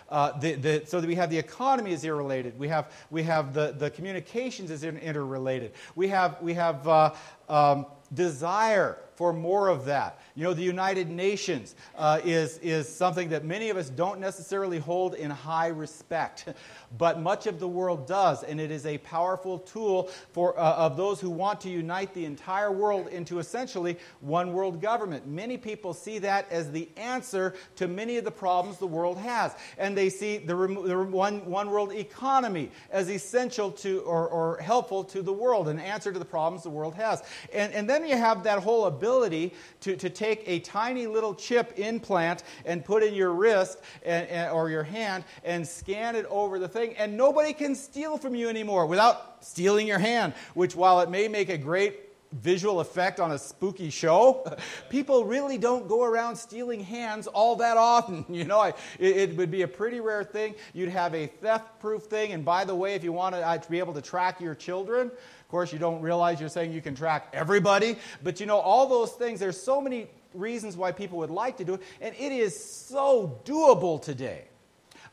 Uh, 0.10 0.38
the, 0.40 0.54
the, 0.54 0.84
so 0.86 1.02
that 1.02 1.08
we 1.08 1.16
have 1.16 1.30
the 1.30 1.38
economy 1.38 1.92
is 1.92 2.04
interrelated. 2.04 2.58
We 2.60 2.68
have, 2.68 2.92
we 3.10 3.24
have 3.24 3.54
the, 3.54 3.74
the 3.78 3.90
communications 3.90 4.70
is 4.70 4.84
interrelated. 4.84 5.72
We 5.96 6.08
have, 6.10 6.42
we 6.42 6.54
have 6.54 6.88
uh, 6.88 7.14
um, 7.50 7.88
desire 8.14 9.00
for 9.16 9.34
more 9.34 9.68
of 9.68 9.86
that. 9.86 10.20
You 10.36 10.44
know, 10.44 10.54
the 10.54 10.64
United 10.64 11.10
Nations 11.10 11.76
uh, 11.96 12.20
is, 12.24 12.58
is 12.60 12.88
something 12.88 13.30
that 13.30 13.46
many 13.46 13.70
of 13.70 13.78
us 13.78 13.90
don't 13.90 14.20
necessarily 14.20 14.80
hold 14.80 15.14
in 15.16 15.30
high 15.30 15.68
respect, 15.68 16.50
but 16.98 17.20
much 17.20 17.48
of 17.48 17.60
the 17.60 17.68
world 17.68 18.08
does, 18.08 18.44
and 18.44 18.60
it 18.60 18.72
is 18.72 18.86
a 18.86 18.98
powerful 19.00 19.60
tool 19.60 20.10
for, 20.32 20.58
uh, 20.60 20.74
of 20.76 20.98
those 20.98 21.20
who 21.20 21.30
want 21.30 21.62
to 21.62 21.70
unite 21.70 22.14
the 22.14 22.26
entire 22.26 22.72
world 22.72 23.08
into 23.08 23.40
essentially 23.40 23.98
one 24.22 24.54
world 24.54 24.82
government. 24.82 25.28
Many 25.28 25.58
people 25.58 25.94
see 25.94 26.20
that 26.20 26.52
as 26.52 26.72
the 26.72 26.90
answer 26.98 27.54
to 27.76 27.88
many 27.88 28.18
of 28.18 28.26
the 28.26 28.32
problems 28.32 28.78
the 28.78 28.88
world 28.88 29.18
has, 29.20 29.56
and 29.78 29.96
they 29.96 30.10
see 30.10 30.38
the, 30.38 30.56
the 30.56 31.04
one, 31.04 31.46
one 31.46 31.70
world 31.70 31.94
economy 31.94 32.72
as 32.92 33.10
essential 33.10 33.72
to 33.72 34.00
or, 34.02 34.28
or 34.28 34.58
helpful 34.58 35.04
to 35.04 35.22
the 35.22 35.34
world, 35.34 35.68
an 35.68 35.80
answer 35.80 36.12
to 36.12 36.20
the 36.20 36.26
problems 36.26 36.64
the 36.64 36.70
world 36.70 36.96
has. 36.96 37.22
And, 37.54 37.72
and 37.74 37.90
then 37.90 38.08
you 38.08 38.18
have 38.18 38.44
that 38.44 38.60
whole 38.60 38.86
ability 38.86 39.03
ability 39.04 39.54
to, 39.82 39.98
to 39.98 40.10
take 40.10 40.44
a 40.48 40.60
tiny 40.60 41.08
little 41.08 41.36
chip 41.36 41.78
implant 41.78 42.44
and 42.66 42.86
put 42.86 43.04
in 43.04 43.14
your 43.14 43.34
wrist 43.34 43.80
and, 44.06 44.26
and, 44.30 44.50
or 44.52 44.70
your 44.70 44.84
hand 44.84 45.26
and 45.44 45.68
scan 45.68 46.16
it 46.16 46.26
over 46.30 46.58
the 46.58 46.70
thing, 46.70 46.96
and 46.96 47.18
nobody 47.18 47.52
can 47.52 47.76
steal 47.76 48.18
from 48.18 48.34
you 48.34 48.48
anymore 48.48 48.86
without 48.86 49.44
stealing 49.44 49.88
your 49.88 50.00
hand, 50.00 50.34
which, 50.54 50.74
while 50.74 51.02
it 51.02 51.10
may 51.10 51.28
make 51.28 51.50
a 51.50 51.58
great 51.58 52.00
visual 52.34 52.80
effect 52.80 53.20
on 53.20 53.32
a 53.32 53.38
spooky 53.38 53.90
show. 53.90 54.46
People 54.90 55.26
really 55.26 55.58
don't 55.58 55.88
go 55.88 56.04
around 56.04 56.36
stealing 56.36 56.84
hands 56.84 57.28
all 57.28 57.56
that 57.58 57.78
often. 57.78 58.26
You 58.34 58.46
know, 58.46 58.60
I, 58.60 58.70
it, 59.00 59.18
it, 59.18 59.38
would 59.38 59.52
be 59.52 59.62
a 59.62 59.68
pretty 59.68 60.00
rare 60.00 60.24
thing. 60.24 60.56
You'd 60.74 60.90
have 60.90 61.14
a 61.14 61.28
theft 61.28 61.80
proof 61.80 62.04
thing. 62.04 62.32
And 62.32 62.44
by 62.44 62.66
the 62.66 62.74
way, 62.74 62.96
if 62.96 63.04
you 63.04 63.14
want 63.14 63.36
to, 63.36 63.42
uh, 63.46 63.58
to 63.58 63.72
be 63.72 63.78
able 63.80 63.94
to 63.94 64.02
track 64.02 64.42
your 64.42 64.56
children, 64.56 65.08
of 65.08 65.48
course, 65.50 65.72
you 65.72 65.78
don't 65.78 66.02
realize 66.02 66.40
you're 66.40 66.50
saying 66.50 66.74
you 66.74 66.82
can 66.82 66.96
track 66.96 67.28
everybody. 67.32 67.98
But 68.24 68.40
you 68.40 68.48
know, 68.48 68.58
all 68.58 68.88
those 68.88 69.12
things, 69.12 69.40
there's 69.40 69.62
so 69.62 69.80
many 69.80 70.08
reasons 70.34 70.76
why 70.76 70.92
people 70.92 71.20
would 71.20 71.30
like 71.30 71.58
to 71.58 71.64
do 71.64 71.76
it. 71.76 71.84
And 72.02 72.16
it 72.16 72.32
is 72.32 72.62
so 72.62 73.40
doable 73.46 74.02
today. 74.02 74.46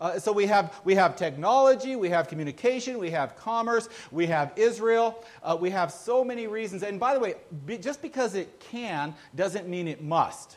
Uh, 0.00 0.18
so 0.18 0.32
we 0.32 0.46
have, 0.46 0.80
we 0.84 0.94
have 0.94 1.14
technology, 1.14 1.94
we 1.94 2.08
have 2.08 2.26
communication, 2.26 2.98
we 2.98 3.10
have 3.10 3.36
commerce, 3.36 3.88
we 4.10 4.26
have 4.26 4.52
Israel, 4.56 5.22
uh, 5.42 5.56
we 5.60 5.68
have 5.68 5.92
so 5.92 6.24
many 6.24 6.46
reasons. 6.46 6.82
And 6.82 6.98
by 6.98 7.12
the 7.12 7.20
way, 7.20 7.34
be, 7.66 7.76
just 7.76 8.00
because 8.00 8.34
it 8.34 8.58
can 8.60 9.14
doesn't 9.34 9.68
mean 9.68 9.86
it 9.86 10.02
must. 10.02 10.56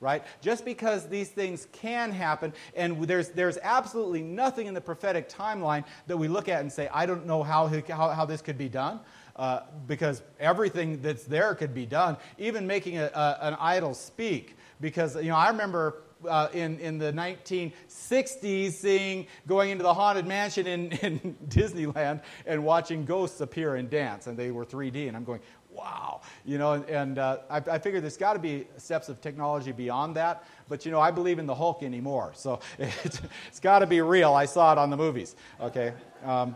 Right? 0.00 0.22
Just 0.42 0.66
because 0.66 1.08
these 1.08 1.30
things 1.30 1.66
can 1.72 2.12
happen, 2.12 2.52
and 2.76 3.02
there's, 3.04 3.30
there's 3.30 3.56
absolutely 3.62 4.20
nothing 4.20 4.66
in 4.66 4.74
the 4.74 4.80
prophetic 4.80 5.30
timeline 5.30 5.82
that 6.08 6.16
we 6.16 6.28
look 6.28 6.48
at 6.48 6.60
and 6.60 6.70
say, 6.70 6.88
I 6.92 7.06
don't 7.06 7.26
know 7.26 7.42
how, 7.42 7.68
how, 7.88 8.10
how 8.10 8.26
this 8.26 8.42
could 8.42 8.58
be 8.58 8.68
done. 8.68 9.00
Uh, 9.36 9.62
because 9.88 10.22
everything 10.38 11.02
that's 11.02 11.24
there 11.24 11.56
could 11.56 11.74
be 11.74 11.86
done, 11.86 12.16
even 12.38 12.68
making 12.68 12.98
a, 12.98 13.06
a, 13.06 13.38
an 13.40 13.56
idol 13.58 13.92
speak. 13.92 14.56
Because, 14.80 15.16
you 15.16 15.28
know, 15.28 15.36
I 15.36 15.48
remember 15.48 16.03
uh, 16.28 16.48
in, 16.52 16.78
in 16.80 16.98
the 16.98 17.12
1960s 17.12 18.72
seeing, 18.72 19.26
going 19.46 19.70
into 19.70 19.82
the 19.82 19.94
Haunted 19.94 20.26
Mansion 20.26 20.66
in, 20.66 20.92
in 21.02 21.36
Disneyland 21.48 22.22
and 22.46 22.64
watching 22.64 23.04
ghosts 23.04 23.40
appear 23.40 23.76
and 23.76 23.90
dance. 23.90 24.26
And 24.26 24.38
they 24.38 24.50
were 24.50 24.64
3D. 24.64 25.08
And 25.08 25.16
I'm 25.16 25.24
going, 25.24 25.40
wow. 25.70 26.20
You 26.44 26.58
know, 26.58 26.72
and, 26.72 27.18
uh, 27.18 27.38
I, 27.50 27.56
I 27.56 27.78
figure 27.78 28.00
there's 28.00 28.16
got 28.16 28.34
to 28.34 28.38
be 28.38 28.66
steps 28.76 29.08
of 29.08 29.20
technology 29.20 29.72
beyond 29.72 30.16
that. 30.16 30.44
But, 30.68 30.84
you 30.84 30.92
know, 30.92 31.00
I 31.00 31.10
believe 31.10 31.38
in 31.38 31.46
the 31.46 31.54
Hulk 31.54 31.82
anymore. 31.82 32.32
So 32.34 32.60
it's, 32.78 33.20
it's 33.48 33.60
got 33.60 33.80
to 33.80 33.86
be 33.86 34.00
real. 34.00 34.34
I 34.34 34.46
saw 34.46 34.72
it 34.72 34.78
on 34.78 34.90
the 34.90 34.96
movies. 34.96 35.36
Okay. 35.60 35.92
Um, 36.24 36.54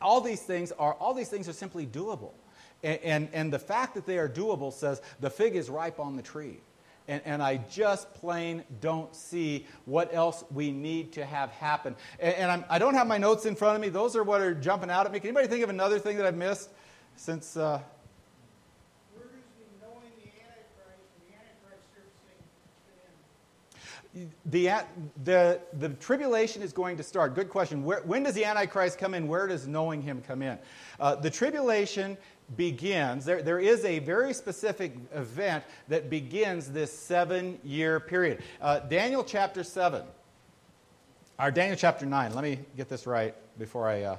all 0.00 0.20
these 0.20 0.42
things 0.42 0.72
are 0.72 0.94
all 0.94 1.14
these 1.14 1.28
things 1.28 1.48
are 1.48 1.52
simply 1.52 1.86
doable 1.86 2.32
and, 2.82 2.98
and, 3.02 3.28
and, 3.32 3.52
the 3.52 3.58
fact 3.58 3.94
that 3.94 4.06
they 4.06 4.18
are 4.18 4.28
doable 4.28 4.72
says 4.72 5.02
the 5.20 5.30
fig 5.30 5.56
is 5.56 5.68
ripe 5.68 5.98
on 5.98 6.16
the 6.16 6.22
tree 6.22 6.60
and, 7.08 7.22
and 7.24 7.42
I 7.42 7.56
just 7.70 8.12
plain 8.14 8.62
don't 8.80 9.14
see 9.16 9.66
what 9.86 10.14
else 10.14 10.44
we 10.52 10.70
need 10.70 11.12
to 11.14 11.24
have 11.24 11.50
happen. 11.50 11.96
And, 12.20 12.34
and 12.34 12.50
I'm, 12.50 12.64
I 12.68 12.78
do 12.78 12.84
not 12.84 12.94
have 12.94 13.06
my 13.06 13.18
notes 13.18 13.46
in 13.46 13.56
front 13.56 13.74
of 13.76 13.80
me. 13.80 13.88
Those 13.88 14.14
are 14.14 14.22
what 14.22 14.40
are 14.42 14.54
jumping 14.54 14.90
out 14.90 15.06
at 15.06 15.12
me. 15.12 15.18
Can 15.18 15.28
anybody 15.28 15.48
think 15.48 15.64
of 15.64 15.70
another 15.70 15.98
thing 15.98 16.18
that 16.18 16.26
I've 16.26 16.36
missed 16.36 16.70
since? 17.16 17.56
Uh, 17.56 17.80
the, 24.46 24.70
the, 25.24 25.60
the 25.74 25.90
tribulation 25.90 26.62
is 26.62 26.72
going 26.72 26.96
to 26.96 27.02
start. 27.02 27.34
Good 27.34 27.48
question. 27.48 27.84
Where, 27.84 28.00
when 28.02 28.22
does 28.22 28.34
the 28.34 28.44
Antichrist 28.44 28.98
come 28.98 29.14
in? 29.14 29.28
Where 29.28 29.46
does 29.46 29.66
knowing 29.66 30.02
him 30.02 30.22
come 30.26 30.42
in? 30.42 30.58
Uh, 30.98 31.14
the 31.14 31.30
tribulation 31.30 32.16
begins, 32.56 33.24
there, 33.24 33.42
there 33.42 33.58
is 33.58 33.84
a 33.84 33.98
very 33.98 34.32
specific 34.32 34.96
event 35.14 35.64
that 35.88 36.08
begins 36.08 36.70
this 36.70 36.92
seven 36.92 37.58
year 37.62 38.00
period. 38.00 38.42
Uh, 38.60 38.80
Daniel 38.80 39.22
chapter 39.22 39.62
7, 39.62 40.02
or 41.38 41.50
Daniel 41.50 41.76
chapter 41.76 42.06
9. 42.06 42.34
Let 42.34 42.44
me 42.44 42.58
get 42.76 42.88
this 42.88 43.06
right 43.06 43.34
before 43.58 43.88
I. 43.88 44.02
Uh, 44.02 44.16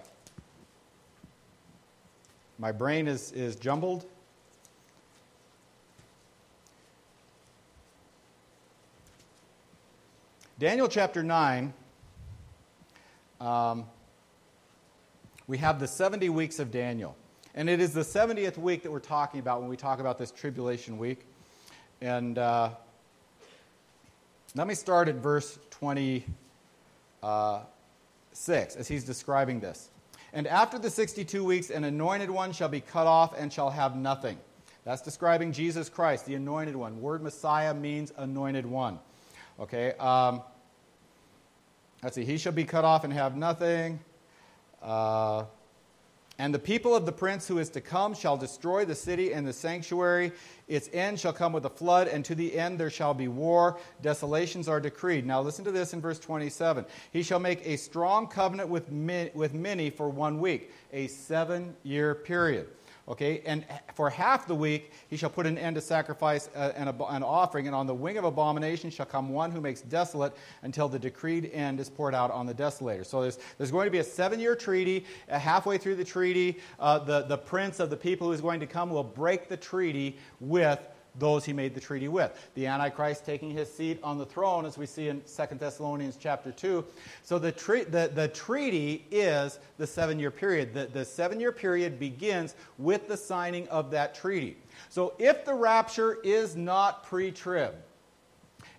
my 2.59 2.71
brain 2.71 3.07
is, 3.07 3.31
is 3.31 3.55
jumbled. 3.55 4.05
Daniel 10.59 10.89
chapter 10.89 11.23
9, 11.23 11.73
um, 13.39 13.85
we 15.47 15.57
have 15.57 15.79
the 15.79 15.87
70 15.87 16.27
weeks 16.27 16.59
of 16.59 16.69
Daniel. 16.69 17.15
And 17.59 17.69
it 17.69 17.81
is 17.81 17.91
the 17.91 18.03
70th 18.03 18.57
week 18.57 18.83
that 18.83 18.91
we're 18.91 18.99
talking 18.99 19.41
about 19.41 19.59
when 19.59 19.69
we 19.69 19.75
talk 19.75 19.99
about 19.99 20.17
this 20.17 20.31
tribulation 20.31 20.97
week. 20.97 21.25
And 21.99 22.37
uh, 22.37 22.69
let 24.55 24.65
me 24.65 24.75
start 24.75 25.09
at 25.09 25.15
verse 25.15 25.59
26 25.71 26.25
uh, 27.21 27.63
as 28.47 28.87
he's 28.87 29.03
describing 29.03 29.59
this. 29.59 29.89
And 30.31 30.47
after 30.47 30.79
the 30.79 30.89
62 30.89 31.43
weeks, 31.43 31.69
an 31.69 31.83
anointed 31.83 32.31
one 32.31 32.53
shall 32.53 32.69
be 32.69 32.79
cut 32.79 33.07
off 33.07 33.37
and 33.37 33.51
shall 33.51 33.71
have 33.71 33.93
nothing. 33.93 34.37
That's 34.85 35.01
describing 35.01 35.51
Jesus 35.51 35.89
Christ, 35.89 36.25
the 36.25 36.35
anointed 36.35 36.77
one. 36.77 37.01
Word 37.01 37.21
Messiah 37.21 37.73
means 37.73 38.13
anointed 38.15 38.65
one. 38.65 38.99
Okay? 39.59 39.95
Um, 39.99 40.43
let's 42.03 42.15
see. 42.15 42.23
He 42.23 42.37
shall 42.37 42.53
be 42.53 42.63
cut 42.63 42.85
off 42.85 43.03
and 43.03 43.11
have 43.11 43.35
nothing. 43.35 43.99
Uh, 44.81 45.43
and 46.39 46.53
the 46.53 46.59
people 46.59 46.95
of 46.95 47.05
the 47.05 47.11
prince 47.11 47.49
who 47.49 47.59
is 47.59 47.69
to 47.71 47.81
come 47.81 48.13
shall 48.13 48.37
destroy 48.37 48.85
the 48.85 48.95
city 48.95 49.33
and 49.33 49.45
the 49.45 49.51
sanctuary. 49.51 50.31
Its 50.69 50.89
end 50.93 51.19
shall 51.19 51.33
come 51.33 51.51
with 51.51 51.65
a 51.65 51.69
flood, 51.69 52.07
and 52.07 52.23
to 52.23 52.33
the 52.33 52.57
end 52.57 52.79
there 52.79 52.89
shall 52.89 53.13
be 53.13 53.27
war. 53.27 53.77
Desolations 54.01 54.69
are 54.69 54.79
decreed. 54.79 55.25
Now 55.25 55.41
listen 55.41 55.65
to 55.65 55.71
this 55.71 55.93
in 55.93 55.99
verse 55.99 56.17
27. 56.17 56.85
He 57.11 57.23
shall 57.23 57.39
make 57.39 57.67
a 57.67 57.75
strong 57.75 58.25
covenant 58.25 58.69
with, 58.69 58.89
with 59.33 59.53
many 59.53 59.89
for 59.89 60.07
one 60.07 60.39
week, 60.39 60.71
a 60.93 61.07
seven 61.07 61.75
year 61.83 62.15
period. 62.15 62.69
Okay, 63.09 63.41
and 63.43 63.65
for 63.95 64.07
half 64.07 64.45
the 64.45 64.53
week 64.53 64.91
he 65.07 65.17
shall 65.17 65.31
put 65.31 65.47
an 65.47 65.57
end 65.57 65.75
to 65.75 65.81
sacrifice 65.81 66.47
uh, 66.55 66.73
and 66.75 66.87
an 66.87 67.23
offering, 67.23 67.65
and 67.65 67.75
on 67.75 67.87
the 67.87 67.93
wing 67.93 68.17
of 68.17 68.23
abomination 68.23 68.91
shall 68.91 69.07
come 69.07 69.29
one 69.29 69.49
who 69.51 69.59
makes 69.59 69.81
desolate 69.81 70.33
until 70.61 70.87
the 70.87 70.99
decreed 70.99 71.49
end 71.51 71.79
is 71.79 71.89
poured 71.89 72.13
out 72.13 72.29
on 72.29 72.45
the 72.45 72.53
desolator. 72.53 73.03
So 73.03 73.23
there's, 73.23 73.39
there's 73.57 73.71
going 73.71 73.87
to 73.87 73.91
be 73.91 73.97
a 73.97 74.03
seven 74.03 74.39
year 74.39 74.55
treaty. 74.55 75.05
Uh, 75.27 75.39
halfway 75.39 75.79
through 75.79 75.95
the 75.95 76.05
treaty, 76.05 76.59
uh, 76.79 76.99
the, 76.99 77.23
the 77.23 77.37
prince 77.37 77.79
of 77.79 77.89
the 77.89 77.97
people 77.97 78.27
who 78.27 78.33
is 78.33 78.41
going 78.41 78.59
to 78.59 78.67
come 78.67 78.91
will 78.91 79.03
break 79.03 79.49
the 79.49 79.57
treaty 79.57 80.17
with 80.39 80.79
those 81.17 81.45
he 81.45 81.53
made 81.53 81.73
the 81.73 81.81
treaty 81.81 82.07
with. 82.07 82.49
The 82.55 82.67
Antichrist 82.67 83.25
taking 83.25 83.51
his 83.51 83.71
seat 83.71 83.99
on 84.03 84.17
the 84.17 84.25
throne, 84.25 84.65
as 84.65 84.77
we 84.77 84.85
see 84.85 85.07
in 85.09 85.21
2 85.21 85.55
Thessalonians 85.55 86.17
chapter 86.19 86.51
2. 86.51 86.85
So 87.23 87.39
the, 87.39 87.51
tre- 87.51 87.85
the, 87.85 88.11
the 88.13 88.27
treaty 88.27 89.05
is 89.11 89.59
the 89.77 89.87
seven 89.87 90.19
year 90.19 90.31
period. 90.31 90.73
The, 90.73 90.85
the 90.85 91.05
seven 91.05 91.39
year 91.39 91.51
period 91.51 91.99
begins 91.99 92.55
with 92.77 93.07
the 93.07 93.17
signing 93.17 93.67
of 93.69 93.91
that 93.91 94.15
treaty. 94.15 94.57
So 94.89 95.13
if 95.19 95.45
the 95.45 95.53
rapture 95.53 96.17
is 96.23 96.55
not 96.55 97.03
pre 97.03 97.31
trib, 97.31 97.75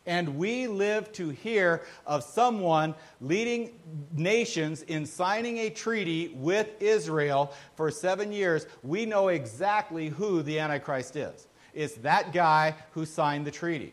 and 0.06 0.36
we 0.36 0.66
live 0.66 1.12
to 1.12 1.28
hear 1.28 1.82
of 2.06 2.24
someone 2.24 2.94
leading 3.20 3.70
nations 4.12 4.82
in 4.82 5.04
signing 5.04 5.58
a 5.58 5.70
treaty 5.70 6.28
with 6.28 6.68
Israel 6.80 7.52
for 7.76 7.90
seven 7.90 8.32
years, 8.32 8.66
we 8.82 9.04
know 9.04 9.28
exactly 9.28 10.08
who 10.08 10.42
the 10.42 10.58
Antichrist 10.58 11.16
is. 11.16 11.46
It's 11.74 11.94
that 11.96 12.32
guy 12.32 12.74
who 12.92 13.06
signed 13.06 13.46
the 13.46 13.50
treaty 13.50 13.92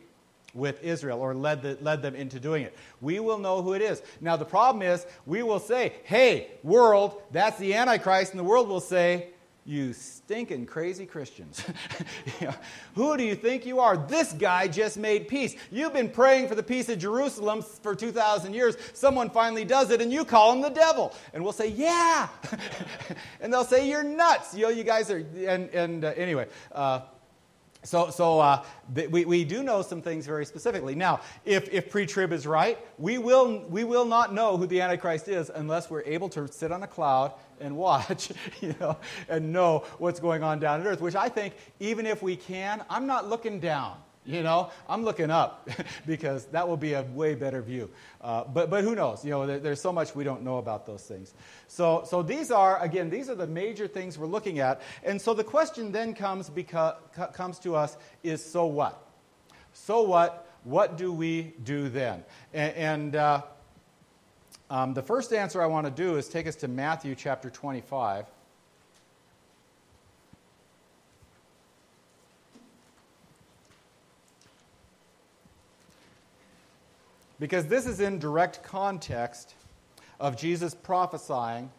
with 0.54 0.84
Israel 0.84 1.22
or 1.22 1.36
led, 1.36 1.62
the, 1.62 1.78
led 1.82 2.02
them 2.02 2.16
into 2.16 2.40
doing 2.40 2.64
it. 2.64 2.76
We 3.02 3.20
will 3.20 3.38
know 3.38 3.62
who 3.62 3.74
it 3.74 3.82
is. 3.82 4.02
Now, 4.22 4.38
the 4.38 4.46
problem 4.46 4.82
is, 4.82 5.06
we 5.26 5.44
will 5.44 5.60
say, 5.60 5.94
hey, 6.04 6.48
world, 6.64 7.22
that's 7.32 7.60
the 7.60 7.76
Antichrist, 7.76 8.32
and 8.32 8.40
the 8.40 8.44
world 8.44 8.68
will 8.68 8.80
say, 8.80 9.28
you 9.68 9.92
stinking 9.92 10.66
crazy 10.66 11.06
Christians. 11.06 11.62
Who 12.96 13.18
do 13.18 13.24
you 13.26 13.36
think 13.36 13.66
you 13.66 13.82
are? 13.82 13.98
This 13.98 14.32
guy 14.32 14.70
just 14.70 14.98
made 14.98 15.28
peace. 15.28 15.58
You've 15.70 15.92
been 15.92 16.10
praying 16.10 16.48
for 16.48 16.56
the 16.56 16.64
peace 16.64 16.88
of 16.88 17.00
Jerusalem 17.00 17.62
for 17.62 17.94
2,000 17.94 18.54
years. 18.54 18.78
Someone 18.94 19.30
finally 19.30 19.66
does 19.66 19.92
it, 19.92 20.02
and 20.02 20.10
you 20.10 20.24
call 20.24 20.54
him 20.54 20.62
the 20.62 20.70
devil. 20.70 21.14
And 21.34 21.44
we'll 21.44 21.52
say, 21.52 21.68
Yeah. 21.68 22.30
and 23.42 23.52
they'll 23.52 23.66
say, 23.66 23.90
You're 23.90 24.04
nuts. 24.04 24.56
You 24.56 24.64
know, 24.64 24.70
you 24.70 24.86
guys 24.86 25.12
are. 25.12 25.18
And, 25.18 25.70
and 25.72 26.06
uh, 26.06 26.14
anyway. 26.16 26.48
Uh, 26.72 27.02
so, 27.88 28.10
so 28.10 28.40
uh, 28.42 28.66
th- 28.94 29.10
we, 29.10 29.24
we 29.24 29.46
do 29.46 29.64
know 29.64 29.82
some 29.82 30.02
things 30.02 30.26
very 30.26 30.46
specifically. 30.46 30.94
Now, 30.94 31.22
if, 31.46 31.72
if 31.72 31.90
pre 31.90 32.06
trib 32.06 32.34
is 32.34 32.46
right, 32.46 32.78
we 32.98 33.18
will, 33.18 33.60
we 33.70 33.86
will 33.86 34.04
not 34.04 34.34
know 34.34 34.58
who 34.58 34.68
the 34.68 34.82
Antichrist 34.82 35.30
is 35.30 35.50
unless 35.50 35.90
we're 35.90 36.04
able 36.04 36.28
to 36.30 36.52
sit 36.52 36.74
on 36.74 36.84
a 36.84 36.88
cloud 36.88 37.32
and 37.62 37.78
watch, 37.78 38.34
you 38.62 38.76
know, 38.82 38.98
and 39.30 39.54
know 39.54 39.86
what's 40.00 40.20
going 40.20 40.44
on 40.44 40.60
down 40.60 40.82
on 40.82 40.88
earth, 40.88 41.00
which 41.00 41.16
I 41.16 41.30
think, 41.30 41.54
even 41.80 42.06
if 42.06 42.22
we 42.22 42.36
can, 42.36 42.84
I'm 42.90 43.08
not 43.08 43.30
looking 43.30 43.58
down. 43.62 43.98
You 44.28 44.44
know, 44.44 44.72
I'm 44.90 45.06
looking 45.06 45.32
up 45.32 45.70
because 46.06 46.46
that 46.48 46.68
will 46.68 46.76
be 46.76 46.94
a 46.94 47.02
way 47.02 47.34
better 47.34 47.62
view. 47.62 47.90
Uh, 48.20 48.44
but, 48.44 48.70
but 48.70 48.84
who 48.84 48.94
knows? 48.94 49.24
You 49.24 49.32
know, 49.32 49.48
there, 49.48 49.58
there's 49.58 49.80
so 49.80 49.94
much 49.94 50.14
we 50.16 50.26
don't 50.26 50.44
know 50.44 50.58
about 50.58 50.86
those 50.86 51.04
things. 51.04 51.34
So, 51.70 52.04
so 52.06 52.22
these 52.22 52.52
are, 52.52 52.78
again, 52.84 53.10
these 53.10 53.30
are 53.30 53.36
the 53.36 53.48
major 53.48 53.88
things 53.88 54.18
we're 54.18 54.28
looking 54.28 54.60
at. 54.60 54.82
And 55.06 55.20
so 55.20 55.34
the 55.34 55.46
question 55.46 55.94
then 55.94 56.14
comes, 56.14 56.50
because, 56.50 56.96
comes 57.32 57.58
to 57.60 57.78
us 57.78 57.96
is 58.22 58.44
so 58.44 58.66
what? 58.66 59.02
So 59.72 60.02
what? 60.02 60.46
What 60.66 60.98
do 60.98 61.14
we 61.14 61.54
do 61.64 61.88
then? 61.88 62.26
And, 62.54 62.76
and 62.76 63.16
uh, 63.16 63.42
um, 64.70 64.94
the 64.94 65.04
first 65.04 65.32
answer 65.32 65.62
I 65.62 65.68
want 65.68 65.88
to 65.88 65.92
do 65.92 66.18
is 66.18 66.28
take 66.28 66.48
us 66.48 66.58
to 66.58 66.68
Matthew 66.68 67.16
chapter 67.16 67.50
25. 67.50 68.26
Because 77.40 77.68
this 77.68 77.86
is 77.86 78.00
in 78.00 78.20
direct 78.20 78.64
context 78.64 79.54
of 80.20 80.36
Jesus 80.38 80.74
prophesying 80.74 81.70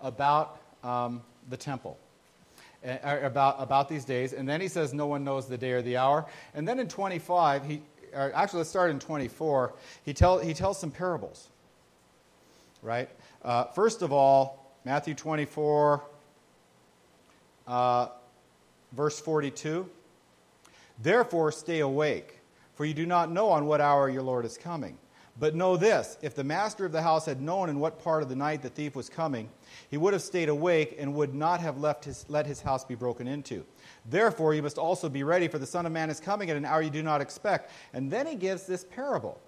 about 0.00 0.60
um, 0.82 1.22
the 1.48 1.56
temple, 1.56 1.98
uh, 2.86 3.18
about, 3.22 3.56
about 3.58 3.88
these 3.88 4.04
days. 4.04 4.32
And 4.32 4.48
then 4.48 4.60
he 4.60 4.68
says, 4.68 4.94
No 4.94 5.06
one 5.06 5.24
knows 5.24 5.48
the 5.48 5.58
day 5.58 5.72
or 5.72 5.82
the 5.82 5.96
hour. 5.96 6.26
And 6.54 6.66
then 6.66 6.78
in 6.78 6.88
25, 6.88 7.64
he, 7.64 7.82
actually, 8.14 8.58
let's 8.58 8.70
start 8.70 8.90
in 8.90 9.00
24. 9.00 9.74
He, 10.04 10.12
tell, 10.12 10.38
he 10.38 10.54
tells 10.54 10.78
some 10.78 10.90
parables, 10.90 11.48
right? 12.82 13.08
Uh, 13.42 13.64
first 13.64 14.02
of 14.02 14.12
all, 14.12 14.72
Matthew 14.84 15.14
24, 15.14 16.02
uh, 17.66 18.08
verse 18.92 19.18
42. 19.18 19.88
Therefore, 21.02 21.50
stay 21.50 21.80
awake 21.80 22.38
for 22.74 22.84
you 22.84 22.94
do 22.94 23.06
not 23.06 23.30
know 23.30 23.48
on 23.48 23.66
what 23.66 23.80
hour 23.80 24.08
your 24.08 24.22
Lord 24.22 24.44
is 24.44 24.58
coming. 24.58 24.98
But 25.38 25.56
know 25.56 25.76
this 25.76 26.16
if 26.22 26.34
the 26.34 26.44
master 26.44 26.86
of 26.86 26.92
the 26.92 27.02
house 27.02 27.26
had 27.26 27.40
known 27.40 27.68
in 27.68 27.80
what 27.80 28.02
part 28.02 28.22
of 28.22 28.28
the 28.28 28.36
night 28.36 28.62
the 28.62 28.68
thief 28.68 28.94
was 28.94 29.08
coming, 29.08 29.50
he 29.90 29.96
would 29.96 30.12
have 30.12 30.22
stayed 30.22 30.48
awake 30.48 30.94
and 30.98 31.14
would 31.14 31.34
not 31.34 31.60
have 31.60 31.78
left 31.78 32.04
his, 32.04 32.24
let 32.28 32.46
his 32.46 32.60
house 32.60 32.84
be 32.84 32.94
broken 32.94 33.26
into. 33.26 33.64
Therefore, 34.06 34.54
you 34.54 34.62
must 34.62 34.78
also 34.78 35.08
be 35.08 35.24
ready, 35.24 35.48
for 35.48 35.58
the 35.58 35.66
Son 35.66 35.86
of 35.86 35.92
Man 35.92 36.08
is 36.08 36.20
coming 36.20 36.50
at 36.50 36.56
an 36.56 36.64
hour 36.64 36.82
you 36.82 36.90
do 36.90 37.02
not 37.02 37.20
expect. 37.20 37.72
And 37.92 38.10
then 38.10 38.26
he 38.26 38.36
gives 38.36 38.64
this 38.64 38.84
parable. 38.84 39.40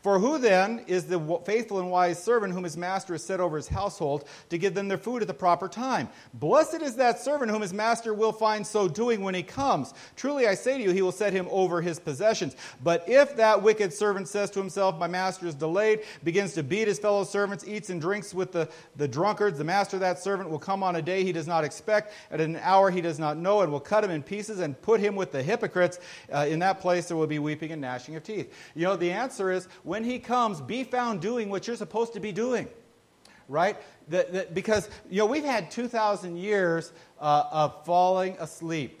For 0.00 0.18
who 0.18 0.38
then 0.38 0.84
is 0.86 1.04
the 1.04 1.40
faithful 1.44 1.80
and 1.80 1.90
wise 1.90 2.22
servant 2.22 2.52
whom 2.52 2.64
his 2.64 2.76
master 2.76 3.14
has 3.14 3.24
set 3.24 3.40
over 3.40 3.56
his 3.56 3.68
household 3.68 4.28
to 4.50 4.58
give 4.58 4.74
them 4.74 4.88
their 4.88 4.98
food 4.98 5.22
at 5.22 5.28
the 5.28 5.34
proper 5.34 5.68
time? 5.68 6.08
Blessed 6.34 6.82
is 6.82 6.96
that 6.96 7.18
servant 7.18 7.50
whom 7.50 7.62
his 7.62 7.72
master 7.72 8.14
will 8.14 8.32
find 8.32 8.66
so 8.66 8.88
doing 8.88 9.22
when 9.22 9.34
he 9.34 9.42
comes. 9.42 9.94
Truly 10.16 10.46
I 10.46 10.54
say 10.54 10.78
to 10.78 10.84
you, 10.84 10.90
he 10.90 11.02
will 11.02 11.12
set 11.12 11.32
him 11.32 11.48
over 11.50 11.80
his 11.80 11.98
possessions. 11.98 12.56
But 12.82 13.04
if 13.08 13.36
that 13.36 13.62
wicked 13.62 13.92
servant 13.92 14.28
says 14.28 14.50
to 14.50 14.58
himself, 14.58 14.98
My 14.98 15.06
master 15.06 15.46
is 15.46 15.54
delayed, 15.54 16.00
begins 16.24 16.54
to 16.54 16.62
beat 16.62 16.88
his 16.88 16.98
fellow 16.98 17.24
servants, 17.24 17.64
eats 17.66 17.90
and 17.90 18.00
drinks 18.00 18.34
with 18.34 18.52
the, 18.52 18.68
the 18.96 19.08
drunkards, 19.08 19.58
the 19.58 19.64
master 19.64 19.96
of 19.96 20.00
that 20.00 20.18
servant 20.18 20.50
will 20.50 20.58
come 20.58 20.82
on 20.82 20.96
a 20.96 21.02
day 21.02 21.24
he 21.24 21.32
does 21.32 21.46
not 21.46 21.64
expect, 21.64 22.12
at 22.30 22.40
an 22.40 22.56
hour 22.56 22.90
he 22.90 23.00
does 23.00 23.18
not 23.18 23.36
know, 23.36 23.60
and 23.60 23.70
will 23.70 23.80
cut 23.80 24.04
him 24.04 24.10
in 24.10 24.22
pieces 24.22 24.60
and 24.60 24.80
put 24.82 25.00
him 25.00 25.16
with 25.16 25.32
the 25.32 25.42
hypocrites. 25.42 25.98
Uh, 26.32 26.46
in 26.48 26.58
that 26.58 26.80
place 26.80 27.08
there 27.08 27.16
will 27.16 27.26
be 27.26 27.38
weeping 27.38 27.72
and 27.72 27.80
gnashing 27.80 28.16
of 28.16 28.22
teeth. 28.22 28.52
You 28.74 28.84
know, 28.84 28.96
the 28.96 29.10
answer 29.10 29.50
is 29.50 29.65
when 29.82 30.04
he 30.04 30.18
comes, 30.18 30.60
be 30.60 30.84
found 30.84 31.20
doing 31.20 31.48
what 31.48 31.66
you're 31.66 31.76
supposed 31.76 32.12
to 32.14 32.20
be 32.20 32.32
doing. 32.32 32.68
Right? 33.48 33.76
The, 34.08 34.26
the, 34.30 34.48
because, 34.52 34.88
you 35.10 35.18
know, 35.18 35.26
we've 35.26 35.44
had 35.44 35.70
2,000 35.70 36.36
years 36.36 36.92
uh, 37.20 37.44
of 37.50 37.84
falling 37.84 38.36
asleep. 38.38 39.00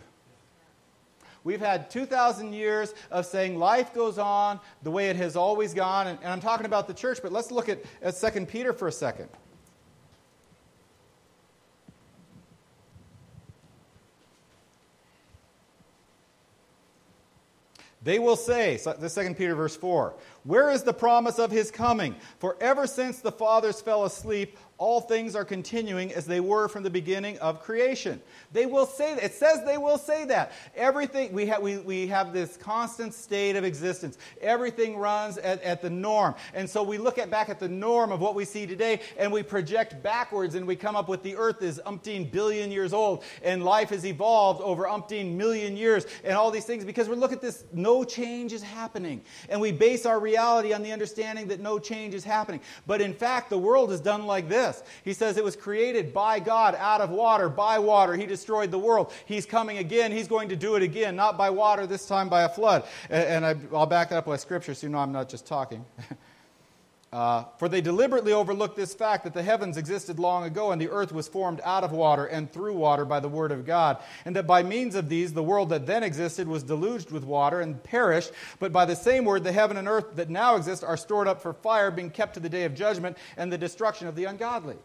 We've 1.42 1.60
had 1.60 1.90
2,000 1.90 2.52
years 2.52 2.92
of 3.10 3.24
saying 3.24 3.56
life 3.56 3.94
goes 3.94 4.18
on 4.18 4.58
the 4.82 4.90
way 4.90 5.10
it 5.10 5.16
has 5.16 5.36
always 5.36 5.74
gone. 5.74 6.08
And, 6.08 6.18
and 6.20 6.28
I'm 6.28 6.40
talking 6.40 6.66
about 6.66 6.88
the 6.88 6.94
church, 6.94 7.20
but 7.22 7.30
let's 7.30 7.52
look 7.52 7.68
at, 7.68 7.84
at 8.02 8.20
2 8.20 8.46
Peter 8.46 8.72
for 8.72 8.88
a 8.88 8.92
second. 8.92 9.28
They 18.06 18.20
will 18.20 18.36
say, 18.36 18.76
the 18.76 19.08
second 19.10 19.36
Peter 19.36 19.56
verse 19.56 19.74
4, 19.74 20.14
where 20.44 20.70
is 20.70 20.84
the 20.84 20.94
promise 20.94 21.40
of 21.40 21.50
his 21.50 21.72
coming? 21.72 22.14
For 22.38 22.56
ever 22.60 22.86
since 22.86 23.18
the 23.18 23.32
fathers 23.32 23.80
fell 23.80 24.04
asleep, 24.04 24.56
all 24.78 25.00
things 25.00 25.34
are 25.34 25.44
continuing 25.44 26.12
as 26.12 26.26
they 26.26 26.40
were 26.40 26.68
from 26.68 26.82
the 26.82 26.90
beginning 26.90 27.38
of 27.38 27.62
creation. 27.62 28.20
They 28.52 28.66
will 28.66 28.84
say 28.84 29.14
that. 29.14 29.24
It 29.24 29.32
says 29.32 29.64
they 29.64 29.78
will 29.78 29.96
say 29.96 30.26
that. 30.26 30.52
Everything, 30.74 31.32
we 31.32 31.46
have, 31.46 31.62
we, 31.62 31.78
we 31.78 32.06
have 32.08 32.34
this 32.34 32.58
constant 32.58 33.14
state 33.14 33.56
of 33.56 33.64
existence. 33.64 34.18
Everything 34.42 34.98
runs 34.98 35.38
at, 35.38 35.62
at 35.62 35.80
the 35.80 35.88
norm. 35.88 36.34
And 36.52 36.68
so 36.68 36.82
we 36.82 36.98
look 36.98 37.16
at 37.16 37.30
back 37.30 37.48
at 37.48 37.58
the 37.58 37.68
norm 37.68 38.12
of 38.12 38.20
what 38.20 38.34
we 38.34 38.44
see 38.44 38.66
today 38.66 39.00
and 39.16 39.32
we 39.32 39.42
project 39.42 40.02
backwards 40.02 40.54
and 40.54 40.66
we 40.66 40.76
come 40.76 40.94
up 40.94 41.08
with 41.08 41.22
the 41.22 41.36
earth 41.36 41.62
is 41.62 41.80
umpteen 41.86 42.30
billion 42.30 42.70
years 42.70 42.92
old 42.92 43.24
and 43.42 43.64
life 43.64 43.88
has 43.88 44.04
evolved 44.04 44.60
over 44.60 44.84
umpteen 44.84 45.36
million 45.36 45.74
years 45.74 46.06
and 46.22 46.36
all 46.36 46.50
these 46.50 46.66
things 46.66 46.84
because 46.84 47.08
we 47.08 47.16
look 47.16 47.32
at 47.32 47.40
this, 47.40 47.64
no 47.72 48.04
change 48.04 48.52
is 48.52 48.62
happening. 48.62 49.22
And 49.48 49.58
we 49.58 49.72
base 49.72 50.04
our 50.04 50.20
reality 50.20 50.74
on 50.74 50.82
the 50.82 50.92
understanding 50.92 51.48
that 51.48 51.60
no 51.60 51.78
change 51.78 52.14
is 52.14 52.24
happening. 52.24 52.60
But 52.86 53.00
in 53.00 53.14
fact, 53.14 53.48
the 53.48 53.58
world 53.58 53.90
is 53.90 54.00
done 54.00 54.26
like 54.26 54.50
this 54.50 54.65
this. 54.66 54.82
He 55.04 55.12
says 55.12 55.36
it 55.36 55.44
was 55.44 55.56
created 55.56 56.12
by 56.12 56.40
God 56.40 56.74
out 56.76 57.00
of 57.00 57.10
water, 57.10 57.48
by 57.48 57.78
water. 57.78 58.14
He 58.14 58.26
destroyed 58.26 58.70
the 58.70 58.78
world. 58.78 59.12
He's 59.26 59.46
coming 59.46 59.78
again. 59.78 60.12
He's 60.12 60.28
going 60.28 60.48
to 60.48 60.56
do 60.56 60.76
it 60.76 60.82
again, 60.82 61.16
not 61.16 61.36
by 61.36 61.50
water, 61.50 61.86
this 61.86 62.06
time 62.06 62.28
by 62.28 62.42
a 62.42 62.48
flood. 62.48 62.84
And, 63.10 63.44
I, 63.44 63.54
will 63.54 63.86
back 63.86 64.10
that 64.10 64.16
up 64.16 64.26
with 64.26 64.40
scripture 64.40 64.74
so 64.74 64.86
you 64.86 64.92
know 64.92 64.98
I'm 64.98 65.12
not 65.12 65.28
just 65.28 65.46
talking. 65.46 65.84
Uh, 67.12 67.44
for 67.58 67.68
they 67.68 67.80
deliberately 67.80 68.32
overlooked 68.32 68.76
this 68.76 68.92
fact 68.92 69.22
that 69.24 69.32
the 69.32 69.42
heavens 69.42 69.76
existed 69.76 70.18
long 70.18 70.44
ago 70.44 70.72
and 70.72 70.80
the 70.80 70.90
earth 70.90 71.12
was 71.12 71.28
formed 71.28 71.60
out 71.64 71.84
of 71.84 71.92
water 71.92 72.26
and 72.26 72.52
through 72.52 72.74
water 72.74 73.04
by 73.04 73.20
the 73.20 73.28
word 73.28 73.52
of 73.52 73.64
God, 73.64 73.98
and 74.24 74.34
that 74.34 74.46
by 74.46 74.62
means 74.62 74.96
of 74.96 75.08
these 75.08 75.32
the 75.32 75.42
world 75.42 75.68
that 75.68 75.86
then 75.86 76.02
existed 76.02 76.48
was 76.48 76.64
deluged 76.64 77.12
with 77.12 77.24
water 77.24 77.60
and 77.60 77.82
perished, 77.84 78.32
but 78.58 78.72
by 78.72 78.84
the 78.84 78.96
same 78.96 79.24
word 79.24 79.44
the 79.44 79.52
heaven 79.52 79.76
and 79.76 79.86
earth 79.86 80.16
that 80.16 80.28
now 80.30 80.56
exist 80.56 80.82
are 80.82 80.96
stored 80.96 81.28
up 81.28 81.40
for 81.40 81.52
fire, 81.52 81.90
being 81.90 82.10
kept 82.10 82.34
to 82.34 82.40
the 82.40 82.48
day 82.48 82.64
of 82.64 82.74
judgment 82.74 83.16
and 83.36 83.52
the 83.52 83.58
destruction 83.58 84.08
of 84.08 84.16
the 84.16 84.24
ungodly. 84.24 84.76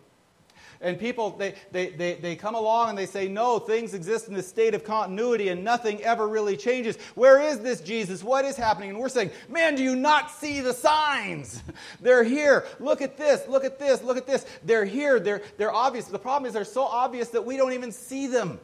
And 0.81 0.99
people, 0.99 1.29
they, 1.37 1.53
they, 1.71 1.89
they, 1.91 2.15
they 2.15 2.35
come 2.35 2.55
along 2.55 2.89
and 2.89 2.97
they 2.97 3.05
say, 3.05 3.27
no, 3.27 3.59
things 3.59 3.93
exist 3.93 4.27
in 4.27 4.33
this 4.33 4.47
state 4.47 4.73
of 4.73 4.83
continuity 4.83 5.49
and 5.49 5.63
nothing 5.63 6.01
ever 6.01 6.27
really 6.27 6.57
changes. 6.57 6.97
Where 7.13 7.39
is 7.39 7.59
this 7.59 7.81
Jesus? 7.81 8.23
What 8.23 8.45
is 8.45 8.55
happening? 8.55 8.89
And 8.89 8.99
we're 8.99 9.09
saying, 9.09 9.29
man, 9.47 9.75
do 9.75 9.83
you 9.83 9.95
not 9.95 10.31
see 10.31 10.59
the 10.59 10.73
signs? 10.73 11.61
they're 12.01 12.23
here. 12.23 12.65
Look 12.79 13.01
at 13.01 13.15
this. 13.15 13.47
Look 13.47 13.63
at 13.63 13.77
this. 13.77 14.01
Look 14.01 14.17
at 14.17 14.25
this. 14.25 14.45
They're 14.65 14.85
here. 14.85 15.19
They're, 15.19 15.43
they're 15.57 15.73
obvious. 15.73 16.05
The 16.05 16.17
problem 16.17 16.47
is 16.47 16.53
they're 16.53 16.65
so 16.65 16.83
obvious 16.83 17.29
that 17.29 17.45
we 17.45 17.57
don't 17.57 17.73
even 17.73 17.91
see 17.91 18.25
them 18.25 18.59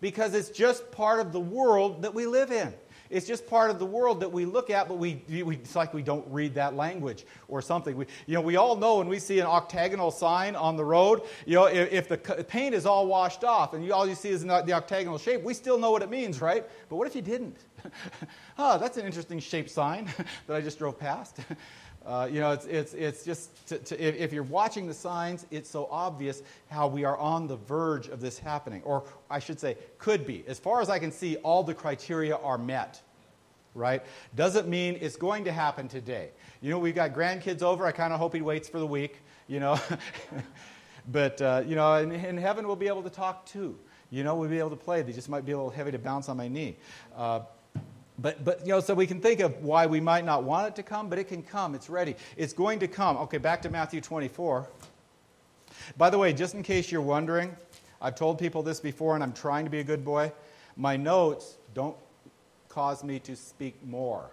because 0.00 0.32
it's 0.34 0.48
just 0.48 0.90
part 0.90 1.20
of 1.20 1.32
the 1.32 1.40
world 1.40 2.02
that 2.02 2.14
we 2.14 2.26
live 2.26 2.50
in. 2.50 2.72
It's 3.10 3.26
just 3.26 3.46
part 3.46 3.70
of 3.70 3.78
the 3.80 3.86
world 3.86 4.20
that 4.20 4.30
we 4.30 4.44
look 4.44 4.70
at, 4.70 4.88
but 4.88 4.96
we, 4.96 5.22
we, 5.28 5.56
it's 5.56 5.74
like 5.74 5.92
we 5.92 6.02
don't 6.02 6.24
read 6.30 6.54
that 6.54 6.76
language 6.76 7.26
or 7.48 7.60
something. 7.60 7.96
We, 7.96 8.06
you 8.26 8.34
know, 8.34 8.40
we 8.40 8.56
all 8.56 8.76
know 8.76 8.98
when 8.98 9.08
we 9.08 9.18
see 9.18 9.40
an 9.40 9.46
octagonal 9.46 10.12
sign 10.12 10.54
on 10.54 10.76
the 10.76 10.84
road, 10.84 11.22
you 11.44 11.56
know, 11.56 11.64
if, 11.64 11.92
if 11.92 12.08
the 12.08 12.16
paint 12.16 12.74
is 12.74 12.86
all 12.86 13.08
washed 13.08 13.42
off 13.42 13.74
and 13.74 13.84
you, 13.84 13.92
all 13.92 14.08
you 14.08 14.14
see 14.14 14.28
is 14.28 14.42
the 14.42 14.72
octagonal 14.72 15.18
shape, 15.18 15.42
we 15.42 15.54
still 15.54 15.78
know 15.78 15.90
what 15.90 16.02
it 16.02 16.10
means, 16.10 16.40
right? 16.40 16.64
But 16.88 16.96
what 16.96 17.08
if 17.08 17.16
you 17.16 17.22
didn't? 17.22 17.58
oh, 18.58 18.78
that's 18.80 18.96
an 18.96 19.06
interesting 19.06 19.40
shaped 19.40 19.70
sign 19.70 20.08
that 20.46 20.56
I 20.56 20.60
just 20.60 20.78
drove 20.78 20.98
past. 20.98 21.38
Uh, 22.06 22.26
you 22.30 22.40
know, 22.40 22.52
it's, 22.52 22.64
it's, 22.64 22.94
it's 22.94 23.24
just, 23.24 23.68
to, 23.68 23.78
to, 23.78 24.00
if, 24.00 24.32
you're 24.32 24.42
watching 24.42 24.86
the 24.86 24.94
signs, 24.94 25.46
it's 25.50 25.68
so 25.68 25.86
obvious 25.90 26.42
how 26.70 26.86
we 26.86 27.04
are 27.04 27.18
on 27.18 27.46
the 27.46 27.56
verge 27.56 28.08
of 28.08 28.20
this 28.20 28.38
happening. 28.38 28.82
Or 28.84 29.04
I 29.28 29.38
should 29.38 29.60
say, 29.60 29.76
could 29.98 30.26
be. 30.26 30.44
As 30.48 30.58
far 30.58 30.80
as 30.80 30.88
I 30.88 30.98
can 30.98 31.12
see, 31.12 31.36
all 31.36 31.62
the 31.62 31.74
criteria 31.74 32.36
are 32.36 32.56
met, 32.56 33.02
right? 33.74 34.02
Doesn't 34.34 34.66
mean 34.66 34.96
it's 35.00 35.16
going 35.16 35.44
to 35.44 35.52
happen 35.52 35.88
today. 35.88 36.30
You 36.62 36.70
know, 36.70 36.78
we've 36.78 36.94
got 36.94 37.12
grandkids 37.12 37.62
over. 37.62 37.84
I 37.84 37.92
kind 37.92 38.14
of 38.14 38.18
hope 38.18 38.34
he 38.34 38.40
waits 38.40 38.68
for 38.68 38.78
the 38.78 38.86
week, 38.86 39.18
you 39.46 39.60
know. 39.60 39.78
but, 41.12 41.40
uh, 41.42 41.64
you 41.66 41.76
know, 41.76 41.94
in, 41.96 42.12
in, 42.12 42.38
heaven 42.38 42.66
we'll 42.66 42.76
be 42.76 42.88
able 42.88 43.02
to 43.02 43.10
talk 43.10 43.44
too. 43.44 43.78
You 44.10 44.24
know, 44.24 44.34
we'll 44.36 44.48
be 44.48 44.58
able 44.58 44.70
to 44.70 44.76
play. 44.76 45.02
They 45.02 45.12
just 45.12 45.28
might 45.28 45.44
be 45.44 45.52
a 45.52 45.56
little 45.56 45.70
heavy 45.70 45.90
to 45.90 45.98
bounce 45.98 46.30
on 46.30 46.38
my 46.38 46.48
knee. 46.48 46.78
Uh, 47.14 47.40
but, 48.20 48.44
but, 48.44 48.66
you 48.66 48.72
know, 48.72 48.80
so 48.80 48.94
we 48.94 49.06
can 49.06 49.20
think 49.20 49.40
of 49.40 49.62
why 49.62 49.86
we 49.86 50.00
might 50.00 50.24
not 50.24 50.44
want 50.44 50.68
it 50.68 50.76
to 50.76 50.82
come, 50.82 51.08
but 51.08 51.18
it 51.18 51.24
can 51.24 51.42
come. 51.42 51.74
It's 51.74 51.88
ready. 51.88 52.16
It's 52.36 52.52
going 52.52 52.78
to 52.80 52.88
come. 52.88 53.16
Okay, 53.18 53.38
back 53.38 53.62
to 53.62 53.70
Matthew 53.70 54.00
24. 54.00 54.68
By 55.96 56.10
the 56.10 56.18
way, 56.18 56.32
just 56.32 56.54
in 56.54 56.62
case 56.62 56.92
you're 56.92 57.00
wondering, 57.00 57.56
I've 58.00 58.14
told 58.14 58.38
people 58.38 58.62
this 58.62 58.80
before 58.80 59.14
and 59.14 59.22
I'm 59.22 59.32
trying 59.32 59.64
to 59.64 59.70
be 59.70 59.80
a 59.80 59.84
good 59.84 60.04
boy. 60.04 60.32
My 60.76 60.96
notes 60.96 61.56
don't 61.74 61.96
cause 62.68 63.02
me 63.02 63.18
to 63.20 63.36
speak 63.36 63.74
more. 63.86 64.30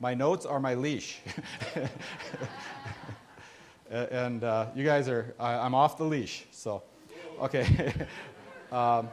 My 0.00 0.14
notes 0.14 0.46
are 0.46 0.60
my 0.60 0.74
leash. 0.74 1.18
and 3.90 4.44
uh, 4.44 4.66
you 4.74 4.84
guys 4.84 5.08
are, 5.08 5.34
I, 5.38 5.66
am 5.66 5.74
off 5.74 5.98
the 5.98 6.04
leash. 6.04 6.46
So, 6.50 6.82
okay. 7.40 7.92
um, 8.72 9.08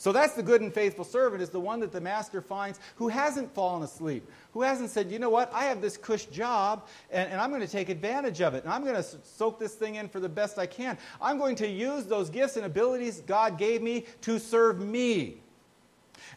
So 0.00 0.12
that's 0.12 0.32
the 0.32 0.42
good 0.42 0.62
and 0.62 0.72
faithful 0.72 1.04
servant, 1.04 1.42
is 1.42 1.50
the 1.50 1.60
one 1.60 1.78
that 1.80 1.92
the 1.92 2.00
master 2.00 2.40
finds 2.40 2.80
who 2.96 3.08
hasn't 3.08 3.52
fallen 3.52 3.82
asleep, 3.82 4.26
who 4.54 4.62
hasn't 4.62 4.88
said, 4.88 5.12
you 5.12 5.18
know 5.18 5.28
what, 5.28 5.52
I 5.52 5.64
have 5.64 5.82
this 5.82 5.98
cush 5.98 6.24
job, 6.24 6.86
and, 7.10 7.30
and 7.30 7.38
I'm 7.38 7.50
going 7.50 7.60
to 7.60 7.68
take 7.68 7.90
advantage 7.90 8.40
of 8.40 8.54
it, 8.54 8.64
and 8.64 8.72
I'm 8.72 8.82
going 8.82 8.96
to 8.96 9.02
soak 9.02 9.58
this 9.58 9.74
thing 9.74 9.96
in 9.96 10.08
for 10.08 10.18
the 10.18 10.26
best 10.26 10.58
I 10.58 10.64
can. 10.64 10.96
I'm 11.20 11.36
going 11.36 11.54
to 11.56 11.68
use 11.68 12.06
those 12.06 12.30
gifts 12.30 12.56
and 12.56 12.64
abilities 12.64 13.20
God 13.26 13.58
gave 13.58 13.82
me 13.82 14.06
to 14.22 14.38
serve 14.38 14.80
me. 14.80 15.36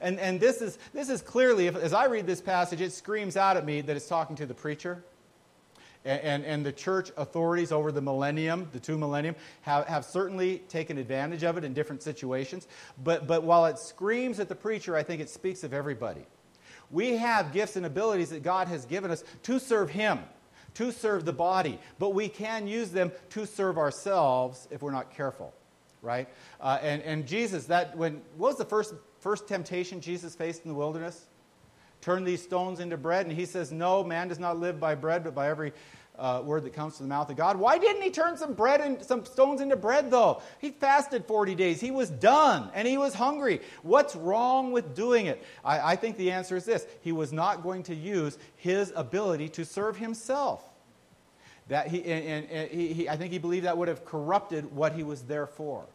And, 0.01 0.19
and 0.19 0.41
this, 0.41 0.61
is, 0.61 0.77
this 0.91 1.07
is 1.07 1.21
clearly, 1.21 1.67
if, 1.67 1.77
as 1.77 1.93
I 1.93 2.07
read 2.07 2.27
this 2.27 2.41
passage, 2.41 2.81
it 2.81 2.91
screams 2.91 3.37
out 3.37 3.55
at 3.55 3.65
me 3.65 3.79
that 3.79 3.95
it's 3.95 4.09
talking 4.09 4.35
to 4.35 4.45
the 4.45 4.53
preacher 4.53 5.05
and, 6.05 6.43
and, 6.43 6.65
the 6.65 6.71
church 6.71 7.11
authorities 7.15 7.71
over 7.71 7.91
the 7.91 8.01
millennium, 8.01 8.67
the 8.73 8.79
two 8.79 8.97
millennium, 8.97 9.35
have, 9.61 9.87
have 9.87 10.03
certainly 10.03 10.59
taken 10.69 10.97
advantage 10.97 11.43
of 11.43 11.57
it 11.57 11.63
in 11.63 11.73
different 11.73 12.03
situations. 12.03 12.67
But, 13.03 13.25
but 13.25 13.43
while 13.43 13.65
it 13.65 13.79
screams 13.79 14.39
at 14.39 14.49
the 14.49 14.55
preacher, 14.55 14.95
I 14.95 15.03
think 15.03 15.21
it 15.21 15.29
speaks 15.29 15.63
of 15.63 15.73
everybody. 15.73 16.25
We 16.91 17.17
have 17.17 17.53
gifts 17.53 17.75
and 17.75 17.85
abilities 17.85 18.29
that 18.31 18.43
God 18.43 18.67
has 18.67 18.85
given 18.85 19.11
us 19.11 19.23
to 19.43 19.59
serve 19.59 19.89
Him, 19.89 20.19
to 20.75 20.91
serve 20.91 21.25
the 21.25 21.33
body, 21.33 21.79
but 21.99 22.09
we 22.09 22.27
can 22.27 22.67
use 22.67 22.91
them 22.91 23.11
to 23.31 23.45
serve 23.45 23.77
ourselves 23.77 24.67
if 24.71 24.81
we're 24.81 24.91
not 24.91 25.15
careful, 25.15 25.53
right? 26.01 26.27
Uh, 26.59 26.79
and, 26.81 27.01
and 27.03 27.25
Jesus, 27.25 27.65
that 27.65 27.95
when 27.95 28.21
what 28.37 28.49
was 28.49 28.57
the 28.57 28.65
first 28.65 28.93
first 29.21 29.47
temptation 29.47 30.01
Jesus 30.01 30.35
faced 30.35 30.65
in 30.65 30.69
the 30.69 30.75
wilderness? 30.75 31.25
Turn 32.03 32.23
these 32.23 32.41
stones 32.41 32.79
into 32.79 32.97
bread. 32.97 33.25
And 33.25 33.35
he 33.35 33.45
says, 33.45 33.71
No, 33.71 34.03
man 34.03 34.27
does 34.27 34.39
not 34.39 34.59
live 34.59 34.79
by 34.79 34.95
bread, 34.95 35.23
but 35.23 35.33
by 35.33 35.49
every 35.49 35.73
uh, 36.17 36.41
word 36.43 36.63
that 36.63 36.73
comes 36.73 36.97
from 36.97 37.07
the 37.07 37.09
mouth 37.09 37.29
of 37.29 37.37
God. 37.37 37.57
Why 37.57 37.77
didn't 37.77 38.01
he 38.01 38.11
turn 38.11 38.37
some 38.37 38.53
bread 38.53 38.81
and 38.81 39.01
some 39.01 39.25
stones 39.25 39.61
into 39.61 39.75
bread, 39.75 40.11
though? 40.11 40.41
He 40.59 40.69
fasted 40.69 41.25
40 41.25 41.55
days. 41.55 41.81
He 41.81 41.91
was 41.91 42.09
done 42.09 42.69
and 42.73 42.87
he 42.87 42.97
was 42.97 43.13
hungry. 43.13 43.61
What's 43.81 44.15
wrong 44.15 44.71
with 44.71 44.95
doing 44.95 45.25
it? 45.25 45.43
I, 45.63 45.93
I 45.93 45.95
think 45.95 46.17
the 46.17 46.31
answer 46.31 46.55
is 46.55 46.65
this 46.65 46.85
he 47.01 47.11
was 47.11 47.33
not 47.33 47.63
going 47.63 47.83
to 47.83 47.95
use 47.95 48.37
his 48.57 48.93
ability 48.95 49.49
to 49.49 49.65
serve 49.65 49.97
himself. 49.97 50.63
That 51.69 51.87
he, 51.87 52.03
and, 52.03 52.45
and 52.49 52.69
he, 52.69 52.93
he, 52.93 53.09
I 53.09 53.15
think 53.15 53.31
he 53.31 53.39
believed 53.39 53.65
that 53.65 53.77
would 53.77 53.87
have 53.87 54.03
corrupted 54.03 54.75
what 54.75 54.93
he 54.93 55.03
was 55.03 55.23
there 55.23 55.47
for. 55.47 55.85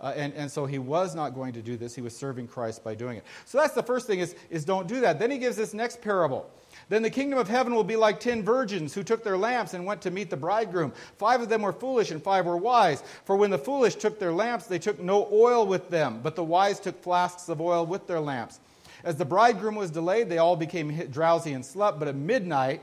Uh, 0.00 0.12
and, 0.16 0.32
and 0.34 0.50
so 0.50 0.66
he 0.66 0.78
was 0.78 1.14
not 1.14 1.34
going 1.34 1.52
to 1.52 1.62
do 1.62 1.76
this. 1.76 1.94
He 1.94 2.02
was 2.02 2.16
serving 2.16 2.48
Christ 2.48 2.82
by 2.82 2.94
doing 2.94 3.16
it. 3.18 3.24
So 3.44 3.58
that's 3.58 3.74
the 3.74 3.82
first 3.82 4.06
thing 4.06 4.20
is, 4.20 4.34
is 4.50 4.64
don't 4.64 4.88
do 4.88 5.00
that. 5.00 5.18
Then 5.18 5.30
he 5.30 5.38
gives 5.38 5.56
this 5.56 5.72
next 5.72 6.02
parable. 6.02 6.50
Then 6.88 7.02
the 7.02 7.10
kingdom 7.10 7.38
of 7.38 7.48
heaven 7.48 7.74
will 7.74 7.84
be 7.84 7.96
like 7.96 8.20
ten 8.20 8.42
virgins 8.42 8.94
who 8.94 9.02
took 9.02 9.22
their 9.22 9.38
lamps 9.38 9.74
and 9.74 9.86
went 9.86 10.02
to 10.02 10.10
meet 10.10 10.30
the 10.30 10.36
bridegroom. 10.36 10.92
Five 11.16 11.40
of 11.40 11.48
them 11.48 11.62
were 11.62 11.72
foolish 11.72 12.10
and 12.10 12.22
five 12.22 12.46
were 12.46 12.56
wise. 12.56 13.02
For 13.24 13.36
when 13.36 13.50
the 13.50 13.58
foolish 13.58 13.94
took 13.94 14.18
their 14.18 14.32
lamps, 14.32 14.66
they 14.66 14.78
took 14.78 15.00
no 15.00 15.28
oil 15.32 15.66
with 15.66 15.88
them, 15.88 16.20
but 16.22 16.36
the 16.36 16.44
wise 16.44 16.80
took 16.80 17.00
flasks 17.02 17.48
of 17.48 17.60
oil 17.60 17.86
with 17.86 18.06
their 18.06 18.20
lamps. 18.20 18.60
As 19.04 19.16
the 19.16 19.24
bridegroom 19.24 19.74
was 19.74 19.90
delayed, 19.90 20.28
they 20.28 20.38
all 20.38 20.56
became 20.56 20.96
drowsy 21.10 21.52
and 21.52 21.64
slept. 21.64 21.98
But 21.98 22.08
at 22.08 22.16
midnight, 22.16 22.82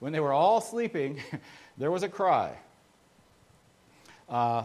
when 0.00 0.12
they 0.12 0.20
were 0.20 0.32
all 0.32 0.60
sleeping, 0.60 1.20
there 1.78 1.90
was 1.90 2.02
a 2.02 2.08
cry. 2.08 2.56
Uh, 4.28 4.64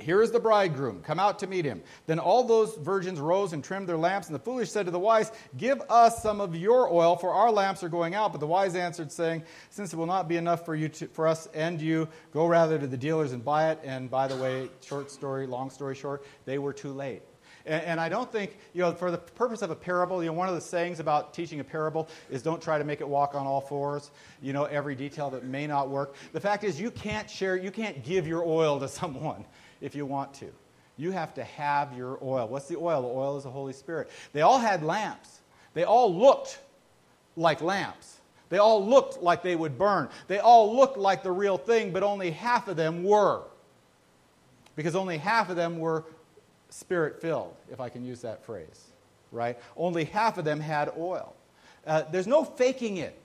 here 0.00 0.22
is 0.22 0.30
the 0.30 0.38
bridegroom, 0.38 1.02
come 1.02 1.18
out 1.18 1.40
to 1.40 1.48
meet 1.48 1.64
him. 1.64 1.82
Then 2.06 2.20
all 2.20 2.44
those 2.44 2.76
virgins 2.76 3.18
rose 3.18 3.52
and 3.52 3.64
trimmed 3.64 3.88
their 3.88 3.96
lamps, 3.96 4.28
and 4.28 4.34
the 4.34 4.38
foolish 4.38 4.70
said 4.70 4.86
to 4.86 4.92
the 4.92 4.98
wise, 4.98 5.32
Give 5.56 5.82
us 5.90 6.22
some 6.22 6.40
of 6.40 6.54
your 6.54 6.88
oil, 6.92 7.16
for 7.16 7.32
our 7.32 7.50
lamps 7.50 7.82
are 7.82 7.88
going 7.88 8.14
out. 8.14 8.30
But 8.30 8.38
the 8.38 8.46
wise 8.46 8.76
answered, 8.76 9.10
saying, 9.10 9.42
Since 9.70 9.92
it 9.92 9.96
will 9.96 10.06
not 10.06 10.28
be 10.28 10.36
enough 10.36 10.64
for, 10.64 10.76
you 10.76 10.88
to, 10.90 11.08
for 11.08 11.26
us 11.26 11.48
and 11.52 11.80
you, 11.80 12.06
go 12.32 12.46
rather 12.46 12.78
to 12.78 12.86
the 12.86 12.96
dealers 12.96 13.32
and 13.32 13.44
buy 13.44 13.70
it. 13.72 13.80
And 13.82 14.08
by 14.08 14.28
the 14.28 14.36
way, 14.36 14.70
short 14.84 15.10
story, 15.10 15.48
long 15.48 15.68
story 15.68 15.96
short, 15.96 16.24
they 16.44 16.58
were 16.58 16.72
too 16.72 16.92
late. 16.92 17.22
And, 17.66 17.82
and 17.82 18.00
I 18.00 18.08
don't 18.08 18.30
think, 18.30 18.56
you 18.74 18.82
know, 18.82 18.92
for 18.92 19.10
the 19.10 19.18
purpose 19.18 19.62
of 19.62 19.72
a 19.72 19.76
parable, 19.76 20.22
you 20.22 20.30
know, 20.30 20.34
one 20.34 20.48
of 20.48 20.54
the 20.54 20.60
sayings 20.60 21.00
about 21.00 21.34
teaching 21.34 21.58
a 21.58 21.64
parable 21.64 22.08
is 22.30 22.40
don't 22.40 22.62
try 22.62 22.78
to 22.78 22.84
make 22.84 23.00
it 23.00 23.08
walk 23.08 23.34
on 23.34 23.48
all 23.48 23.60
fours, 23.60 24.12
you 24.40 24.52
know, 24.52 24.64
every 24.66 24.94
detail 24.94 25.28
that 25.30 25.42
may 25.42 25.66
not 25.66 25.88
work. 25.90 26.14
The 26.32 26.40
fact 26.40 26.62
is, 26.62 26.80
you 26.80 26.92
can't 26.92 27.28
share, 27.28 27.56
you 27.56 27.72
can't 27.72 28.04
give 28.04 28.28
your 28.28 28.44
oil 28.44 28.78
to 28.78 28.86
someone 28.88 29.44
if 29.80 29.94
you 29.94 30.06
want 30.06 30.34
to. 30.34 30.52
You 30.96 31.12
have 31.12 31.34
to 31.34 31.44
have 31.44 31.96
your 31.96 32.18
oil. 32.22 32.48
What's 32.48 32.66
the 32.66 32.76
oil? 32.76 33.02
The 33.02 33.08
oil 33.08 33.36
is 33.36 33.44
the 33.44 33.50
Holy 33.50 33.72
Spirit. 33.72 34.10
They 34.32 34.40
all 34.40 34.58
had 34.58 34.82
lamps. 34.82 35.40
They 35.74 35.84
all 35.84 36.14
looked 36.14 36.58
like 37.36 37.62
lamps. 37.62 38.16
They 38.48 38.58
all 38.58 38.84
looked 38.84 39.22
like 39.22 39.42
they 39.42 39.54
would 39.54 39.78
burn. 39.78 40.08
They 40.26 40.38
all 40.38 40.74
looked 40.74 40.96
like 40.96 41.22
the 41.22 41.30
real 41.30 41.58
thing, 41.58 41.92
but 41.92 42.02
only 42.02 42.30
half 42.30 42.66
of 42.66 42.76
them 42.76 43.04
were. 43.04 43.42
Because 44.74 44.96
only 44.96 45.18
half 45.18 45.50
of 45.50 45.56
them 45.56 45.78
were 45.78 46.04
spirit 46.70 47.20
filled, 47.20 47.54
if 47.70 47.80
I 47.80 47.88
can 47.88 48.04
use 48.04 48.22
that 48.22 48.44
phrase, 48.44 48.88
right? 49.32 49.58
Only 49.76 50.04
half 50.04 50.38
of 50.38 50.44
them 50.44 50.60
had 50.60 50.92
oil. 50.98 51.34
Uh, 51.86 52.02
there's 52.10 52.26
no 52.26 52.44
faking 52.44 52.98
it. 52.98 53.18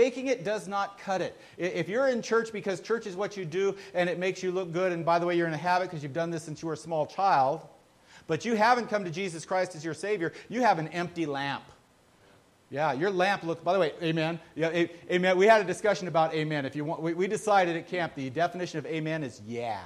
Faking 0.00 0.28
it 0.28 0.44
does 0.44 0.66
not 0.66 0.98
cut 0.98 1.20
it. 1.20 1.38
If 1.58 1.86
you're 1.86 2.08
in 2.08 2.22
church 2.22 2.54
because 2.54 2.80
church 2.80 3.06
is 3.06 3.16
what 3.16 3.36
you 3.36 3.44
do 3.44 3.76
and 3.92 4.08
it 4.08 4.18
makes 4.18 4.42
you 4.42 4.50
look 4.50 4.72
good, 4.72 4.92
and 4.92 5.04
by 5.04 5.18
the 5.18 5.26
way, 5.26 5.36
you're 5.36 5.46
in 5.46 5.52
a 5.52 5.58
habit 5.58 5.90
because 5.90 6.02
you've 6.02 6.14
done 6.14 6.30
this 6.30 6.42
since 6.42 6.62
you 6.62 6.68
were 6.68 6.72
a 6.72 6.78
small 6.78 7.04
child, 7.04 7.68
but 8.26 8.46
you 8.46 8.54
haven't 8.54 8.88
come 8.88 9.04
to 9.04 9.10
Jesus 9.10 9.44
Christ 9.44 9.74
as 9.74 9.84
your 9.84 9.92
Savior, 9.92 10.32
you 10.48 10.62
have 10.62 10.78
an 10.78 10.88
empty 10.88 11.26
lamp. 11.26 11.64
Yeah, 12.70 12.94
your 12.94 13.10
lamp 13.10 13.42
looks, 13.42 13.62
by 13.62 13.74
the 13.74 13.78
way, 13.78 13.92
amen. 14.02 14.40
Yeah, 14.54 14.86
amen. 15.10 15.36
We 15.36 15.44
had 15.44 15.60
a 15.60 15.64
discussion 15.64 16.08
about 16.08 16.32
amen. 16.32 16.64
If 16.64 16.74
you 16.74 16.86
want, 16.86 17.02
we, 17.02 17.12
we 17.12 17.26
decided 17.26 17.76
at 17.76 17.86
camp 17.86 18.14
the 18.14 18.30
definition 18.30 18.78
of 18.78 18.86
amen 18.86 19.22
is 19.22 19.42
yeah. 19.46 19.84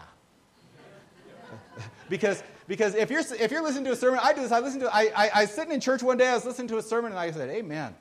because 2.09 2.40
because 2.68 2.94
if 2.94 3.11
you're, 3.11 3.22
if 3.40 3.50
you're 3.50 3.64
listening 3.64 3.87
to 3.87 3.90
a 3.90 3.96
sermon, 3.96 4.20
I 4.22 4.33
do 4.33 4.42
this. 4.42 4.53
I 4.53 4.61
listen 4.61 4.79
to, 4.79 4.94
I, 4.94 5.11
I, 5.16 5.31
I 5.35 5.40
was 5.40 5.50
sitting 5.50 5.72
in 5.72 5.81
church 5.81 6.05
one 6.05 6.18
day, 6.18 6.29
I 6.29 6.35
was 6.35 6.44
listening 6.44 6.68
to 6.68 6.79
a 6.79 6.83
sermon, 6.83 7.11
and 7.11 7.18
I 7.18 7.33
said, 7.33 7.50
Amen. 7.50 7.96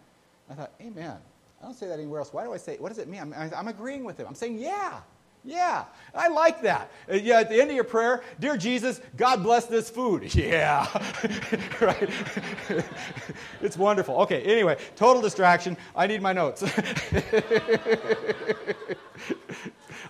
I 0.47 0.54
thought, 0.54 0.73
Amen. 0.80 1.17
I 1.63 1.65
don't 1.65 1.76
say 1.76 1.88
that 1.88 1.97
anywhere 1.97 2.19
else. 2.19 2.34
Why 2.34 2.43
do 2.43 2.52
I 2.52 2.58
say, 2.58 2.76
what 2.78 2.89
does 2.89 2.97
it 2.97 3.08
mean? 3.08 3.21
I'm, 3.21 3.34
I'm 3.56 3.69
agreeing 3.69 4.04
with 4.04 4.17
him. 4.17 4.28
I'm 4.28 4.36
saying, 4.36 4.60
yeah, 4.60 4.99
yeah. 5.45 5.86
I 6.13 6.28
like 6.28 6.62
that. 6.63 6.91
Uh, 7.10 7.13
yeah, 7.13 7.39
at 7.39 7.49
the 7.49 7.62
end 7.62 7.69
of 7.69 7.76
your 7.76 7.86
prayer, 7.86 8.21
dear 8.38 8.58
Jesus, 8.58 8.99
God 9.15 9.43
bless 9.43 9.65
this 9.67 9.89
food. 9.89 10.36
Yeah. 10.36 10.86
right? 11.80 12.10
it's 13.62 13.78
wonderful. 13.78 14.17
Okay, 14.23 14.41
anyway, 14.41 14.76
total 14.97 15.21
distraction. 15.21 15.78
I 15.95 16.06
need 16.06 16.21
my 16.21 16.34
notes. 16.34 16.63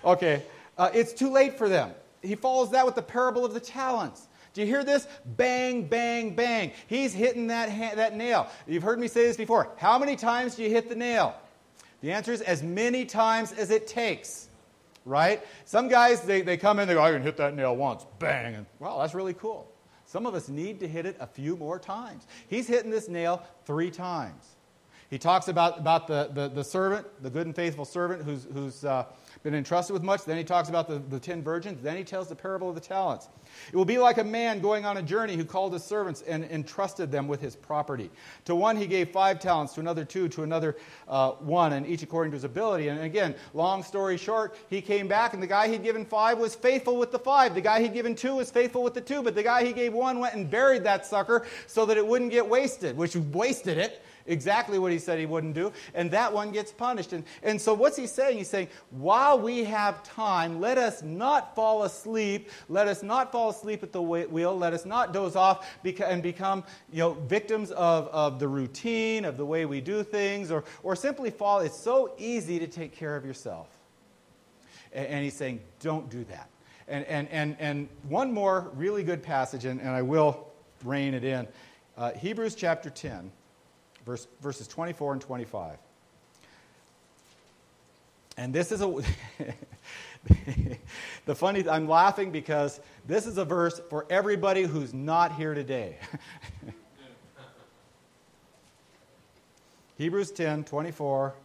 okay, 0.04 0.42
uh, 0.80 0.90
it's 0.92 1.14
too 1.14 1.30
late 1.30 1.56
for 1.56 1.70
them. 1.70 1.92
He 2.24 2.34
follows 2.34 2.72
that 2.72 2.84
with 2.84 2.96
the 2.96 3.04
parable 3.04 3.46
of 3.46 3.54
the 3.54 3.60
talents. 3.60 4.28
Do 4.54 4.62
you 4.62 4.68
hear 4.68 4.84
this? 4.84 5.08
Bang, 5.24 5.86
bang, 5.86 6.34
bang. 6.36 6.72
He's 6.88 7.14
hitting 7.14 7.48
that, 7.48 7.70
ha- 7.70 7.96
that 7.96 8.16
nail. 8.16 8.48
You've 8.68 8.84
heard 8.84 9.00
me 9.00 9.08
say 9.08 9.26
this 9.26 9.38
before. 9.38 9.70
How 9.78 10.00
many 10.00 10.16
times 10.16 10.56
do 10.56 10.64
you 10.64 10.70
hit 10.70 10.90
the 10.90 10.96
nail? 10.96 11.36
The 12.04 12.12
answer 12.12 12.34
is 12.34 12.42
as 12.42 12.62
many 12.62 13.06
times 13.06 13.54
as 13.54 13.72
it 13.72 13.88
takes, 13.88 14.50
right? 15.06 15.42
Some 15.64 15.88
guys, 15.88 16.20
they, 16.20 16.42
they 16.42 16.58
come 16.58 16.80
in, 16.80 16.88
they 16.90 16.96
go, 16.96 17.02
I 17.02 17.14
can 17.14 17.22
hit 17.22 17.38
that 17.38 17.56
nail 17.56 17.78
once, 17.78 18.06
bang, 18.20 18.56
and 18.56 18.66
wow, 18.80 19.00
that's 19.00 19.16
really 19.16 19.34
cool. 19.34 19.72
Some 20.04 20.26
of 20.26 20.36
us 20.36 20.50
need 20.50 20.82
to 20.82 20.88
hit 20.88 21.06
it 21.06 21.16
a 21.22 21.26
few 21.26 21.56
more 21.56 21.80
times. 21.80 22.28
He's 22.50 22.68
hitting 22.68 22.92
this 22.92 23.08
nail 23.08 23.42
three 23.66 23.90
times. 23.90 24.44
He 25.10 25.18
talks 25.18 25.48
about, 25.48 25.80
about 25.80 26.08
the, 26.08 26.30
the, 26.34 26.50
the 26.50 26.64
servant, 26.66 27.08
the 27.24 27.30
good 27.30 27.48
and 27.48 27.56
faithful 27.56 27.86
servant 27.86 28.24
who's, 28.24 28.48
who's 28.54 28.84
uh, 28.84 29.06
been 29.44 29.54
entrusted 29.54 29.94
with 29.94 30.04
much. 30.04 30.24
Then 30.24 30.38
he 30.38 30.44
talks 30.44 30.70
about 30.70 30.88
the, 30.88 31.00
the 31.10 31.20
ten 31.20 31.44
virgins. 31.44 31.82
Then 31.84 31.98
he 31.98 32.04
tells 32.04 32.30
the 32.30 32.36
parable 32.36 32.70
of 32.70 32.76
the 32.76 32.82
talents. 32.82 33.28
It 33.72 33.76
will 33.76 33.86
be 33.86 33.98
like 33.98 34.18
a 34.18 34.24
man 34.24 34.62
going 34.62 34.86
on 34.86 34.98
a 34.98 35.02
journey 35.04 35.36
who 35.36 35.44
called 35.44 35.74
his 35.74 35.84
servants 35.84 36.22
and 36.22 36.46
entrusted 36.46 37.12
them 37.12 37.28
with 37.28 37.42
his 37.42 37.56
property. 37.56 38.10
To 38.46 38.56
one 38.56 38.78
he 38.78 38.88
gave 38.88 39.10
five 39.10 39.40
talents, 39.40 39.74
to 39.74 39.82
another 39.82 40.06
two, 40.06 40.30
to 40.30 40.44
another 40.44 40.78
uh, 41.08 41.32
one, 41.32 41.74
and 41.74 41.86
each 41.86 42.04
according 42.04 42.32
to 42.32 42.36
his 42.36 42.46
ability. 42.46 42.88
And 42.88 43.02
again, 43.02 43.36
long 43.54 43.84
story 43.84 44.18
short, 44.18 44.56
he 44.70 44.82
came 44.82 45.08
back, 45.08 45.34
and 45.34 45.44
the 45.44 45.48
guy 45.48 45.68
he'd 45.68 45.84
given 45.84 46.06
five 46.06 46.40
was 46.40 46.56
faithful 46.56 46.98
with 46.98 47.12
the 47.12 47.20
five. 47.20 47.54
The 47.54 47.62
guy 47.62 47.82
he'd 47.82 47.94
given 47.94 48.16
two 48.16 48.36
was 48.36 48.50
faithful 48.50 48.82
with 48.82 48.94
the 48.94 49.02
two, 49.02 49.22
but 49.22 49.36
the 49.36 49.44
guy 49.44 49.66
he 49.66 49.74
gave 49.74 49.94
one 49.94 50.20
went 50.20 50.36
and 50.36 50.50
buried 50.50 50.86
that 50.86 51.06
sucker 51.06 51.46
so 51.68 51.86
that 51.86 51.98
it 51.98 52.08
wouldn't 52.08 52.32
get 52.32 52.48
wasted, 52.48 52.96
which 52.96 53.16
wasted 53.16 53.78
it 53.78 54.02
exactly 54.26 54.80
what 54.80 54.92
he 54.92 55.00
said 55.00 55.20
he 55.20 55.26
wouldn't 55.26 55.54
do, 55.54 55.72
and 55.94 56.12
that 56.12 56.32
one 56.32 56.52
gets 56.52 56.72
punished. 56.72 57.14
And, 57.14 57.24
and 57.42 57.60
so, 57.60 57.74
what's 57.74 57.98
he 57.98 58.08
saying? 58.08 58.38
He's 58.38 58.50
saying, 58.50 58.70
while 58.92 59.40
we 59.40 59.64
have 59.64 60.04
time, 60.04 60.60
let 60.60 60.78
us 60.78 61.02
not 61.02 61.56
fall 61.56 61.84
asleep. 61.84 62.50
Let 62.70 62.88
us 62.88 63.04
not 63.04 63.32
fall 63.32 63.50
asleep 63.50 63.84
at 63.84 63.92
the 63.92 64.02
wheel. 64.02 64.58
Let 64.58 64.74
us 64.74 64.86
not 64.86 65.14
doze 65.14 65.36
off 65.36 65.68
and 65.84 66.24
become 66.24 66.64
you 66.92 67.00
know, 67.00 67.14
victims 67.14 67.72
of, 67.72 68.08
of 68.08 68.40
the 68.40 68.48
routine, 68.48 69.26
of 69.26 69.38
the 69.38 69.46
way 69.46 69.66
we 69.66 69.82
do 69.82 70.04
things, 70.04 70.52
or, 70.52 70.64
or 70.84 70.96
simply 70.96 71.30
fall. 71.30 71.60
It's 71.60 71.78
so 71.78 72.14
easy 72.18 72.60
to 72.60 72.68
take 72.68 72.94
care 72.96 73.16
of 73.16 73.26
yourself. 73.26 73.68
And, 74.94 75.08
and 75.08 75.24
he's 75.24 75.36
saying, 75.36 75.62
don't 75.80 76.10
do 76.10 76.24
that. 76.26 76.50
And, 76.88 77.06
and, 77.06 77.30
and, 77.30 77.56
and 77.60 77.90
one 78.10 78.34
more 78.34 78.70
really 78.76 79.04
good 79.04 79.24
passage, 79.24 79.66
and, 79.66 79.80
and 79.80 79.90
I 79.90 80.02
will 80.02 80.48
rein 80.84 81.14
it 81.14 81.24
in. 81.24 81.48
Uh, 81.98 82.12
Hebrews 82.12 82.56
chapter 82.56 82.90
10 82.90 83.32
verse, 84.06 84.28
verses 84.42 84.68
24 84.68 85.14
and 85.14 85.22
25. 85.22 85.78
And 88.38 88.54
this 88.54 88.72
is 88.72 88.82
a. 88.82 88.88
the 91.26 91.36
funny, 91.36 91.68
I'm 91.70 91.88
laughing 91.88 92.32
because 92.32 92.80
this 93.06 93.28
is 93.28 93.38
a 93.38 93.46
verse 93.46 93.80
for 93.90 94.06
everybody 94.10 94.64
who's 94.64 94.94
not 94.94 95.36
here 95.36 95.54
today. 95.54 95.98
Hebrews 99.98 100.32
10, 100.32 100.64
24 100.64 101.36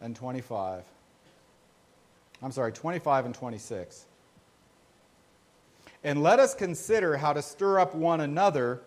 and 0.00 0.16
25. 0.16 0.84
I'm 2.42 2.52
sorry, 2.52 2.72
25 2.72 3.26
and 3.26 3.34
26. 3.34 4.06
And 6.04 6.22
let 6.22 6.38
us 6.38 6.54
consider 6.54 7.16
how 7.16 7.32
to 7.32 7.42
stir 7.42 7.80
up 7.80 7.94
one 7.94 8.20
another 8.20 8.80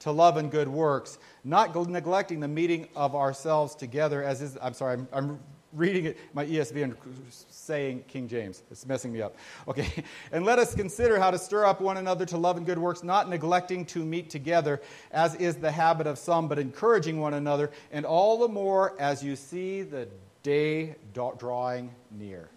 to 0.00 0.12
love 0.12 0.36
and 0.36 0.50
good 0.50 0.68
works, 0.68 1.18
not 1.44 1.74
neglecting 1.88 2.40
the 2.40 2.48
meeting 2.48 2.88
of 2.94 3.14
ourselves 3.14 3.74
together, 3.74 4.22
as 4.22 4.42
is, 4.42 4.56
I'm 4.62 4.74
sorry, 4.74 4.94
I'm, 4.94 5.08
I'm 5.12 5.40
reading 5.72 6.06
it, 6.06 6.18
my 6.32 6.46
ESV 6.46 6.82
and 6.82 6.96
saying 7.30 8.04
King 8.08 8.26
James. 8.26 8.62
It's 8.70 8.86
messing 8.86 9.12
me 9.12 9.20
up. 9.22 9.36
Okay. 9.66 9.88
And 10.32 10.44
let 10.44 10.58
us 10.58 10.74
consider 10.74 11.18
how 11.18 11.30
to 11.30 11.38
stir 11.38 11.64
up 11.64 11.80
one 11.80 11.96
another 11.96 12.26
to 12.26 12.36
love 12.36 12.56
and 12.56 12.66
good 12.66 12.78
works, 12.78 13.02
not 13.02 13.28
neglecting 13.28 13.84
to 13.86 14.04
meet 14.04 14.30
together, 14.30 14.80
as 15.10 15.34
is 15.36 15.56
the 15.56 15.70
habit 15.70 16.06
of 16.06 16.18
some, 16.18 16.48
but 16.48 16.58
encouraging 16.58 17.18
one 17.18 17.34
another, 17.34 17.70
and 17.92 18.04
all 18.04 18.38
the 18.38 18.48
more 18.48 18.94
as 19.00 19.22
you 19.22 19.36
see 19.36 19.82
the 19.82 20.08
day 20.42 20.96
drawing 21.12 21.94
near. 22.10 22.50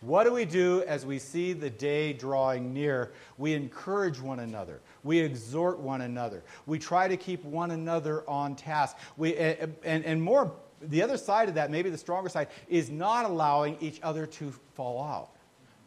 What 0.00 0.24
do 0.24 0.32
we 0.32 0.44
do 0.44 0.84
as 0.86 1.06
we 1.06 1.18
see 1.18 1.52
the 1.52 1.70
day 1.70 2.12
drawing 2.12 2.74
near? 2.74 3.12
We 3.38 3.54
encourage 3.54 4.20
one 4.20 4.40
another. 4.40 4.80
We 5.04 5.20
exhort 5.20 5.78
one 5.78 6.00
another. 6.00 6.42
We 6.66 6.78
try 6.78 7.06
to 7.06 7.16
keep 7.16 7.44
one 7.44 7.70
another 7.70 8.28
on 8.28 8.56
task. 8.56 8.96
We, 9.16 9.36
eh, 9.36 9.56
eh, 9.60 9.66
and, 9.84 10.04
and 10.04 10.20
more 10.20 10.52
the 10.80 11.02
other 11.02 11.16
side 11.16 11.48
of 11.48 11.54
that, 11.54 11.70
maybe 11.70 11.90
the 11.90 11.98
stronger 11.98 12.28
side, 12.28 12.48
is 12.68 12.90
not 12.90 13.24
allowing 13.24 13.76
each 13.80 14.00
other 14.02 14.26
to 14.26 14.52
fall 14.74 15.02
out 15.02 15.30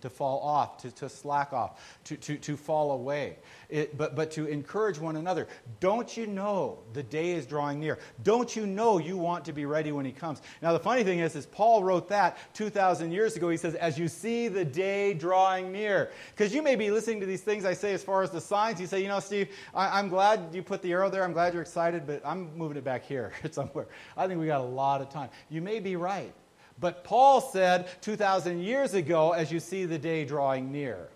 to 0.02 0.10
fall 0.10 0.40
off, 0.40 0.78
to, 0.78 0.92
to 0.92 1.10
slack 1.10 1.54
off, 1.54 1.82
to, 2.06 2.18
to, 2.18 2.38
to 2.38 2.56
fall 2.58 2.92
away, 2.92 3.38
it, 3.70 3.98
but, 3.98 4.16
but 4.16 4.32
to 4.32 4.46
encourage 4.48 5.00
one 5.00 5.16
another. 5.16 5.48
Don't 5.80 6.16
you 6.16 6.28
know 6.28 6.80
the 6.94 7.04
day 7.04 7.32
is 7.32 7.46
drawing 7.46 7.80
near? 7.80 7.98
Don't 8.24 8.56
you 8.56 8.66
know 8.66 8.98
you 8.98 9.18
want 9.18 9.46
to 9.46 9.54
be 9.54 9.66
ready 9.66 9.92
when 9.92 10.06
he 10.06 10.12
comes? 10.12 10.42
Now, 10.62 10.74
the 10.74 10.80
funny 10.80 11.04
thing 11.04 11.20
is, 11.20 11.36
is 11.36 11.46
Paul 11.46 11.84
wrote 11.84 12.10
that 12.10 12.38
2,000 12.54 13.12
years 13.12 13.36
ago. 13.36 13.50
He 13.50 13.58
says, 13.58 13.76
as 13.76 13.98
you 13.98 14.08
see 14.08 14.48
the 14.48 14.66
day 14.66 15.14
drawing 15.14 15.72
near. 15.72 16.12
Because 16.36 16.54
you 16.54 16.62
may 16.62 16.76
be 16.76 16.92
listening 16.92 17.20
to 17.22 17.26
these 17.26 17.42
things 17.42 17.66
I 17.66 17.74
say 17.74 17.94
as 17.94 18.04
far 18.04 18.24
as 18.24 18.30
the 18.30 18.42
signs. 18.42 18.80
You 18.80 18.88
say, 18.88 19.02
you 19.02 19.08
know, 19.08 19.20
Steve, 19.20 19.50
I, 19.74 20.00
I'm 20.00 20.10
glad 20.10 20.54
you 20.54 20.64
put 20.64 20.82
the 20.82 20.92
arrow 20.92 21.10
there. 21.10 21.24
I'm 21.24 21.34
glad 21.34 21.54
you're 21.54 21.62
excited, 21.62 22.06
but 22.06 22.22
I'm 22.26 22.56
moving 22.56 22.78
it 22.78 22.84
back 22.84 23.04
here 23.04 23.34
somewhere. 23.52 23.88
I 24.16 24.28
think 24.28 24.40
we 24.40 24.48
got 24.48 24.62
a 24.62 24.64
lot 24.64 25.02
of 25.02 25.10
time. 25.10 25.30
You 25.50 25.62
may 25.62 25.80
be 25.80 25.96
right. 25.96 26.34
But 26.80 27.04
Paul 27.04 27.42
said 27.42 27.88
2,000 28.02 28.62
years 28.62 28.94
ago, 28.94 29.32
as 29.32 29.52
you 29.52 29.60
see 29.60 29.86
the 29.86 29.98
day 29.98 30.26
drawing 30.26 30.72
near, 30.72 31.10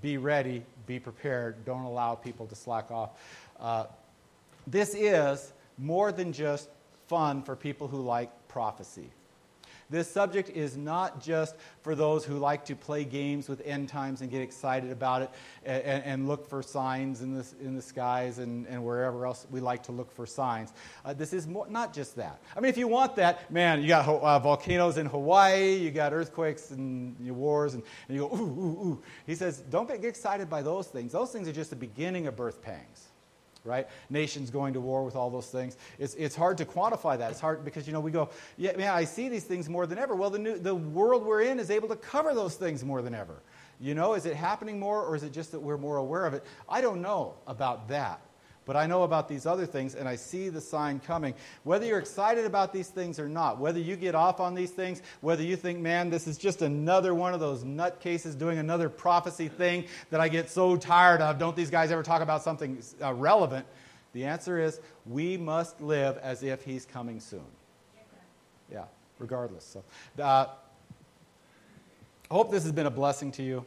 be 0.00 0.16
ready, 0.16 0.64
be 0.86 0.98
prepared, 0.98 1.64
don't 1.64 1.84
allow 1.84 2.14
people 2.14 2.46
to 2.46 2.54
slack 2.54 2.90
off. 2.90 3.10
Uh, 3.60 3.84
this 4.66 4.94
is 4.94 5.52
more 5.78 6.10
than 6.12 6.32
just 6.32 6.68
fun 7.06 7.42
for 7.42 7.54
people 7.54 7.88
who 7.88 8.00
like 8.00 8.30
prophecy. 8.48 9.10
This 9.92 10.10
subject 10.10 10.48
is 10.48 10.74
not 10.74 11.20
just 11.20 11.54
for 11.82 11.94
those 11.94 12.24
who 12.24 12.38
like 12.38 12.64
to 12.64 12.74
play 12.74 13.04
games 13.04 13.46
with 13.46 13.60
end 13.62 13.90
times 13.90 14.22
and 14.22 14.30
get 14.30 14.40
excited 14.40 14.90
about 14.90 15.20
it 15.20 15.30
and, 15.66 16.02
and 16.04 16.28
look 16.28 16.48
for 16.48 16.62
signs 16.62 17.20
in 17.20 17.34
the, 17.34 17.46
in 17.60 17.76
the 17.76 17.82
skies 17.82 18.38
and, 18.38 18.66
and 18.68 18.82
wherever 18.82 19.26
else 19.26 19.46
we 19.50 19.60
like 19.60 19.82
to 19.82 19.92
look 19.92 20.10
for 20.10 20.24
signs. 20.24 20.72
Uh, 21.04 21.12
this 21.12 21.34
is 21.34 21.46
more, 21.46 21.68
not 21.68 21.92
just 21.92 22.16
that. 22.16 22.40
I 22.56 22.60
mean, 22.60 22.70
if 22.70 22.78
you 22.78 22.88
want 22.88 23.16
that, 23.16 23.50
man, 23.52 23.82
you 23.82 23.88
got 23.88 24.08
uh, 24.08 24.38
volcanoes 24.38 24.96
in 24.96 25.04
Hawaii, 25.04 25.74
you 25.74 25.90
got 25.90 26.14
earthquakes 26.14 26.70
and 26.70 27.14
wars, 27.30 27.74
and, 27.74 27.82
and 28.08 28.16
you 28.16 28.26
go, 28.26 28.34
ooh, 28.34 28.40
ooh, 28.40 28.88
ooh. 28.88 29.02
He 29.26 29.34
says, 29.34 29.58
don't 29.58 29.86
get 29.86 30.02
excited 30.02 30.48
by 30.48 30.62
those 30.62 30.86
things. 30.86 31.12
Those 31.12 31.32
things 31.32 31.46
are 31.48 31.52
just 31.52 31.68
the 31.68 31.76
beginning 31.76 32.26
of 32.26 32.34
birth 32.34 32.62
pangs 32.62 33.11
right? 33.64 33.86
Nations 34.10 34.50
going 34.50 34.74
to 34.74 34.80
war 34.80 35.04
with 35.04 35.16
all 35.16 35.30
those 35.30 35.46
things. 35.46 35.76
It's, 35.98 36.14
it's 36.14 36.34
hard 36.34 36.58
to 36.58 36.64
quantify 36.64 37.18
that. 37.18 37.30
It's 37.30 37.40
hard 37.40 37.64
because, 37.64 37.86
you 37.86 37.92
know, 37.92 38.00
we 38.00 38.10
go, 38.10 38.30
yeah, 38.56 38.76
man, 38.76 38.92
I 38.92 39.04
see 39.04 39.28
these 39.28 39.44
things 39.44 39.68
more 39.68 39.86
than 39.86 39.98
ever. 39.98 40.14
Well, 40.14 40.30
the, 40.30 40.38
new, 40.38 40.58
the 40.58 40.74
world 40.74 41.24
we're 41.24 41.42
in 41.42 41.58
is 41.58 41.70
able 41.70 41.88
to 41.88 41.96
cover 41.96 42.34
those 42.34 42.56
things 42.56 42.84
more 42.84 43.02
than 43.02 43.14
ever. 43.14 43.42
You 43.80 43.94
know, 43.94 44.14
is 44.14 44.26
it 44.26 44.36
happening 44.36 44.78
more 44.78 45.02
or 45.02 45.16
is 45.16 45.22
it 45.22 45.32
just 45.32 45.52
that 45.52 45.60
we're 45.60 45.78
more 45.78 45.96
aware 45.96 46.26
of 46.26 46.34
it? 46.34 46.44
I 46.68 46.80
don't 46.80 47.02
know 47.02 47.34
about 47.46 47.88
that. 47.88 48.20
But 48.64 48.76
I 48.76 48.86
know 48.86 49.02
about 49.02 49.28
these 49.28 49.44
other 49.44 49.66
things, 49.66 49.94
and 49.96 50.08
I 50.08 50.14
see 50.14 50.48
the 50.48 50.60
sign 50.60 51.00
coming. 51.00 51.34
Whether 51.64 51.86
you're 51.86 51.98
excited 51.98 52.44
about 52.44 52.72
these 52.72 52.88
things 52.88 53.18
or 53.18 53.28
not, 53.28 53.58
whether 53.58 53.80
you 53.80 53.96
get 53.96 54.14
off 54.14 54.38
on 54.38 54.54
these 54.54 54.70
things, 54.70 55.02
whether 55.20 55.42
you 55.42 55.56
think, 55.56 55.80
man, 55.80 56.10
this 56.10 56.28
is 56.28 56.38
just 56.38 56.62
another 56.62 57.12
one 57.12 57.34
of 57.34 57.40
those 57.40 57.64
nutcases 57.64 58.38
doing 58.38 58.58
another 58.58 58.88
prophecy 58.88 59.48
thing 59.48 59.86
that 60.10 60.20
I 60.20 60.28
get 60.28 60.48
so 60.48 60.76
tired 60.76 61.20
of, 61.20 61.38
don't 61.38 61.56
these 61.56 61.70
guys 61.70 61.90
ever 61.90 62.04
talk 62.04 62.22
about 62.22 62.42
something 62.42 62.80
uh, 63.02 63.12
relevant? 63.14 63.66
The 64.12 64.26
answer 64.26 64.60
is 64.60 64.80
we 65.06 65.36
must 65.36 65.80
live 65.80 66.18
as 66.18 66.42
if 66.42 66.62
he's 66.62 66.84
coming 66.84 67.18
soon. 67.18 67.44
Yeah, 68.70 68.84
regardless. 69.18 69.64
So, 69.64 69.82
uh, 70.22 70.46
I 72.30 72.34
hope 72.34 72.50
this 72.50 72.62
has 72.62 72.72
been 72.72 72.86
a 72.86 72.90
blessing 72.90 73.32
to 73.32 73.42
you. 73.42 73.66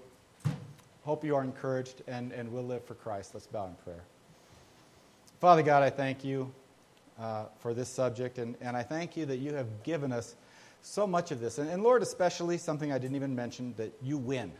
Hope 1.04 1.24
you 1.24 1.36
are 1.36 1.43
encouraged 1.43 2.02
and, 2.08 2.32
and 2.32 2.52
will 2.52 2.64
live 2.64 2.84
for 2.84 2.96
Christ. 2.96 3.36
Let's 3.36 3.46
bow 3.46 3.68
in 3.68 3.76
prayer. 3.84 4.04
Father 5.46 5.62
God, 5.62 5.84
I 5.84 5.91
thank 5.91 6.26
you 6.26 6.52
uh, 7.20 7.46
for 7.60 7.76
this 7.76 7.88
subject, 7.88 8.39
and, 8.39 8.56
and 8.62 8.76
I 8.76 8.82
thank 8.82 9.16
you 9.16 9.28
that 9.28 9.38
you 9.38 9.54
have 9.54 9.84
given 9.84 10.12
us 10.12 10.34
so 10.82 11.06
much 11.06 11.30
of 11.30 11.39
this. 11.39 11.60
And, 11.60 11.70
and 11.70 11.84
Lord, 11.84 12.02
especially 12.02 12.58
something 12.58 12.91
I 12.91 12.98
didn't 12.98 13.16
even 13.16 13.36
mention 13.36 13.76
that 13.78 13.93
you 14.02 14.18
win. 14.18 14.52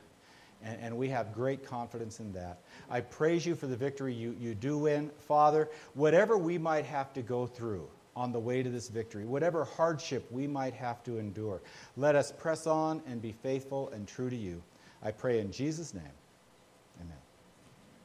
And, 0.64 0.80
and, 0.80 0.96
we 0.96 1.10
have 1.10 1.34
great 1.34 1.66
confidence 1.66 2.20
in 2.20 2.32
that. 2.34 2.60
I 2.88 3.02
praise 3.02 3.48
you 3.48 3.56
for 3.56 3.66
the 3.66 3.76
victory 3.76 4.14
you, 4.14 4.38
you 4.40 4.54
do 4.54 4.78
win. 4.78 5.10
Father, 5.18 5.70
whatever 5.96 6.38
we 6.38 6.60
might 6.60 6.86
have 6.86 7.12
to 7.14 7.24
go 7.24 7.48
through 7.48 7.88
on 8.16 8.32
the 8.32 8.40
way 8.40 8.62
to 8.62 8.70
this 8.70 8.88
victory, 8.88 9.26
whatever 9.26 9.64
hardship 9.64 10.32
we 10.32 10.46
might 10.46 10.76
have 10.76 11.04
to 11.06 11.18
endure, 11.18 11.64
let 11.98 12.14
us 12.14 12.32
press 12.32 12.68
on 12.68 13.02
and 13.08 13.24
be 13.24 13.32
faithful 13.32 13.90
and 13.90 14.08
true 14.08 14.30
to 14.30 14.36
you. 14.36 14.62
I 15.02 15.10
pray 15.10 15.40
in 15.40 15.52
Jesus' 15.52 15.96
name. 15.96 16.04